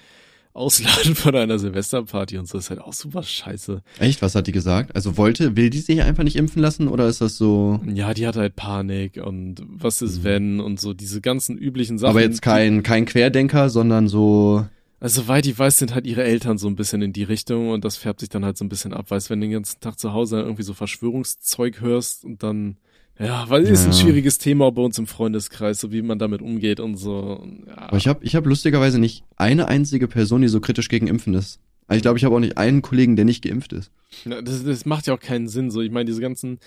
[0.54, 3.82] ausladen von einer Silvesterparty und so ist halt auch super scheiße.
[3.98, 4.20] Echt?
[4.22, 4.94] Was hat die gesagt?
[4.94, 7.80] Also wollte, will die sich einfach nicht impfen lassen oder ist das so?
[7.86, 10.24] Ja, die hat halt Panik und was ist Mhm.
[10.24, 12.10] wenn und so diese ganzen üblichen Sachen.
[12.10, 14.66] Aber jetzt kein, kein Querdenker, sondern so.
[15.02, 17.84] Also soweit ich weiß, sind halt ihre Eltern so ein bisschen in die Richtung und
[17.84, 19.10] das färbt sich dann halt so ein bisschen ab.
[19.10, 22.76] Weißt, wenn du den ganzen Tag zu Hause irgendwie so Verschwörungszeug hörst und dann,
[23.18, 23.98] ja, weil ist ein Ja.
[23.98, 27.44] schwieriges Thema bei uns im Freundeskreis, so wie man damit umgeht und so.
[27.66, 27.78] Ja.
[27.78, 31.34] Aber ich habe ich hab lustigerweise nicht eine einzige Person, die so kritisch gegen Impfen
[31.34, 31.58] ist.
[31.88, 33.90] Also Ich glaube, ich habe auch nicht einen Kollegen, der nicht geimpft ist.
[34.24, 35.72] Ja, das, das macht ja auch keinen Sinn.
[35.72, 36.60] So, ich meine, diese ganzen,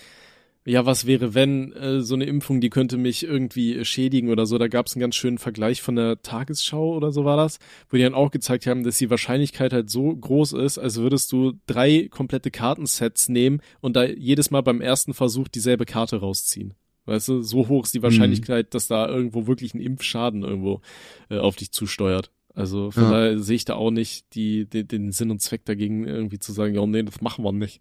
[0.67, 4.45] ja, was wäre, wenn äh, so eine Impfung, die könnte mich irgendwie äh, schädigen oder
[4.47, 4.57] so.
[4.57, 7.59] Da gab es einen ganz schönen Vergleich von der Tagesschau oder so war das,
[7.89, 11.31] wo die dann auch gezeigt haben, dass die Wahrscheinlichkeit halt so groß ist, als würdest
[11.31, 16.73] du drei komplette Kartensets nehmen und da jedes Mal beim ersten Versuch dieselbe Karte rausziehen.
[17.05, 20.81] Weißt du, so hoch ist die Wahrscheinlichkeit, dass da irgendwo wirklich ein Impfschaden irgendwo
[21.29, 22.31] äh, auf dich zusteuert.
[22.55, 23.09] Also von Ja.
[23.11, 26.51] daher sehe ich da auch nicht die, die, den Sinn und Zweck dagegen, irgendwie zu
[26.53, 27.79] sagen, ja, nee, das machen wir nicht.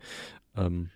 [0.57, 0.91] Ähm,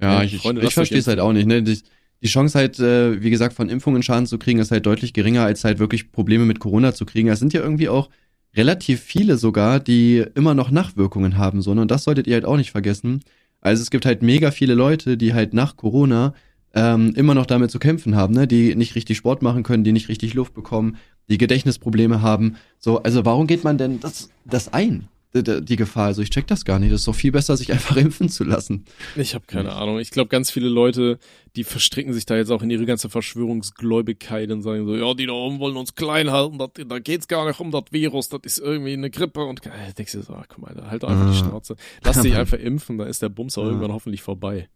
[0.00, 1.46] Ja, Ja, ich, Freunde, ich, ich verstehe es halt auch nicht.
[1.46, 1.62] Ne?
[1.62, 1.78] Die,
[2.22, 5.44] die Chance halt, äh, wie gesagt, von Impfungen Schaden zu kriegen, ist halt deutlich geringer,
[5.44, 7.28] als halt wirklich Probleme mit Corona zu kriegen.
[7.28, 8.10] Es sind ja irgendwie auch
[8.54, 11.62] relativ viele sogar, die immer noch Nachwirkungen haben.
[11.62, 11.82] So, ne?
[11.82, 13.20] Und das solltet ihr halt auch nicht vergessen.
[13.60, 16.34] Also es gibt halt mega viele Leute, die halt nach Corona
[16.74, 18.46] ähm, immer noch damit zu kämpfen haben, ne?
[18.46, 20.96] die nicht richtig Sport machen können, die nicht richtig Luft bekommen,
[21.28, 22.56] die Gedächtnisprobleme haben.
[22.78, 25.08] So, also warum geht man denn das, das ein?
[25.32, 26.06] Die, die die Gefahr.
[26.06, 26.92] Also ich check das gar nicht.
[26.92, 28.84] Das ist doch viel besser, sich einfach impfen zu lassen.
[29.16, 30.00] Ich habe keine Ahnung.
[30.00, 31.18] Ich glaube, ganz viele Leute,
[31.56, 35.26] die verstricken sich da jetzt auch in ihre ganze Verschwörungsgläubigkeit und sagen so, ja, die
[35.26, 38.40] da oben wollen uns klein halten, dat, da geht's gar nicht um das Virus, das
[38.44, 41.36] ist irgendwie eine Grippe und äh, denkst du so, ach, guck mal, halt einfach die
[41.38, 41.48] Ah.
[41.48, 41.76] Schnauze.
[42.04, 43.68] Lass dich einfach impfen, dann ist der Bums auch Ja.
[43.68, 44.68] irgendwann hoffentlich vorbei.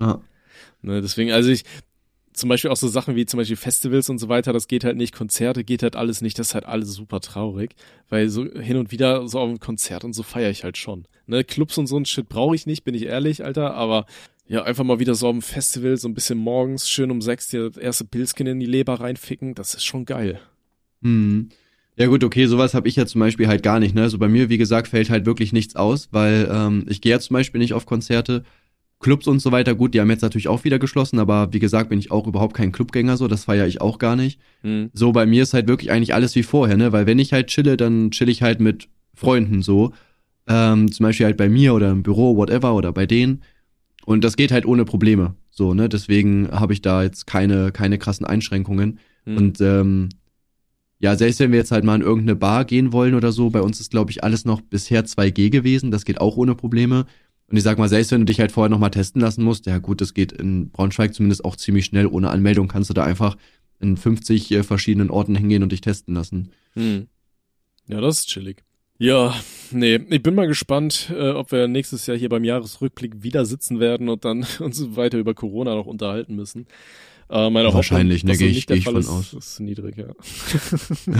[0.00, 0.20] Ja.
[0.82, 1.64] Ne, deswegen, also ich,
[2.38, 4.96] zum Beispiel auch so Sachen wie zum Beispiel Festivals und so weiter, das geht halt
[4.96, 7.74] nicht, Konzerte geht halt alles nicht, das ist halt alles super traurig,
[8.08, 11.06] weil so hin und wieder so auf einem Konzert und so feiere ich halt schon.
[11.26, 14.06] Ne, Clubs und so ein Shit brauche ich nicht, bin ich ehrlich, Alter, aber
[14.46, 17.48] ja, einfach mal wieder so auf dem Festival, so ein bisschen morgens, schön um sechs
[17.48, 20.40] dir das erste Pilzkin in die Leber reinficken, das ist schon geil.
[21.02, 21.50] Hm.
[21.96, 23.92] Ja gut, okay, sowas habe ich ja zum Beispiel halt gar nicht.
[23.92, 24.02] Ne?
[24.02, 27.18] Also bei mir, wie gesagt, fällt halt wirklich nichts aus, weil ähm, ich gehe ja
[27.18, 28.44] zum Beispiel nicht auf Konzerte,
[29.00, 29.74] Clubs und so weiter.
[29.74, 32.54] Gut, die haben jetzt natürlich auch wieder geschlossen, aber wie gesagt, bin ich auch überhaupt
[32.54, 34.40] kein Clubgänger, so das feiere ich auch gar nicht.
[34.62, 34.90] Hm.
[34.92, 36.92] So bei mir ist halt wirklich eigentlich alles wie vorher, ne?
[36.92, 39.92] Weil wenn ich halt chille, dann chill ich halt mit Freunden so.
[40.48, 43.42] Ähm, zum Beispiel halt bei mir oder im Büro, whatever, oder bei denen.
[44.04, 45.34] Und das geht halt ohne Probleme.
[45.50, 45.88] So, ne?
[45.88, 48.98] Deswegen habe ich da jetzt keine, keine krassen Einschränkungen.
[49.24, 49.36] Hm.
[49.36, 50.08] Und ähm,
[50.98, 53.60] ja, selbst wenn wir jetzt halt mal in irgendeine Bar gehen wollen oder so, bei
[53.60, 55.90] uns ist, glaube ich, alles noch bisher 2G gewesen.
[55.92, 57.06] Das geht auch ohne Probleme.
[57.50, 59.78] Und ich sag mal, selbst wenn du dich halt vorher nochmal testen lassen musst, ja
[59.78, 62.06] gut, das geht in Braunschweig zumindest auch ziemlich schnell.
[62.06, 63.36] Ohne Anmeldung kannst du da einfach
[63.80, 66.50] in 50 äh, verschiedenen Orten hingehen und dich testen lassen.
[66.74, 67.06] Hm.
[67.86, 68.64] Ja, das ist chillig.
[68.98, 69.34] Ja,
[69.70, 73.78] nee, ich bin mal gespannt, äh, ob wir nächstes Jahr hier beim Jahresrückblick wieder sitzen
[73.80, 76.66] werden und dann uns weiter über Corona noch unterhalten müssen.
[77.30, 79.32] Äh, meine Wahrscheinlich, Hoffnung, ne, dass geh das ich- geh ich Fall von ist, aus.
[79.34, 80.06] ist niedrig, ja.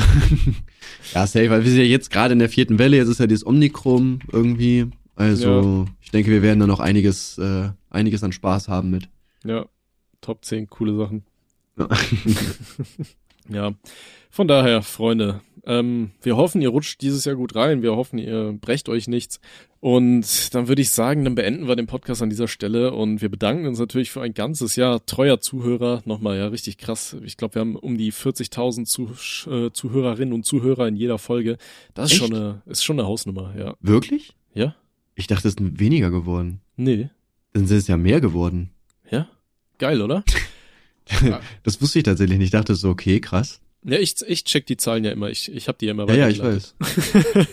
[1.14, 3.26] ja, safe, weil wir sind ja jetzt gerade in der vierten Welle, jetzt ist ja
[3.26, 4.86] dieses Omikron irgendwie.
[5.18, 9.08] Also, ich denke, wir werden da noch einiges, äh, einiges an Spaß haben mit.
[9.44, 9.66] Ja,
[10.20, 11.24] Top 10 coole Sachen.
[11.76, 11.88] Ja.
[13.50, 13.72] Ja,
[14.30, 17.82] von daher, Freunde, ähm, wir hoffen, ihr rutscht dieses Jahr gut rein.
[17.82, 19.40] Wir hoffen, ihr brecht euch nichts.
[19.80, 23.28] Und dann würde ich sagen, dann beenden wir den Podcast an dieser Stelle und wir
[23.28, 26.02] bedanken uns natürlich für ein ganzes Jahr treuer Zuhörer.
[26.04, 27.16] Nochmal, ja, richtig krass.
[27.22, 29.10] Ich glaube, wir haben um die 40.000 Zuh
[29.50, 31.58] äh, Zuhörerinnen und Zuhörer in jeder Folge.
[31.94, 32.20] Das ist Echt?
[32.20, 33.76] schon eine, ist schon eine Hausnummer, ja.
[33.80, 34.34] Wirklich?
[34.52, 34.74] Ja?
[35.18, 36.60] Ich dachte, es sind weniger geworden.
[36.76, 37.08] Nee.
[37.52, 38.70] Dann sind es ja mehr geworden.
[39.10, 39.28] Ja?
[39.78, 40.24] Geil, oder?
[41.62, 42.48] Das wusste ich tatsächlich nicht.
[42.48, 43.60] Ich dachte so, okay, krass.
[43.82, 45.30] Ja, ich, ich check die Zahlen ja immer.
[45.30, 46.74] Ich, ich habe die ja immer Ja, ja, ich weiß.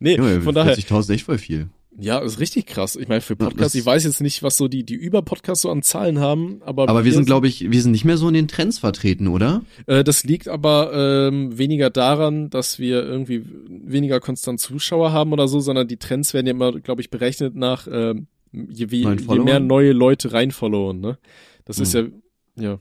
[0.00, 1.68] Nee, Junge, von daher, 40.000 echt voll viel.
[1.98, 2.96] Ja, ist richtig krass.
[2.96, 5.82] Ich meine, für Podcasts, ich weiß jetzt nicht, was so die, die Über-Podcasts so an
[5.82, 8.48] Zahlen haben, aber, Aber wir sind, glaube ich, wir sind nicht mehr so in den
[8.48, 9.62] Trends vertreten, oder?
[9.86, 15.48] äh, das liegt aber ähm, weniger daran, dass wir irgendwie weniger konstant Zuschauer haben oder
[15.48, 19.44] so, sondern die Trends werden ja immer, glaube ich, berechnet nach ähm, je, je Followern?
[19.44, 21.18] mehr neue Leute reinfollowen, ne?
[21.64, 22.12] Das ist ja, Hm.
[22.56, 22.78] ja.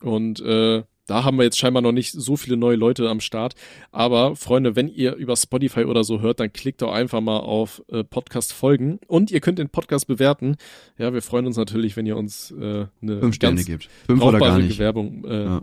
[0.00, 0.82] Und äh,
[1.12, 3.54] da haben wir jetzt scheinbar noch nicht so viele neue Leute am Start.
[3.90, 7.82] Aber Freunde, wenn ihr über Spotify oder so hört, dann klickt doch einfach mal auf
[7.88, 10.56] äh, Podcast folgen und ihr könnt den Podcast bewerten.
[10.96, 13.90] Ja, wir freuen uns natürlich, wenn ihr uns äh, eine Fünf Sterne gibt.
[14.06, 14.78] Fünf oder gar nicht.
[14.78, 15.62] Werbung äh, Ja.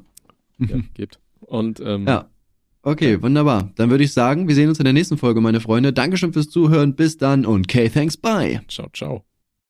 [0.59, 1.19] ja, gebt.
[1.39, 2.29] Und ähm, Ja.
[2.83, 3.71] Okay, wunderbar.
[3.75, 5.93] Dann würde ich sagen, wir sehen uns in der nächsten Folge, meine Freunde.
[5.93, 6.95] Dankeschön fürs Zuhören.
[6.95, 8.61] Bis dann und K, thanks, bye.
[8.67, 9.28] ciao, ciao.